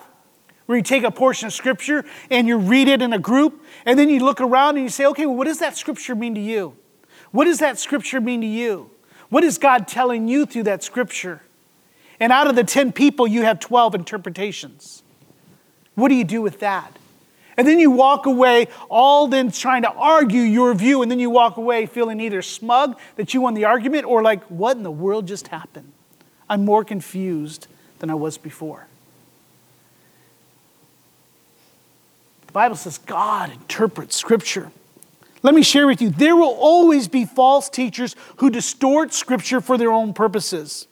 where 0.66 0.76
you 0.76 0.84
take 0.84 1.04
a 1.04 1.10
portion 1.10 1.46
of 1.46 1.54
Scripture 1.54 2.04
and 2.30 2.46
you 2.46 2.58
read 2.58 2.88
it 2.88 3.00
in 3.00 3.14
a 3.14 3.18
group, 3.18 3.64
and 3.86 3.98
then 3.98 4.10
you 4.10 4.22
look 4.22 4.42
around 4.42 4.76
and 4.76 4.84
you 4.84 4.90
say, 4.90 5.06
okay, 5.06 5.24
well, 5.24 5.36
what 5.36 5.46
does 5.46 5.60
that 5.60 5.74
Scripture 5.74 6.14
mean 6.14 6.34
to 6.34 6.40
you? 6.42 6.76
What 7.32 7.46
does 7.46 7.58
that 7.58 7.78
Scripture 7.78 8.20
mean 8.20 8.42
to 8.42 8.46
you? 8.46 8.90
What 9.30 9.42
is 9.42 9.58
God 9.58 9.88
telling 9.88 10.28
you 10.28 10.46
through 10.46 10.64
that 10.64 10.82
Scripture? 10.82 11.42
And 12.20 12.32
out 12.32 12.46
of 12.46 12.54
the 12.54 12.64
10 12.64 12.92
people, 12.92 13.26
you 13.26 13.42
have 13.42 13.58
12 13.58 13.94
interpretations. 13.94 15.02
What 15.94 16.08
do 16.08 16.14
you 16.14 16.24
do 16.24 16.40
with 16.40 16.60
that? 16.60 16.96
And 17.56 17.66
then 17.66 17.78
you 17.78 17.90
walk 17.90 18.26
away, 18.26 18.68
all 18.88 19.26
then 19.26 19.50
trying 19.50 19.82
to 19.82 19.90
argue 19.90 20.40
your 20.40 20.72
view, 20.74 21.02
and 21.02 21.10
then 21.10 21.20
you 21.20 21.30
walk 21.30 21.56
away 21.56 21.86
feeling 21.86 22.20
either 22.20 22.40
smug 22.42 22.98
that 23.16 23.34
you 23.34 23.40
won 23.40 23.54
the 23.54 23.64
argument 23.64 24.06
or 24.06 24.22
like, 24.22 24.42
what 24.44 24.76
in 24.76 24.82
the 24.82 24.90
world 24.90 25.26
just 25.26 25.48
happened? 25.48 25.92
I'm 26.48 26.64
more 26.64 26.84
confused 26.84 27.66
than 27.98 28.10
I 28.10 28.14
was 28.14 28.38
before. 28.38 28.86
The 32.46 32.52
Bible 32.52 32.76
says 32.76 32.98
God 32.98 33.50
interprets 33.50 34.16
Scripture. 34.16 34.70
Let 35.42 35.54
me 35.54 35.62
share 35.62 35.86
with 35.86 36.00
you 36.00 36.10
there 36.10 36.36
will 36.36 36.56
always 36.58 37.08
be 37.08 37.24
false 37.24 37.68
teachers 37.68 38.14
who 38.36 38.50
distort 38.50 39.12
Scripture 39.12 39.60
for 39.60 39.76
their 39.76 39.92
own 39.92 40.14
purposes. 40.14 40.86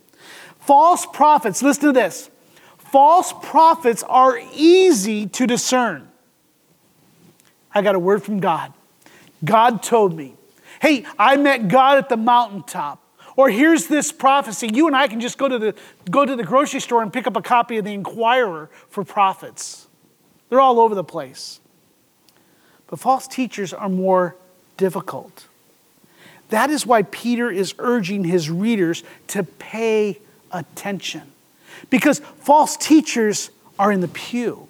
False 0.59 1.07
prophets, 1.07 1.63
listen 1.63 1.85
to 1.85 1.93
this 1.93 2.31
false 2.91 3.33
prophets 3.43 4.03
are 4.03 4.41
easy 4.53 5.27
to 5.29 5.47
discern. 5.47 6.09
I 7.73 7.83
got 7.83 7.95
a 7.95 8.01
word 8.01 8.23
from 8.23 8.41
God. 8.41 8.73
God 9.45 9.83
told 9.83 10.15
me, 10.15 10.35
hey, 10.83 11.05
I 11.19 11.37
met 11.37 11.69
God 11.69 11.99
at 11.99 12.09
the 12.09 12.17
mountaintop. 12.17 13.01
Or 13.37 13.49
here's 13.49 13.87
this 13.87 14.11
prophecy. 14.11 14.69
You 14.73 14.89
and 14.89 14.97
I 14.97 15.07
can 15.07 15.21
just 15.21 15.39
go 15.39 15.49
to 15.49 15.59
the, 15.59 15.75
go 16.11 16.27
to 16.27 16.35
the 16.35 16.43
grocery 16.43 16.81
store 16.81 17.01
and 17.01 17.13
pick 17.13 17.27
up 17.27 17.37
a 17.37 17.43
copy 17.43 17.79
of 17.79 17.85
the 17.85 17.93
Enquirer 17.93 18.69
for 18.89 19.05
prophets. 19.05 19.87
They're 20.49 20.61
all 20.61 20.81
over 20.81 20.95
the 20.95 21.05
place. 21.05 21.60
But 22.91 22.99
false 22.99 23.29
teachers 23.29 23.73
are 23.73 23.89
more 23.89 24.37
difficult. 24.77 25.47
That 26.51 26.71
is 26.71 26.85
why 26.85 27.05
Peter 27.05 27.49
is 27.49 27.75
urging 27.79 28.25
his 28.25 28.51
readers 28.51 29.05
to 29.29 29.45
pay 29.45 30.19
attention. 30.51 31.23
Because 31.89 32.19
false 32.19 32.77
teachers 32.77 33.51
are 33.79 33.93
in 33.93 34.01
the 34.01 34.09
pew. 34.09 34.67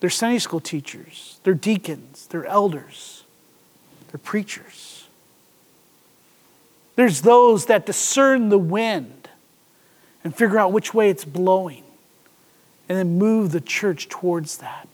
They're 0.00 0.10
Sunday 0.10 0.38
school 0.38 0.60
teachers, 0.60 1.38
they're 1.44 1.54
deacons, 1.54 2.26
they're 2.26 2.46
elders, 2.46 3.22
they're 4.10 4.18
preachers. 4.18 5.06
There's 6.96 7.22
those 7.22 7.66
that 7.66 7.86
discern 7.86 8.48
the 8.48 8.58
wind 8.58 9.28
and 10.24 10.34
figure 10.34 10.58
out 10.58 10.72
which 10.72 10.92
way 10.92 11.10
it's 11.10 11.24
blowing 11.24 11.84
and 12.88 12.98
then 12.98 13.18
move 13.18 13.52
the 13.52 13.60
church 13.60 14.08
towards 14.08 14.56
that. 14.58 14.89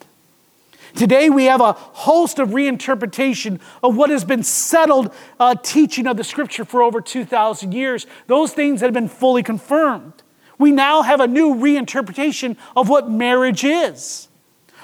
Today, 0.96 1.28
we 1.28 1.44
have 1.44 1.60
a 1.60 1.74
host 1.74 2.38
of 2.38 2.50
reinterpretation 2.50 3.60
of 3.82 3.96
what 3.96 4.10
has 4.10 4.24
been 4.24 4.42
settled 4.42 5.12
uh, 5.38 5.54
teaching 5.54 6.06
of 6.06 6.16
the 6.16 6.24
scripture 6.24 6.64
for 6.64 6.82
over 6.82 7.00
2,000 7.00 7.72
years. 7.72 8.06
Those 8.26 8.52
things 8.52 8.80
that 8.80 8.86
have 8.86 8.94
been 8.94 9.08
fully 9.08 9.42
confirmed. 9.42 10.14
We 10.58 10.72
now 10.72 11.02
have 11.02 11.20
a 11.20 11.26
new 11.26 11.54
reinterpretation 11.54 12.56
of 12.74 12.88
what 12.88 13.10
marriage 13.10 13.62
is, 13.62 14.28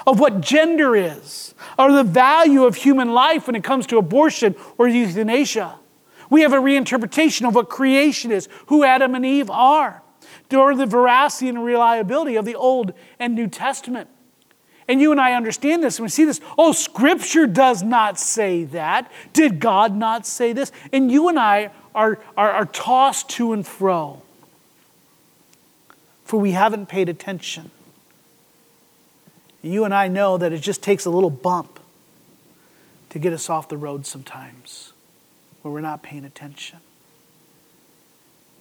of 0.06 0.20
what 0.20 0.42
gender 0.42 0.94
is, 0.94 1.54
or 1.78 1.90
the 1.90 2.04
value 2.04 2.64
of 2.64 2.76
human 2.76 3.14
life 3.14 3.46
when 3.46 3.56
it 3.56 3.64
comes 3.64 3.86
to 3.86 3.96
abortion 3.96 4.54
or 4.76 4.86
euthanasia. 4.86 5.78
We 6.28 6.42
have 6.42 6.52
a 6.52 6.58
reinterpretation 6.58 7.48
of 7.48 7.54
what 7.54 7.70
creation 7.70 8.30
is, 8.30 8.48
who 8.66 8.84
Adam 8.84 9.14
and 9.14 9.24
Eve 9.24 9.50
are. 9.50 10.02
restore 10.52 10.74
the 10.74 10.84
veracity 10.84 11.48
and 11.48 11.64
reliability 11.64 12.36
of 12.36 12.44
the 12.44 12.54
Old 12.54 12.92
and 13.18 13.34
New 13.34 13.46
Testament. 13.46 14.10
And 14.88 15.00
you 15.00 15.12
and 15.12 15.20
I 15.20 15.34
understand 15.34 15.82
this 15.82 15.98
and 15.98 16.04
we 16.04 16.08
see 16.08 16.24
this. 16.24 16.40
Oh, 16.58 16.72
Scripture 16.72 17.46
does 17.46 17.82
not 17.82 18.18
say 18.18 18.64
that. 18.64 19.10
Did 19.32 19.60
God 19.60 19.94
not 19.94 20.26
say 20.26 20.52
this? 20.52 20.72
And 20.92 21.10
you 21.10 21.28
and 21.28 21.38
I 21.38 21.70
are, 21.94 22.18
are, 22.36 22.50
are 22.50 22.66
tossed 22.66 23.28
to 23.30 23.52
and 23.52 23.66
fro, 23.66 24.22
for 26.24 26.40
we 26.40 26.52
haven't 26.52 26.86
paid 26.86 27.08
attention. 27.08 27.70
You 29.62 29.84
and 29.84 29.94
I 29.94 30.08
know 30.08 30.36
that 30.38 30.52
it 30.52 30.58
just 30.58 30.82
takes 30.82 31.04
a 31.04 31.10
little 31.10 31.30
bump 31.30 31.78
to 33.10 33.18
get 33.18 33.32
us 33.32 33.48
off 33.48 33.68
the 33.68 33.76
road 33.76 34.06
sometimes 34.06 34.92
where 35.62 35.72
we're 35.72 35.80
not 35.80 36.02
paying 36.02 36.24
attention. 36.24 36.78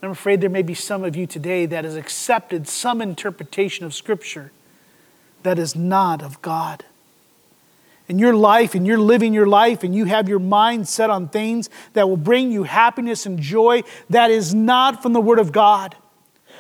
I'm 0.04 0.12
afraid 0.12 0.42
there 0.42 0.50
may 0.50 0.64
be 0.64 0.74
some 0.74 1.04
of 1.04 1.16
you 1.16 1.28
today 1.28 1.68
that 1.68 1.84
has 1.84 1.96
accepted 1.96 2.68
some 2.68 3.02
interpretation 3.02 3.86
of 3.86 3.94
Scripture 3.94 4.52
that 5.44 5.60
is 5.60 5.76
not 5.76 6.22
of 6.22 6.42
God. 6.42 6.86
In 8.08 8.20
your 8.20 8.34
life, 8.34 8.76
and 8.76 8.86
you're 8.86 8.98
living 8.98 9.34
your 9.34 9.46
life, 9.46 9.84
and 9.84 9.96
you 9.96 10.06
have 10.06 10.28
your 10.28 10.40
mind 10.40 10.88
set 10.88 11.10
on 11.10 11.30
things 11.30 11.70
that 11.94 12.10
will 12.10 12.18
bring 12.18 12.52
you 12.52 12.64
happiness 12.64 13.26
and 13.26 13.40
joy 13.40 13.84
that 14.10 14.32
is 14.32 14.54
not 14.54 15.02
from 15.02 15.14
the 15.14 15.22
Word 15.22 15.40
of 15.40 15.52
God. 15.52 15.96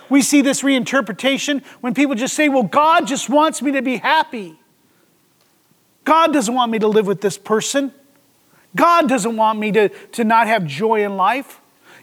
We 0.10 0.22
see 0.22 0.42
this 0.42 0.62
reinterpretation 0.62 1.64
when 1.82 1.94
people 1.94 2.16
just 2.16 2.36
say, 2.36 2.50
Well, 2.50 2.64
God 2.64 3.08
just 3.08 3.30
wants 3.30 3.62
me 3.62 3.72
to 3.74 3.82
be 3.82 3.98
happy. 3.98 4.60
God 6.04 6.34
doesn't 6.34 6.54
want 6.54 6.72
me 6.72 6.80
to 6.80 6.88
live 6.88 7.08
with 7.08 7.22
this 7.22 7.38
person. 7.38 7.94
God 8.76 9.10
doesn't 9.10 9.36
want 9.36 9.60
me 9.60 9.72
to, 9.74 9.90
to 9.90 10.24
not 10.24 10.48
have 10.48 10.66
joy 10.66 11.04
in 11.06 11.18
life. 11.18 11.60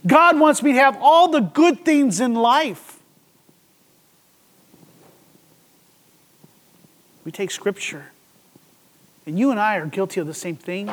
God 0.07 0.39
wants 0.39 0.63
me 0.63 0.73
to 0.73 0.79
have 0.79 0.97
all 1.01 1.29
the 1.29 1.41
good 1.41 1.85
things 1.85 2.21
in 2.21 2.35
life. 2.35 2.98
We 7.29 7.33
take 7.33 7.51
Scripture, 7.51 8.07
and 9.27 9.39
you 9.39 9.51
and 9.51 9.61
I 9.61 9.77
are 9.77 9.85
guilty 9.85 10.19
of 10.19 10.27
the 10.27 10.33
same 10.33 10.57
thing. 10.57 10.91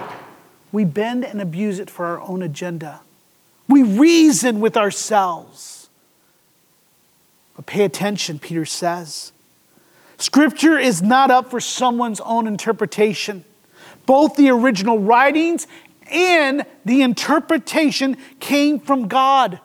We 0.73 0.83
bend 0.83 1.23
and 1.23 1.41
abuse 1.41 1.79
it 1.79 1.89
for 1.89 2.07
our 2.07 2.19
own 2.19 2.41
agenda. 2.41 2.99
We 3.69 3.83
reason 3.83 4.59
with 4.59 4.75
ourselves. 4.75 5.87
But 7.55 7.67
pay 7.67 7.85
attention, 7.85 8.39
Peter 8.39 8.65
says. 8.65 9.31
Scripture 10.17 10.77
is 10.77 11.01
not 11.01 11.31
up 11.31 11.49
for 11.49 11.61
someone's 11.61 12.19
own 12.19 12.47
interpretation. 12.47 13.45
Both 14.05 14.35
the 14.35 14.49
original 14.49 14.99
writings 14.99 15.67
and 16.11 16.65
the 16.83 17.01
interpretation 17.01 18.17
came 18.41 18.81
from 18.81 19.07
God. 19.07 19.61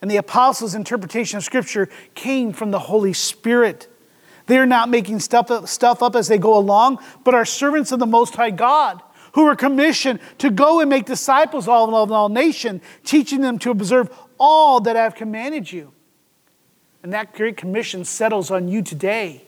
And 0.00 0.10
the 0.10 0.16
apostles' 0.16 0.74
interpretation 0.74 1.36
of 1.36 1.44
Scripture 1.44 1.90
came 2.14 2.54
from 2.54 2.70
the 2.70 2.78
Holy 2.78 3.12
Spirit. 3.12 3.88
They're 4.46 4.66
not 4.66 4.88
making 4.88 5.20
stuff 5.20 5.50
up, 5.50 5.68
stuff 5.68 6.02
up 6.02 6.16
as 6.16 6.28
they 6.28 6.38
go 6.38 6.56
along, 6.56 6.98
but 7.24 7.34
are 7.34 7.44
servants 7.44 7.92
of 7.92 7.98
the 7.98 8.06
Most 8.06 8.34
High 8.34 8.50
God 8.50 9.02
who 9.32 9.46
are 9.46 9.56
commissioned 9.56 10.20
to 10.38 10.48
go 10.50 10.80
and 10.80 10.88
make 10.88 11.06
disciples 11.06 11.64
of 11.64 11.70
all, 11.70 12.12
all 12.12 12.28
nation, 12.28 12.80
teaching 13.04 13.40
them 13.40 13.58
to 13.58 13.70
observe 13.70 14.08
all 14.38 14.80
that 14.80 14.96
I've 14.96 15.14
commanded 15.14 15.72
you. 15.72 15.92
And 17.02 17.12
that 17.12 17.34
great 17.34 17.56
commission 17.56 18.04
settles 18.04 18.50
on 18.50 18.68
you 18.68 18.80
today, 18.80 19.42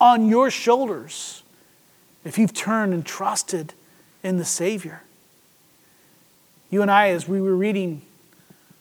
on 0.00 0.28
your 0.28 0.50
shoulders, 0.50 1.42
if 2.24 2.38
you've 2.38 2.54
turned 2.54 2.94
and 2.94 3.04
trusted 3.04 3.74
in 4.22 4.38
the 4.38 4.44
Savior. 4.44 5.02
You 6.70 6.82
and 6.82 6.90
I, 6.90 7.10
as 7.10 7.28
we 7.28 7.40
were 7.40 7.54
reading 7.54 8.02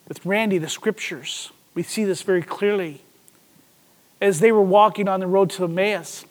with 0.08 0.26
Randy 0.26 0.58
the 0.58 0.70
scriptures, 0.70 1.52
we 1.74 1.84
see 1.84 2.06
this 2.06 2.22
very 2.22 2.44
clearly. 2.44 3.02
As 4.22 4.40
they 4.40 4.52
were 4.52 4.62
walking 4.62 5.08
on 5.08 5.20
the 5.20 5.28
road 5.28 5.50
to 5.52 5.64
Emmaus, 5.64 6.26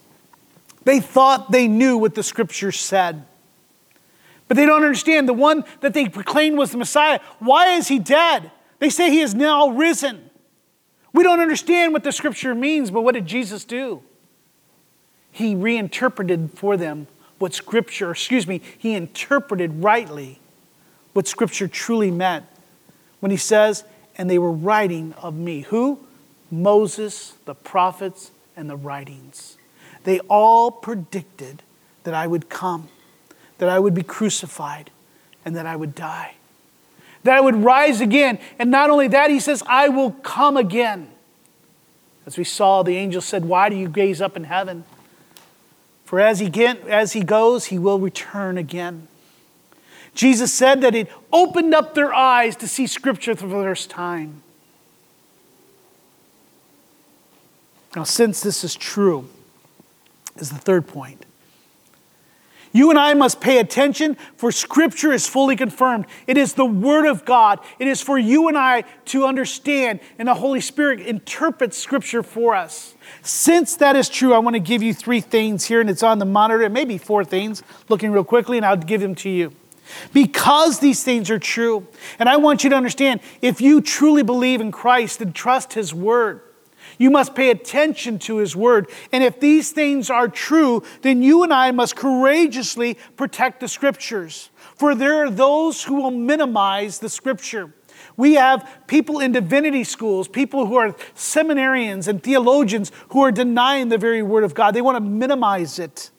they 0.85 1.01
thought 1.01 1.51
they 1.51 1.69
knew 1.69 1.97
what 1.97 2.15
the 2.15 2.23
scripture 2.23 2.73
said. 2.73 3.25
But 4.47 4.57
they 4.57 4.67
don't 4.67 4.83
understand 4.83 5.29
the 5.29 5.35
one 5.35 5.65
that 5.81 5.95
they 5.95 6.09
proclaimed 6.09 6.59
was 6.59 6.71
the 6.71 6.79
Messiah. 6.79 7.21
Why 7.39 7.75
is 7.75 7.89
he 7.89 7.99
dead? 7.99 8.51
They 8.79 8.91
say 8.91 9.11
he 9.11 9.21
is 9.21 9.35
now 9.35 9.69
risen. 9.69 10.31
We 11.13 11.23
don't 11.23 11.41
understand 11.41 11.93
what 11.93 12.05
the 12.05 12.13
scripture 12.13 12.55
means, 12.55 12.91
but 12.91 13.03
what 13.03 13.15
did 13.15 13.27
Jesus 13.27 13.65
do? 13.65 14.03
He 15.33 15.55
reinterpreted 15.55 16.51
for 16.55 16.77
them 16.77 17.07
what 17.39 17.55
Scripture, 17.55 18.11
excuse 18.11 18.47
me, 18.47 18.61
he 18.77 18.95
interpreted 18.95 19.83
rightly 19.83 20.41
what 21.13 21.29
Scripture 21.29 21.69
truly 21.69 22.11
meant 22.11 22.45
when 23.21 23.31
he 23.31 23.37
says, 23.37 23.85
and 24.17 24.29
they 24.29 24.39
were 24.39 24.51
writing 24.51 25.15
of 25.15 25.35
me. 25.35 25.61
Who? 25.61 26.01
Moses, 26.51 27.35
the 27.45 27.55
prophets, 27.55 28.31
and 28.57 28.69
the 28.69 28.77
writings. 28.77 29.57
They 30.05 30.21
all 30.21 30.71
predicted 30.71 31.63
that 32.05 32.15
I 32.15 32.27
would 32.27 32.49
come, 32.49 32.89
that 33.59 33.69
I 33.69 33.79
would 33.79 33.95
be 33.95 34.03
crucified, 34.03 34.91
and 35.45 35.55
that 35.57 35.67
I 35.67 35.77
would 35.77 35.95
die. 35.95 36.35
That 37.25 37.37
I 37.37 37.41
would 37.41 37.57
rise 37.57 38.01
again. 38.01 38.39
And 38.59 38.71
not 38.71 38.91
only 38.91 39.09
that, 39.09 39.31
he 39.31 39.41
says, 39.41 39.63
I 39.67 39.89
will 39.89 40.13
come 40.13 40.57
again. 40.57 41.09
As 42.25 42.37
we 42.37 42.45
saw, 42.45 42.83
the 42.83 42.97
angel 42.97 43.21
said, 43.21 43.45
Why 43.45 43.69
do 43.69 43.77
you 43.77 43.89
gaze 43.89 44.21
up 44.21 44.37
in 44.37 44.45
heaven? 44.45 44.85
For 46.05 46.21
as 46.21 46.41
he, 46.41 46.49
get, 46.49 46.87
as 46.87 47.13
he 47.13 47.23
goes, 47.23 47.67
he 47.67 47.79
will 47.79 47.99
return 47.99 48.57
again. 48.57 49.09
Jesus 50.15 50.53
said 50.53 50.81
that 50.81 50.95
it 50.95 51.11
opened 51.33 51.75
up 51.75 51.95
their 51.95 52.15
eyes 52.15 52.57
to 52.57 52.69
see 52.69 52.87
Scripture 52.87 53.35
for 53.35 53.47
the 53.47 53.55
first 53.55 53.91
time. 53.91 54.43
Now, 57.97 58.05
since 58.05 58.41
this 58.41 58.65
is 58.65 58.75
true, 58.75 59.29
is 60.37 60.51
the 60.51 60.59
third 60.59 60.87
point. 60.87 61.25
You 62.73 62.91
and 62.91 62.99
I 62.99 63.15
must 63.15 63.41
pay 63.41 63.59
attention, 63.59 64.17
for 64.37 64.53
Scripture 64.53 65.13
is 65.13 65.27
fully 65.27 65.57
confirmed. 65.57 66.07
It 66.27 66.37
is 66.37 66.53
the 66.53 66.67
Word 66.67 67.07
of 67.07 67.25
God. 67.25 67.61
It 67.79 67.89
is 67.89 68.03
for 68.03 68.19
you 68.19 68.49
and 68.49 68.59
I 68.59 68.85
to 69.07 69.25
understand, 69.25 70.01
and 70.19 70.29
the 70.29 70.35
Holy 70.35 70.61
Spirit 70.61 71.01
interprets 71.01 71.79
Scripture 71.79 72.23
for 72.23 72.55
us. 72.55 72.95
Since 73.23 73.77
that 73.77 73.97
is 73.97 74.09
true, 74.09 74.35
I 74.35 74.39
want 74.39 74.55
to 74.55 74.61
give 74.61 74.83
you 74.83 74.93
three 74.93 75.21
things 75.21 75.65
here, 75.65 75.81
and 75.81 75.89
it's 75.89 76.03
on 76.03 76.19
the 76.19 76.27
monitor, 76.27 76.69
maybe 76.69 76.99
four 76.99 77.25
things, 77.25 77.63
looking 77.89 78.13
real 78.13 78.25
quickly, 78.25 78.59
and 78.59 78.67
I'll 78.67 78.77
give 78.77 79.01
them 79.01 79.15
to 79.17 79.31
you. 79.31 79.55
Because 80.13 80.81
these 80.81 81.03
things 81.03 81.31
are 81.31 81.39
true, 81.39 81.87
and 82.19 82.29
I 82.29 82.37
want 82.37 82.65
you 82.65 82.71
to 82.71 82.77
understand 82.77 83.21
if 83.41 83.63
you 83.63 83.81
truly 83.81 84.23
believe 84.23 84.61
in 84.61 84.71
Christ 84.71 85.23
and 85.23 85.35
trust 85.35 85.73
His 85.73 85.95
Word, 85.95 86.43
you 86.99 87.11
must 87.11 87.35
pay 87.35 87.51
attention 87.51 88.19
to 88.21 88.37
His 88.37 88.55
Word. 88.55 88.91
And 89.13 89.25
if 89.25 89.41
these 89.41 89.71
things 89.71 90.11
are 90.11 90.29
true, 90.29 90.83
then 91.03 91.23
you 91.23 91.43
and 91.43 91.53
I 91.53 91.71
must 91.71 91.97
courageously 91.97 92.99
protect 93.17 93.61
the 93.61 93.69
Scriptures. 93.69 94.51
For 94.77 94.95
there 94.95 95.25
are 95.25 95.31
those 95.31 95.85
who 95.85 96.03
will 96.03 96.11
minimize 96.11 96.99
the 96.99 97.09
Scripture. 97.09 97.73
We 98.17 98.35
have 98.35 98.69
people 98.87 99.21
in 99.21 99.33
divinity 99.33 99.85
schools, 99.85 100.29
people 100.29 100.67
who 100.67 100.77
are 100.77 100.93
seminarians 101.15 102.09
and 102.09 102.23
theologians 102.23 102.93
who 103.11 103.23
are 103.23 103.33
denying 103.33 103.89
the 103.89 103.99
very 103.99 104.23
Word 104.23 104.45
of 104.45 104.55
God. 104.55 104.75
They 104.75 104.83
want 104.83 104.97
to 104.97 105.01
minimize 105.01 105.79
it. 105.79 106.11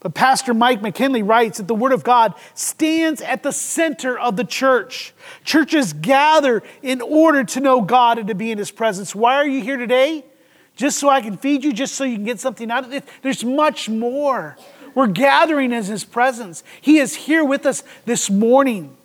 But 0.00 0.14
Pastor 0.14 0.54
Mike 0.54 0.80
McKinley 0.80 1.22
writes 1.22 1.58
that 1.58 1.66
the 1.66 1.74
Word 1.74 1.92
of 1.92 2.04
God 2.04 2.34
stands 2.54 3.20
at 3.20 3.42
the 3.42 3.52
center 3.52 4.18
of 4.18 4.36
the 4.36 4.44
church. 4.44 5.12
Churches 5.44 5.92
gather 5.92 6.62
in 6.82 7.00
order 7.00 7.42
to 7.42 7.60
know 7.60 7.80
God 7.80 8.18
and 8.18 8.28
to 8.28 8.34
be 8.34 8.52
in 8.52 8.58
His 8.58 8.70
presence. 8.70 9.14
Why 9.14 9.34
are 9.34 9.46
you 9.46 9.60
here 9.60 9.76
today? 9.76 10.24
Just 10.76 10.98
so 10.98 11.08
I 11.08 11.20
can 11.20 11.36
feed 11.36 11.64
you, 11.64 11.72
just 11.72 11.96
so 11.96 12.04
you 12.04 12.14
can 12.14 12.24
get 12.24 12.38
something 12.38 12.70
out 12.70 12.84
of 12.84 12.92
it? 12.92 13.04
There's 13.22 13.44
much 13.44 13.88
more. 13.88 14.56
We're 14.94 15.08
gathering 15.08 15.72
in 15.72 15.82
His 15.82 16.04
presence. 16.04 16.62
He 16.80 16.98
is 16.98 17.16
here 17.16 17.44
with 17.44 17.66
us 17.66 17.82
this 18.04 18.30
morning. 18.30 18.96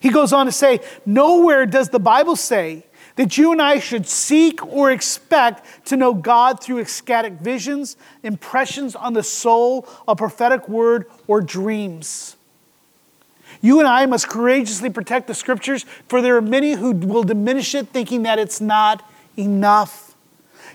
He 0.00 0.08
goes 0.08 0.32
on 0.32 0.46
to 0.46 0.52
say, 0.52 0.80
Nowhere 1.04 1.66
does 1.66 1.90
the 1.90 2.00
Bible 2.00 2.36
say 2.36 2.86
that 3.16 3.36
you 3.36 3.52
and 3.52 3.60
I 3.60 3.78
should 3.78 4.06
seek 4.06 4.64
or 4.66 4.90
expect 4.90 5.86
to 5.86 5.96
know 5.96 6.14
God 6.14 6.62
through 6.62 6.78
ecstatic 6.78 7.34
visions, 7.34 7.96
impressions 8.22 8.94
on 8.94 9.12
the 9.12 9.22
soul, 9.22 9.86
a 10.08 10.16
prophetic 10.16 10.68
word, 10.68 11.06
or 11.26 11.40
dreams. 11.40 12.36
You 13.60 13.78
and 13.78 13.86
I 13.86 14.06
must 14.06 14.28
courageously 14.28 14.90
protect 14.90 15.26
the 15.26 15.34
scriptures, 15.34 15.84
for 16.08 16.20
there 16.20 16.36
are 16.36 16.42
many 16.42 16.72
who 16.72 16.92
will 16.92 17.22
diminish 17.22 17.74
it, 17.74 17.88
thinking 17.88 18.22
that 18.24 18.38
it's 18.38 18.60
not 18.60 19.08
enough. 19.36 20.16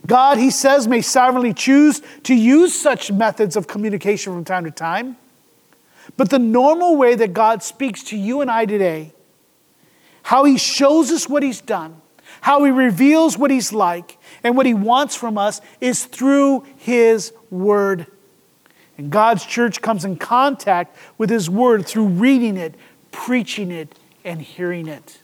God, 0.06 0.38
he 0.38 0.52
says, 0.52 0.88
may 0.88 1.02
sovereignly 1.02 1.54
choose 1.54 2.02
to 2.24 2.36
use 2.36 2.80
such 2.80 3.12
methods 3.12 3.56
of 3.56 3.68
communication 3.68 4.34
from 4.34 4.46
time 4.46 4.64
to 4.64 4.72
time. 4.72 5.18
But 6.16 6.30
the 6.30 6.40
normal 6.40 6.96
way 6.96 7.16
that 7.16 7.34
God 7.34 7.62
speaks 7.64 8.04
to 8.04 8.18
you 8.18 8.42
and 8.42 8.50
I 8.50 8.66
today, 8.66 9.12
how 10.24 10.46
he 10.46 10.58
shows 10.58 11.12
us 11.12 11.28
what 11.28 11.44
he's 11.44 11.60
done, 11.60 12.02
how 12.48 12.64
he 12.64 12.72
reveals 12.72 13.38
what 13.38 13.52
he's 13.52 13.74
like 13.74 14.18
and 14.42 14.56
what 14.56 14.66
he 14.66 14.74
wants 14.74 15.14
from 15.14 15.38
us 15.38 15.60
is 15.82 16.06
through 16.06 16.64
his 16.78 17.34
word. 17.52 18.08
And 18.98 19.12
God's 19.12 19.46
church 19.46 19.82
comes 19.82 20.06
in 20.06 20.16
contact 20.16 20.96
with 21.18 21.30
his 21.30 21.50
word 21.50 21.86
through 21.86 22.06
reading 22.06 22.56
it, 22.56 22.76
preaching 23.12 23.70
it, 23.70 23.94
and 24.24 24.42
hearing 24.42 24.88
it. 24.88 25.20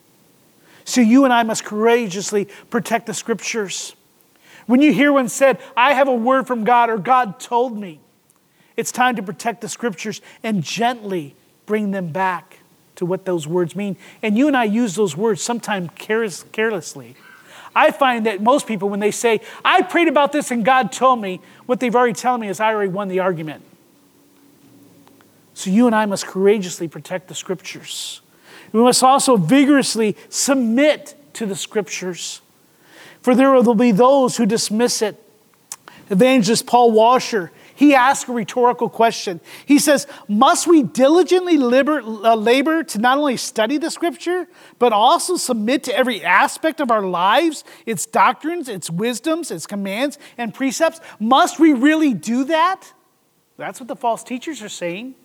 So 0.84 1.00
you 1.00 1.24
and 1.24 1.32
I 1.32 1.44
must 1.44 1.64
courageously 1.64 2.50
protect 2.70 3.06
the 3.06 3.14
scriptures. 3.14 3.96
When 4.66 4.82
you 4.82 4.92
hear 4.92 5.14
one 5.14 5.30
said, 5.30 5.60
I 5.78 5.94
have 5.94 6.10
a 6.10 6.14
word 6.14 6.46
from 6.46 6.66
God 6.66 6.90
or 6.90 6.98
God 6.98 7.40
told 7.40 7.78
me, 7.78 8.02
it's 8.76 8.92
time 8.92 9.16
to 9.16 9.24
protect 9.24 9.62
the 9.62 9.70
scriptures 9.70 10.20
and 10.44 10.62
gently 10.62 11.38
bring 11.66 11.92
them 11.92 12.12
back 12.12 12.60
to 13.04 13.10
what 13.10 13.26
those 13.26 13.46
words 13.46 13.76
mean. 13.76 13.98
And 14.22 14.38
you 14.38 14.48
and 14.48 14.56
I 14.56 14.64
use 14.64 14.96
those 14.96 15.16
words 15.16 15.44
sometimes 15.44 15.90
carelessly. 15.96 17.16
I 17.76 17.92
find 17.92 18.26
that 18.26 18.42
most 18.42 18.66
people, 18.66 18.88
when 18.88 19.00
they 19.00 19.12
say, 19.12 19.42
I 19.66 19.82
prayed 19.82 20.08
about 20.08 20.32
this 20.32 20.52
and 20.52 20.64
God 20.64 20.92
told 20.92 21.22
me, 21.22 21.42
what 21.66 21.80
they've 21.80 21.94
already 21.94 22.14
telling 22.14 22.42
me 22.42 22.48
is, 22.48 22.60
I 22.60 22.74
already 22.74 22.92
won 22.92 23.10
the 23.10 23.20
argument. 23.20 23.64
So 25.54 25.70
you 25.70 25.86
and 25.86 25.96
I 25.96 26.06
must 26.06 26.26
courageously 26.26 26.88
protect 26.88 27.28
the 27.28 27.36
scriptures. 27.36 28.22
We 28.72 28.82
must 28.82 29.04
also 29.04 29.38
vigorously 29.38 30.16
submit 30.30 31.16
to 31.34 31.46
the 31.46 31.56
scriptures, 31.56 32.42
for 33.22 33.36
there 33.36 33.52
will 33.52 33.76
be 33.76 33.92
those 33.92 34.38
who 34.38 34.46
dismiss 34.46 35.02
it. 35.02 35.20
Evangelist 36.10 36.66
Paul 36.68 36.92
Washer, 36.92 37.52
he 37.84 37.94
asks 37.94 38.30
a 38.30 38.32
rhetorical 38.32 38.88
question. 38.88 39.42
He 39.66 39.78
says, 39.78 40.08
Must 40.30 40.68
we 40.68 40.84
diligently 40.84 41.58
labor, 41.58 42.00
uh, 42.00 42.34
labor 42.34 42.82
to 42.82 42.98
not 42.98 43.18
only 43.18 43.36
study 43.36 43.78
the 43.78 43.92
scripture, 43.92 44.48
but 44.80 44.94
also 44.94 45.36
submit 45.36 45.84
to 45.84 45.94
every 45.98 46.24
aspect 46.24 46.80
of 46.80 46.92
our 46.92 47.02
lives, 47.02 47.66
its 47.86 48.06
doctrines, 48.06 48.70
its 48.70 48.90
wisdoms, 48.90 49.52
its 49.52 49.68
commands, 49.68 50.18
and 50.38 50.54
precepts? 50.54 51.02
Must 51.20 51.60
we 51.60 51.74
really 51.74 52.14
do 52.14 52.46
that? 52.46 52.94
That's 53.58 53.82
what 53.82 53.90
the 53.90 53.98
false 53.98 54.24
teachers 54.24 54.62
are 54.62 54.70
saying. 54.70 55.16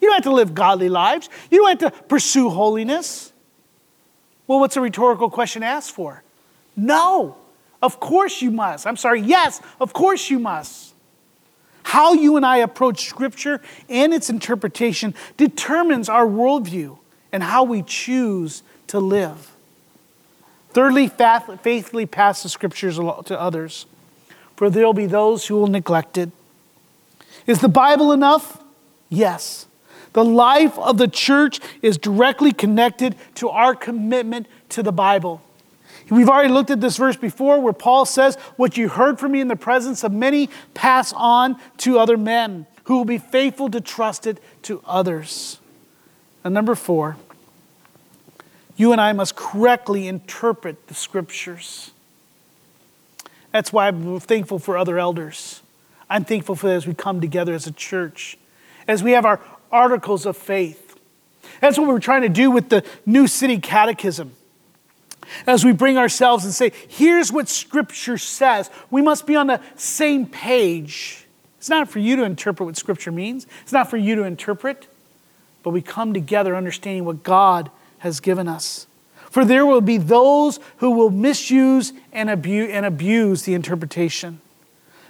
You 0.00 0.08
don't 0.08 0.14
have 0.14 0.24
to 0.24 0.32
live 0.32 0.54
godly 0.54 0.88
lives. 0.88 1.28
You 1.50 1.58
don't 1.58 1.82
have 1.82 1.92
to 1.92 2.02
pursue 2.04 2.48
holiness. 2.48 3.30
Well, 4.46 4.58
what's 4.58 4.78
a 4.78 4.80
rhetorical 4.80 5.28
question 5.28 5.62
asked 5.62 5.92
for? 5.92 6.22
No. 6.74 7.36
Of 7.82 8.00
course 8.00 8.40
you 8.40 8.50
must. 8.50 8.86
I'm 8.86 8.96
sorry, 8.96 9.20
yes, 9.20 9.60
of 9.78 9.92
course 9.92 10.30
you 10.30 10.38
must. 10.38 10.87
How 11.88 12.12
you 12.12 12.36
and 12.36 12.44
I 12.44 12.58
approach 12.58 13.06
Scripture 13.06 13.62
and 13.88 14.12
its 14.12 14.28
interpretation 14.28 15.14
determines 15.38 16.10
our 16.10 16.26
worldview 16.26 16.98
and 17.32 17.42
how 17.42 17.64
we 17.64 17.80
choose 17.82 18.62
to 18.88 19.00
live. 19.00 19.56
Thirdly, 20.72 21.08
faithfully 21.08 22.04
pass 22.04 22.42
the 22.42 22.50
Scriptures 22.50 22.96
to 22.96 23.40
others, 23.40 23.86
for 24.54 24.68
there 24.68 24.84
will 24.84 24.92
be 24.92 25.06
those 25.06 25.46
who 25.46 25.54
will 25.54 25.66
neglect 25.66 26.18
it. 26.18 26.30
Is 27.46 27.62
the 27.62 27.70
Bible 27.70 28.12
enough? 28.12 28.62
Yes. 29.08 29.66
The 30.12 30.26
life 30.26 30.78
of 30.78 30.98
the 30.98 31.08
church 31.08 31.58
is 31.80 31.96
directly 31.96 32.52
connected 32.52 33.16
to 33.36 33.48
our 33.48 33.74
commitment 33.74 34.46
to 34.68 34.82
the 34.82 34.92
Bible. 34.92 35.40
We've 36.10 36.28
already 36.28 36.52
looked 36.52 36.70
at 36.70 36.80
this 36.80 36.96
verse 36.96 37.16
before 37.16 37.60
where 37.60 37.72
Paul 37.72 38.06
says, 38.06 38.36
What 38.56 38.76
you 38.76 38.88
heard 38.88 39.18
from 39.18 39.32
me 39.32 39.40
in 39.40 39.48
the 39.48 39.56
presence 39.56 40.04
of 40.04 40.12
many, 40.12 40.48
pass 40.74 41.12
on 41.14 41.60
to 41.78 41.98
other 41.98 42.16
men 42.16 42.66
who 42.84 42.96
will 42.96 43.04
be 43.04 43.18
faithful 43.18 43.70
to 43.70 43.80
trust 43.80 44.26
it 44.26 44.42
to 44.62 44.80
others. 44.86 45.58
And 46.42 46.54
number 46.54 46.74
four, 46.74 47.16
you 48.76 48.92
and 48.92 49.00
I 49.00 49.12
must 49.12 49.36
correctly 49.36 50.08
interpret 50.08 50.86
the 50.86 50.94
scriptures. 50.94 51.90
That's 53.52 53.72
why 53.72 53.88
I'm 53.88 54.20
thankful 54.20 54.58
for 54.58 54.78
other 54.78 54.98
elders. 54.98 55.62
I'm 56.08 56.24
thankful 56.24 56.54
for 56.54 56.68
that 56.68 56.74
as 56.74 56.86
we 56.86 56.94
come 56.94 57.20
together 57.20 57.52
as 57.52 57.66
a 57.66 57.72
church, 57.72 58.38
as 58.86 59.02
we 59.02 59.12
have 59.12 59.26
our 59.26 59.40
articles 59.70 60.24
of 60.24 60.36
faith. 60.36 60.98
That's 61.60 61.78
what 61.78 61.88
we're 61.88 61.98
trying 61.98 62.22
to 62.22 62.28
do 62.28 62.50
with 62.50 62.68
the 62.68 62.84
New 63.04 63.26
City 63.26 63.58
Catechism. 63.58 64.32
As 65.46 65.64
we 65.64 65.72
bring 65.72 65.98
ourselves 65.98 66.44
and 66.44 66.52
say, 66.52 66.72
here's 66.88 67.32
what 67.32 67.48
Scripture 67.48 68.18
says, 68.18 68.70
we 68.90 69.02
must 69.02 69.26
be 69.26 69.36
on 69.36 69.46
the 69.46 69.60
same 69.76 70.26
page. 70.26 71.26
It's 71.58 71.68
not 71.68 71.88
for 71.88 71.98
you 71.98 72.16
to 72.16 72.24
interpret 72.24 72.66
what 72.66 72.76
Scripture 72.76 73.12
means, 73.12 73.46
it's 73.62 73.72
not 73.72 73.90
for 73.90 73.96
you 73.96 74.14
to 74.14 74.22
interpret, 74.24 74.86
but 75.62 75.70
we 75.70 75.82
come 75.82 76.14
together 76.14 76.54
understanding 76.54 77.04
what 77.04 77.22
God 77.22 77.70
has 77.98 78.20
given 78.20 78.48
us. 78.48 78.86
For 79.30 79.44
there 79.44 79.66
will 79.66 79.80
be 79.80 79.98
those 79.98 80.58
who 80.78 80.90
will 80.90 81.10
misuse 81.10 81.92
and 82.12 82.30
abuse, 82.30 82.70
and 82.70 82.86
abuse 82.86 83.42
the 83.42 83.54
interpretation. 83.54 84.40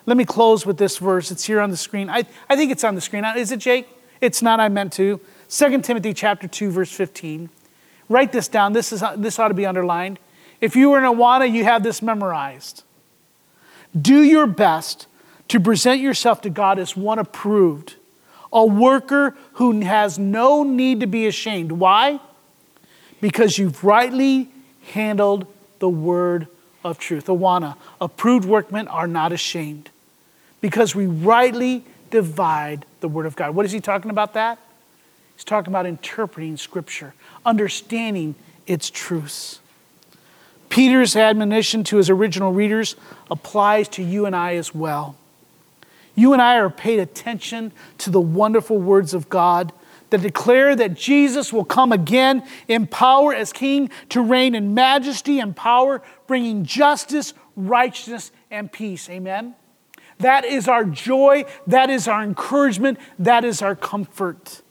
Let 0.06 0.16
me 0.16 0.24
close 0.24 0.64
with 0.64 0.78
this 0.78 0.98
verse. 0.98 1.30
It's 1.30 1.44
here 1.44 1.60
on 1.60 1.70
the 1.70 1.76
screen. 1.76 2.08
I, 2.08 2.24
I 2.48 2.56
think 2.56 2.72
it's 2.72 2.82
on 2.82 2.94
the 2.94 3.00
screen. 3.00 3.24
Is 3.36 3.52
it, 3.52 3.58
Jake? 3.58 3.86
It's 4.20 4.42
not, 4.42 4.58
I 4.58 4.68
meant 4.68 4.92
to. 4.94 5.20
2 5.50 5.82
Timothy 5.82 6.14
chapter 6.14 6.48
2, 6.48 6.70
verse 6.70 6.90
15. 6.90 7.50
Write 8.08 8.32
this 8.32 8.48
down. 8.48 8.72
This, 8.72 8.92
is, 8.92 9.02
this 9.16 9.38
ought 9.38 9.48
to 9.48 9.54
be 9.54 9.66
underlined. 9.66 10.18
If 10.60 10.76
you 10.76 10.90
were 10.90 10.98
in 10.98 11.04
Awana, 11.04 11.50
you 11.50 11.64
have 11.64 11.82
this 11.82 12.02
memorized. 12.02 12.82
Do 14.00 14.22
your 14.22 14.46
best 14.46 15.06
to 15.48 15.60
present 15.60 16.00
yourself 16.00 16.42
to 16.42 16.50
God 16.50 16.78
as 16.78 16.96
one 16.96 17.18
approved, 17.18 17.96
a 18.52 18.66
worker 18.66 19.36
who 19.54 19.80
has 19.80 20.18
no 20.18 20.62
need 20.62 21.00
to 21.00 21.06
be 21.06 21.26
ashamed. 21.26 21.72
Why? 21.72 22.20
Because 23.20 23.58
you've 23.58 23.82
rightly 23.84 24.50
handled 24.92 25.46
the 25.78 25.88
word 25.88 26.48
of 26.84 26.98
truth. 26.98 27.26
Awana, 27.26 27.76
approved 28.00 28.46
workmen 28.46 28.88
are 28.88 29.06
not 29.06 29.32
ashamed 29.32 29.90
because 30.60 30.94
we 30.94 31.06
rightly 31.06 31.84
divide 32.10 32.84
the 33.00 33.08
Word 33.08 33.26
of 33.26 33.36
God. 33.36 33.54
What 33.54 33.64
is 33.64 33.72
he 33.72 33.80
talking 33.80 34.10
about 34.10 34.34
that? 34.34 34.58
He's 35.34 35.44
talking 35.44 35.72
about 35.72 35.86
interpreting 35.86 36.56
Scripture, 36.56 37.14
understanding 37.44 38.34
its 38.66 38.90
truths. 38.90 39.60
Peter's 40.68 41.16
admonition 41.16 41.82
to 41.84 41.96
his 41.96 42.10
original 42.10 42.52
readers 42.52 42.96
applies 43.30 43.88
to 43.88 44.02
you 44.02 44.26
and 44.26 44.36
I 44.36 44.56
as 44.56 44.74
well. 44.74 45.16
You 46.14 46.32
and 46.32 46.42
I 46.42 46.56
are 46.56 46.70
paid 46.70 46.98
attention 46.98 47.72
to 47.98 48.10
the 48.10 48.20
wonderful 48.20 48.78
words 48.78 49.14
of 49.14 49.28
God 49.28 49.72
that 50.10 50.22
declare 50.22 50.74
that 50.74 50.94
Jesus 50.94 51.52
will 51.52 51.64
come 51.64 51.92
again 51.92 52.42
in 52.66 52.86
power 52.86 53.34
as 53.34 53.52
king 53.52 53.90
to 54.08 54.20
reign 54.20 54.54
in 54.54 54.74
majesty 54.74 55.38
and 55.38 55.54
power, 55.54 56.02
bringing 56.26 56.64
justice, 56.64 57.34
righteousness, 57.56 58.32
and 58.50 58.72
peace. 58.72 59.08
Amen. 59.08 59.54
That 60.18 60.44
is 60.44 60.66
our 60.66 60.84
joy. 60.84 61.44
That 61.66 61.90
is 61.90 62.08
our 62.08 62.22
encouragement. 62.22 62.98
That 63.18 63.44
is 63.44 63.62
our 63.62 63.76
comfort. 63.76 64.62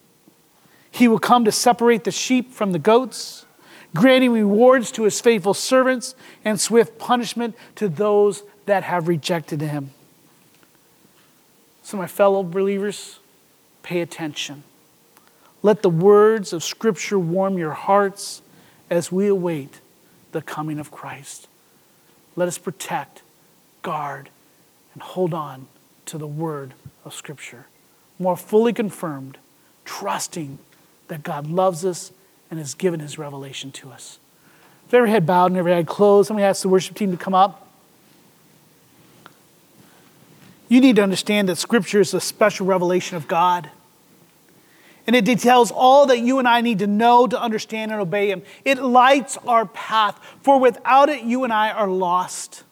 He 0.92 1.08
will 1.08 1.20
come 1.20 1.46
to 1.46 1.52
separate 1.52 2.04
the 2.04 2.12
sheep 2.12 2.52
from 2.54 2.72
the 2.72 2.80
goats, 2.80 3.46
granting 3.94 4.32
rewards 4.32 4.92
to 4.94 5.04
his 5.04 5.20
faithful 5.22 5.54
servants 5.54 6.16
and 6.44 6.60
swift 6.60 6.98
punishment 7.00 7.56
to 7.76 7.90
those 7.90 8.44
that 8.66 8.84
have 8.84 9.08
rejected 9.08 9.62
him. 9.62 9.92
So, 11.84 11.98
my 11.98 12.08
fellow 12.08 12.44
believers, 12.44 13.20
pay 13.82 14.02
attention. 14.02 14.64
Let 15.64 15.82
the 15.82 15.90
words 15.90 16.54
of 16.54 16.64
Scripture 16.64 17.18
warm 17.18 17.58
your 17.58 17.72
hearts 17.72 18.42
as 18.90 19.12
we 19.12 19.28
await 19.28 19.80
the 20.32 20.42
coming 20.42 20.80
of 20.80 20.92
Christ. 20.92 21.48
Let 22.36 22.48
us 22.48 22.58
protect, 22.58 23.22
guard, 23.82 24.30
and 24.94 25.02
hold 25.02 25.34
on 25.34 25.68
to 26.08 26.18
the 26.18 26.28
word 26.28 26.74
of 27.06 27.14
Scripture. 27.14 27.68
More 28.20 28.38
fully 28.38 28.74
confirmed, 28.74 29.38
trusting 29.86 30.60
that 31.08 31.24
God 31.24 31.48
loves 31.48 31.86
us 31.86 32.12
and 32.50 32.60
has 32.60 32.74
given 32.74 33.00
his 33.00 33.18
revelation 33.18 33.72
to 33.74 33.92
us. 33.92 34.20
If 34.88 34.94
every 34.94 35.10
head 35.10 35.26
bowed 35.26 35.52
and 35.52 35.58
every 35.58 35.74
eye 35.74 35.84
closed, 35.84 36.30
let 36.30 36.38
me 36.38 36.44
ask 36.44 36.62
the 36.62 36.70
worship 36.70 36.96
team 36.96 37.12
to 37.12 37.18
come 37.18 37.36
up. 37.36 37.68
You 40.70 40.82
need 40.82 40.98
to 40.98 41.04
understand 41.04 41.50
that 41.50 41.58
Scripture 41.58 42.02
is 42.02 42.14
a 42.14 42.22
special 42.22 42.66
revelation 42.66 43.18
of 43.18 43.28
God. 43.28 43.70
And 45.06 45.16
it 45.16 45.24
details 45.24 45.72
all 45.72 46.06
that 46.08 46.20
you 46.20 46.40
and 46.40 46.48
I 46.48 46.60
need 46.60 46.80
to 46.80 46.88
know 46.88 47.28
to 47.28 47.42
understand 47.42 47.92
and 47.92 48.02
obey 48.02 48.30
Him. 48.30 48.44
It 48.66 48.82
lights 48.82 49.38
our 49.48 49.66
path, 49.66 50.20
for 50.42 50.60
without 50.60 51.08
it, 51.08 51.24
you 51.24 51.46
and 51.46 51.54
I 51.54 51.72
are 51.72 51.88
lost. 51.88 52.64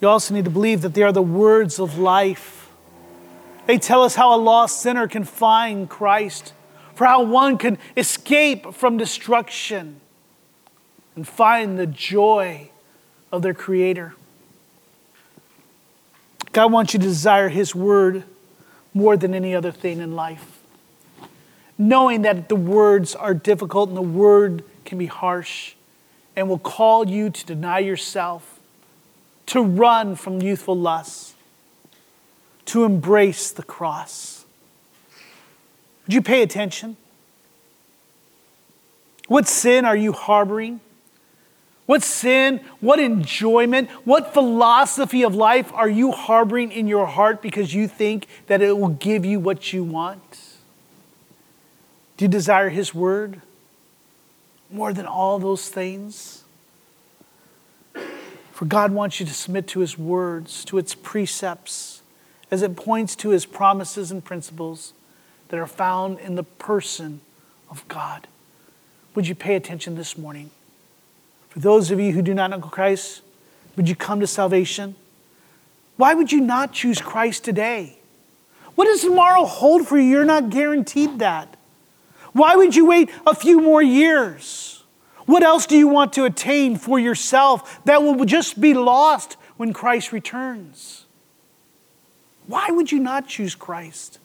You 0.00 0.08
also 0.08 0.34
need 0.34 0.44
to 0.44 0.50
believe 0.50 0.82
that 0.82 0.94
they 0.94 1.02
are 1.02 1.12
the 1.12 1.22
words 1.22 1.80
of 1.80 1.98
life. 1.98 2.59
They 3.66 3.78
tell 3.78 4.02
us 4.02 4.14
how 4.14 4.34
a 4.34 4.38
lost 4.38 4.80
sinner 4.80 5.06
can 5.06 5.24
find 5.24 5.88
Christ, 5.88 6.52
for 6.94 7.06
how 7.06 7.22
one 7.22 7.58
can 7.58 7.78
escape 7.96 8.74
from 8.74 8.96
destruction 8.96 10.00
and 11.16 11.26
find 11.26 11.78
the 11.78 11.86
joy 11.86 12.70
of 13.32 13.42
their 13.42 13.54
Creator. 13.54 14.14
God 16.52 16.72
wants 16.72 16.94
you 16.94 17.00
to 17.00 17.06
desire 17.06 17.48
His 17.48 17.74
Word 17.74 18.24
more 18.92 19.16
than 19.16 19.34
any 19.34 19.54
other 19.54 19.70
thing 19.70 20.00
in 20.00 20.16
life. 20.16 20.58
Knowing 21.78 22.22
that 22.22 22.48
the 22.48 22.56
words 22.56 23.14
are 23.14 23.34
difficult 23.34 23.88
and 23.88 23.96
the 23.96 24.02
Word 24.02 24.64
can 24.84 24.98
be 24.98 25.06
harsh 25.06 25.74
and 26.34 26.48
will 26.48 26.58
call 26.58 27.08
you 27.08 27.30
to 27.30 27.46
deny 27.46 27.78
yourself 27.78 28.58
to 29.46 29.62
run 29.62 30.14
from 30.16 30.40
youthful 30.42 30.76
lusts, 30.76 31.29
to 32.70 32.84
embrace 32.84 33.50
the 33.50 33.62
cross. 33.62 34.44
Would 36.06 36.14
you 36.14 36.22
pay 36.22 36.42
attention? 36.42 36.96
What 39.26 39.48
sin 39.48 39.84
are 39.84 39.96
you 39.96 40.12
harboring? 40.12 40.80
What 41.86 42.04
sin, 42.04 42.60
what 42.78 43.00
enjoyment, 43.00 43.90
what 44.04 44.32
philosophy 44.32 45.24
of 45.24 45.34
life 45.34 45.72
are 45.72 45.88
you 45.88 46.12
harboring 46.12 46.70
in 46.70 46.86
your 46.86 47.06
heart 47.06 47.42
because 47.42 47.74
you 47.74 47.88
think 47.88 48.28
that 48.46 48.62
it 48.62 48.78
will 48.78 48.90
give 48.90 49.24
you 49.24 49.40
what 49.40 49.72
you 49.72 49.82
want? 49.82 50.40
Do 52.16 52.24
you 52.24 52.28
desire 52.28 52.68
His 52.68 52.94
Word 52.94 53.40
more 54.70 54.92
than 54.92 55.06
all 55.06 55.40
those 55.40 55.68
things? 55.68 56.44
For 58.52 58.64
God 58.64 58.92
wants 58.92 59.18
you 59.18 59.26
to 59.26 59.34
submit 59.34 59.66
to 59.68 59.80
His 59.80 59.98
words, 59.98 60.64
to 60.66 60.78
its 60.78 60.94
precepts, 60.94 61.99
as 62.50 62.62
it 62.62 62.76
points 62.76 63.14
to 63.16 63.30
His 63.30 63.46
promises 63.46 64.10
and 64.10 64.24
principles 64.24 64.92
that 65.48 65.58
are 65.58 65.66
found 65.66 66.18
in 66.18 66.34
the 66.34 66.42
person 66.42 67.20
of 67.70 67.86
God. 67.88 68.26
Would 69.14 69.26
you 69.26 69.34
pay 69.34 69.56
attention 69.56 69.96
this 69.96 70.16
morning? 70.16 70.50
For 71.48 71.58
those 71.58 71.90
of 71.90 71.98
you 71.98 72.12
who 72.12 72.22
do 72.22 72.34
not 72.34 72.50
know 72.50 72.60
Christ, 72.60 73.22
would 73.76 73.88
you 73.88 73.96
come 73.96 74.20
to 74.20 74.26
salvation? 74.26 74.94
Why 75.96 76.14
would 76.14 76.32
you 76.32 76.40
not 76.40 76.72
choose 76.72 77.00
Christ 77.00 77.44
today? 77.44 77.98
What 78.74 78.86
does 78.86 79.02
tomorrow 79.02 79.44
hold 79.44 79.86
for 79.86 79.98
you? 79.98 80.08
You're 80.08 80.24
not 80.24 80.50
guaranteed 80.50 81.18
that. 81.18 81.56
Why 82.32 82.54
would 82.56 82.76
you 82.76 82.86
wait 82.86 83.10
a 83.26 83.34
few 83.34 83.60
more 83.60 83.82
years? 83.82 84.84
What 85.26 85.42
else 85.42 85.66
do 85.66 85.76
you 85.76 85.88
want 85.88 86.12
to 86.14 86.24
attain 86.24 86.76
for 86.76 86.98
yourself 86.98 87.80
that 87.84 88.02
will 88.02 88.24
just 88.24 88.60
be 88.60 88.74
lost 88.74 89.36
when 89.56 89.72
Christ 89.72 90.12
returns? 90.12 91.04
Why 92.50 92.66
would 92.70 92.90
you 92.90 92.98
not 92.98 93.28
choose 93.28 93.54
Christ? 93.54 94.18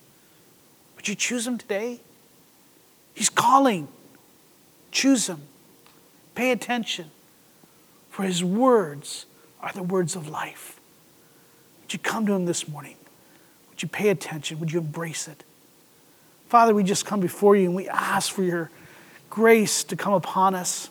Would 0.95 1.07
you 1.07 1.15
choose 1.15 1.45
Him 1.45 1.57
today? 1.57 1.99
He's 3.13 3.29
calling. 3.29 3.87
Choose 4.91 5.27
Him. 5.27 5.41
Pay 6.33 6.51
attention 6.51 7.11
for 8.15 8.23
his 8.23 8.41
words 8.41 9.25
are 9.59 9.73
the 9.73 9.83
words 9.83 10.15
of 10.15 10.29
life. 10.29 10.79
Would 11.81 11.91
you 11.91 11.99
come 11.99 12.25
to 12.27 12.31
him 12.31 12.45
this 12.45 12.65
morning? 12.65 12.95
Would 13.69 13.83
you 13.83 13.89
pay 13.89 14.07
attention? 14.07 14.57
Would 14.61 14.71
you 14.71 14.79
embrace 14.79 15.27
it? 15.27 15.43
Father, 16.47 16.73
we 16.73 16.85
just 16.85 17.05
come 17.05 17.19
before 17.19 17.57
you 17.57 17.65
and 17.65 17.75
we 17.75 17.89
ask 17.89 18.31
for 18.31 18.41
your 18.41 18.71
grace 19.29 19.83
to 19.83 19.97
come 19.97 20.13
upon 20.13 20.55
us. 20.55 20.89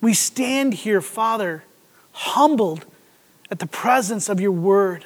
We 0.00 0.14
stand 0.14 0.72
here, 0.72 1.02
Father, 1.02 1.64
humbled 2.12 2.86
at 3.50 3.58
the 3.58 3.66
presence 3.66 4.28
of 4.28 4.40
your 4.40 4.52
word, 4.52 5.04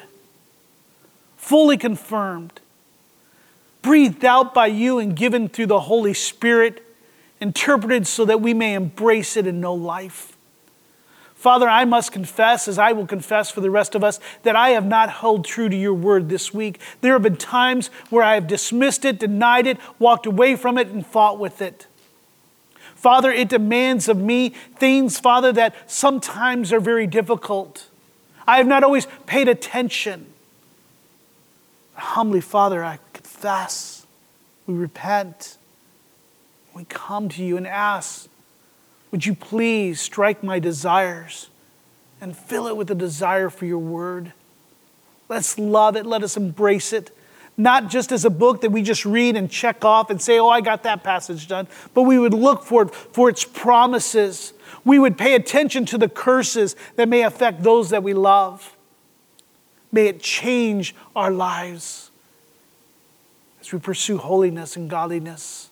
fully 1.37 1.77
confirmed, 1.77 2.61
breathed 3.83 4.25
out 4.25 4.55
by 4.55 4.67
you 4.67 4.99
and 4.99 5.17
given 5.17 5.49
through 5.49 5.67
the 5.67 5.81
Holy 5.81 6.15
Spirit 6.15 6.85
interpreted 7.41 8.07
so 8.07 8.25
that 8.25 8.41
we 8.41 8.55
may 8.55 8.75
embrace 8.75 9.37
it 9.37 9.47
and 9.47 9.61
know 9.61 9.75
life. 9.75 10.37
Father, 11.35 11.69
I 11.69 11.85
must 11.85 12.11
confess, 12.11 12.67
as 12.67 12.81
I 12.81 12.91
will 12.91 13.07
confess 13.07 13.49
for 13.49 13.61
the 13.61 13.71
rest 13.71 13.95
of 13.95 14.03
us, 14.03 14.19
that 14.43 14.57
I 14.57 14.71
have 14.71 14.85
not 14.85 15.09
held 15.09 15.45
true 15.45 15.69
to 15.69 15.77
your 15.77 15.95
word 15.95 16.29
this 16.29 16.53
week. 16.53 16.81
There 17.01 17.13
have 17.13 17.23
been 17.23 17.37
times 17.37 17.91
where 18.11 18.25
I 18.25 18.35
have 18.35 18.49
dismissed 18.49 19.05
it, 19.05 19.21
denied 19.21 19.69
it, 19.69 19.79
walked 20.01 20.27
away 20.27 20.57
from 20.57 20.77
it, 20.79 20.89
and 20.89 21.07
fought 21.07 21.39
with 21.39 21.63
it. 21.63 21.87
Father, 22.97 23.31
it 23.31 23.49
demands 23.49 24.09
of 24.09 24.17
me 24.17 24.49
things, 24.49 25.21
Father, 25.21 25.53
that 25.53 25.77
sometimes 25.89 26.73
are 26.73 26.81
very 26.81 27.07
difficult. 27.07 27.88
I 28.49 28.57
have 28.57 28.67
not 28.67 28.83
always 28.83 29.07
paid 29.27 29.47
attention. 29.47 30.27
Humbly, 31.95 32.41
Father, 32.41 32.83
I 32.83 32.99
confess. 33.13 34.07
We 34.67 34.75
repent 34.75 35.59
we 36.79 36.85
come 36.85 37.29
to 37.31 37.43
you 37.43 37.57
and 37.57 37.67
ask, 37.67 38.29
would 39.11 39.27
you 39.27 39.35
please 39.35 40.01
strike 40.01 40.45
my 40.45 40.61
desires 40.61 41.51
and 42.21 42.37
fill 42.37 42.69
it 42.69 42.77
with 42.77 42.89
a 42.89 42.95
desire 42.95 43.51
for 43.51 43.67
your 43.67 43.81
word? 43.81 44.33
Let's 45.29 45.59
love 45.59 45.97
it. 45.97 46.07
Let 46.07 46.23
us 46.23 46.37
embrace 46.37 46.93
it. 46.93 47.11
Not 47.57 47.89
just 47.89 48.13
as 48.13 48.25
a 48.25 48.31
book 48.31 48.61
that 48.61 48.71
we 48.71 48.83
just 48.83 49.05
read 49.05 49.35
and 49.35 49.51
check 49.51 49.85
off 49.85 50.09
and 50.09 50.23
say, 50.23 50.39
oh, 50.39 50.49
I 50.49 50.61
got 50.61 50.85
that 50.85 51.03
passage 51.03 51.49
done, 51.49 51.67
but 51.95 52.03
we 52.03 52.17
would 52.17 52.33
look 52.33 52.63
for 52.63 52.83
it 52.83 52.95
for 52.95 53.29
its 53.29 53.45
promises. 53.45 54.53
We 54.85 54.99
would 54.99 55.19
pay 55.19 55.35
attention 55.35 55.85
to 55.87 55.99
the 55.99 56.09
curses 56.09 56.77
that 56.97 57.09
may 57.09 57.23
affect 57.23 57.63
those 57.63 57.91
that 57.91 58.03
we 58.03 58.15
love. 58.15 58.77
May 59.91 60.07
it 60.07 60.21
change 60.21 60.95
our 61.17 61.31
lives 61.31 62.11
as 63.61 63.73
we 63.73 63.79
pursue 63.79 64.19
holiness 64.19 64.77
and 64.77 64.89
godliness 64.89 65.71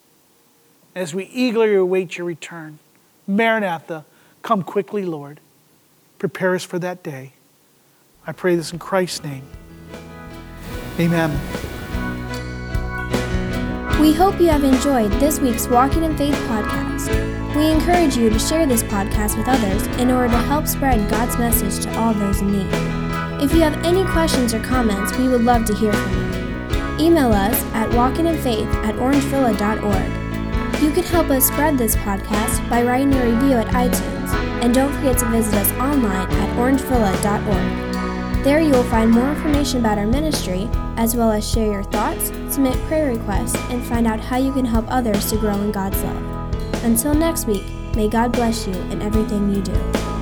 as 0.95 1.15
we 1.15 1.25
eagerly 1.25 1.75
await 1.75 2.17
your 2.17 2.27
return. 2.27 2.79
Maranatha, 3.27 4.07
come 4.43 4.63
quickly, 4.63 5.05
Lord. 5.05 5.41
Prepare 6.19 6.55
us 6.55 6.65
for 6.65 6.79
that 6.79 7.03
day. 7.03 7.33
I 8.27 8.33
pray 8.33 8.57
this 8.57 8.73
in 8.73 8.79
Christ's 8.79 9.23
name. 9.23 9.47
Amen. 10.99 11.31
We 14.01 14.15
hope 14.15 14.41
you 14.41 14.49
have 14.49 14.65
enjoyed 14.65 15.13
this 15.21 15.39
week's 15.39 15.69
Walking 15.69 16.03
in 16.03 16.17
Faith 16.17 16.35
podcast. 16.49 17.36
We 17.57 17.71
encourage 17.71 18.19
you 18.19 18.29
to 18.29 18.39
share 18.39 18.67
this 18.67 18.83
podcast 18.83 19.39
with 19.39 19.49
others 19.49 19.87
in 19.99 20.11
order 20.11 20.29
to 20.29 20.37
help 20.37 20.67
spread 20.67 21.09
God's 21.09 21.39
message 21.39 21.83
to 21.85 21.99
all 21.99 22.13
those 22.13 22.43
in 22.43 22.53
need. 22.53 22.69
If 23.43 23.55
you 23.55 23.61
have 23.63 23.83
any 23.83 24.05
questions 24.05 24.53
or 24.53 24.63
comments, 24.63 25.17
we 25.17 25.27
would 25.29 25.41
love 25.41 25.65
to 25.65 25.75
hear 25.75 25.95
from 25.95 26.13
you. 26.13 27.07
Email 27.07 27.33
us 27.33 27.59
at 27.73 27.89
walkinginfaith 27.91 28.71
at 28.85 28.95
orangevilla.org. 28.97 30.83
You 30.83 30.91
can 30.91 31.05
help 31.05 31.31
us 31.31 31.47
spread 31.47 31.79
this 31.79 31.97
podcast 31.97 32.69
by 32.69 32.83
writing 32.83 33.15
a 33.15 33.25
review 33.25 33.57
at 33.57 33.69
iTunes, 33.69 34.35
and 34.63 34.75
don't 34.75 34.93
forget 34.93 35.17
to 35.21 35.27
visit 35.31 35.55
us 35.55 35.73
online 35.73 36.31
at 36.31 36.57
orangevilla.org. 36.59 38.45
There 38.45 38.61
you 38.61 38.73
will 38.73 38.85
find 38.85 39.11
more 39.11 39.31
information 39.31 39.81
about 39.81 39.97
our 39.97 40.07
ministry, 40.07 40.69
as 40.99 41.17
well 41.17 41.33
as 41.33 41.51
share 41.51 41.73
your 41.73 41.85
thoughts, 41.85 42.27
submit 42.53 42.77
prayer 42.83 43.17
requests, 43.17 43.57
and 43.71 43.83
find 43.83 44.07
out 44.07 44.21
how 44.21 44.37
you 44.37 44.53
can 44.53 44.67
help 44.67 44.85
others 44.89 45.31
to 45.31 45.39
grow 45.39 45.55
in 45.63 45.73
God's 45.73 46.03
love. 46.03 46.36
Until 46.87 47.15
next 47.15 47.49
week, 47.49 47.65
may 47.97 48.09
God 48.09 48.31
bless 48.31 48.65
you 48.65 48.73
in 48.93 49.03
everything 49.03 49.53
you 49.53 49.61
do. 49.61 50.16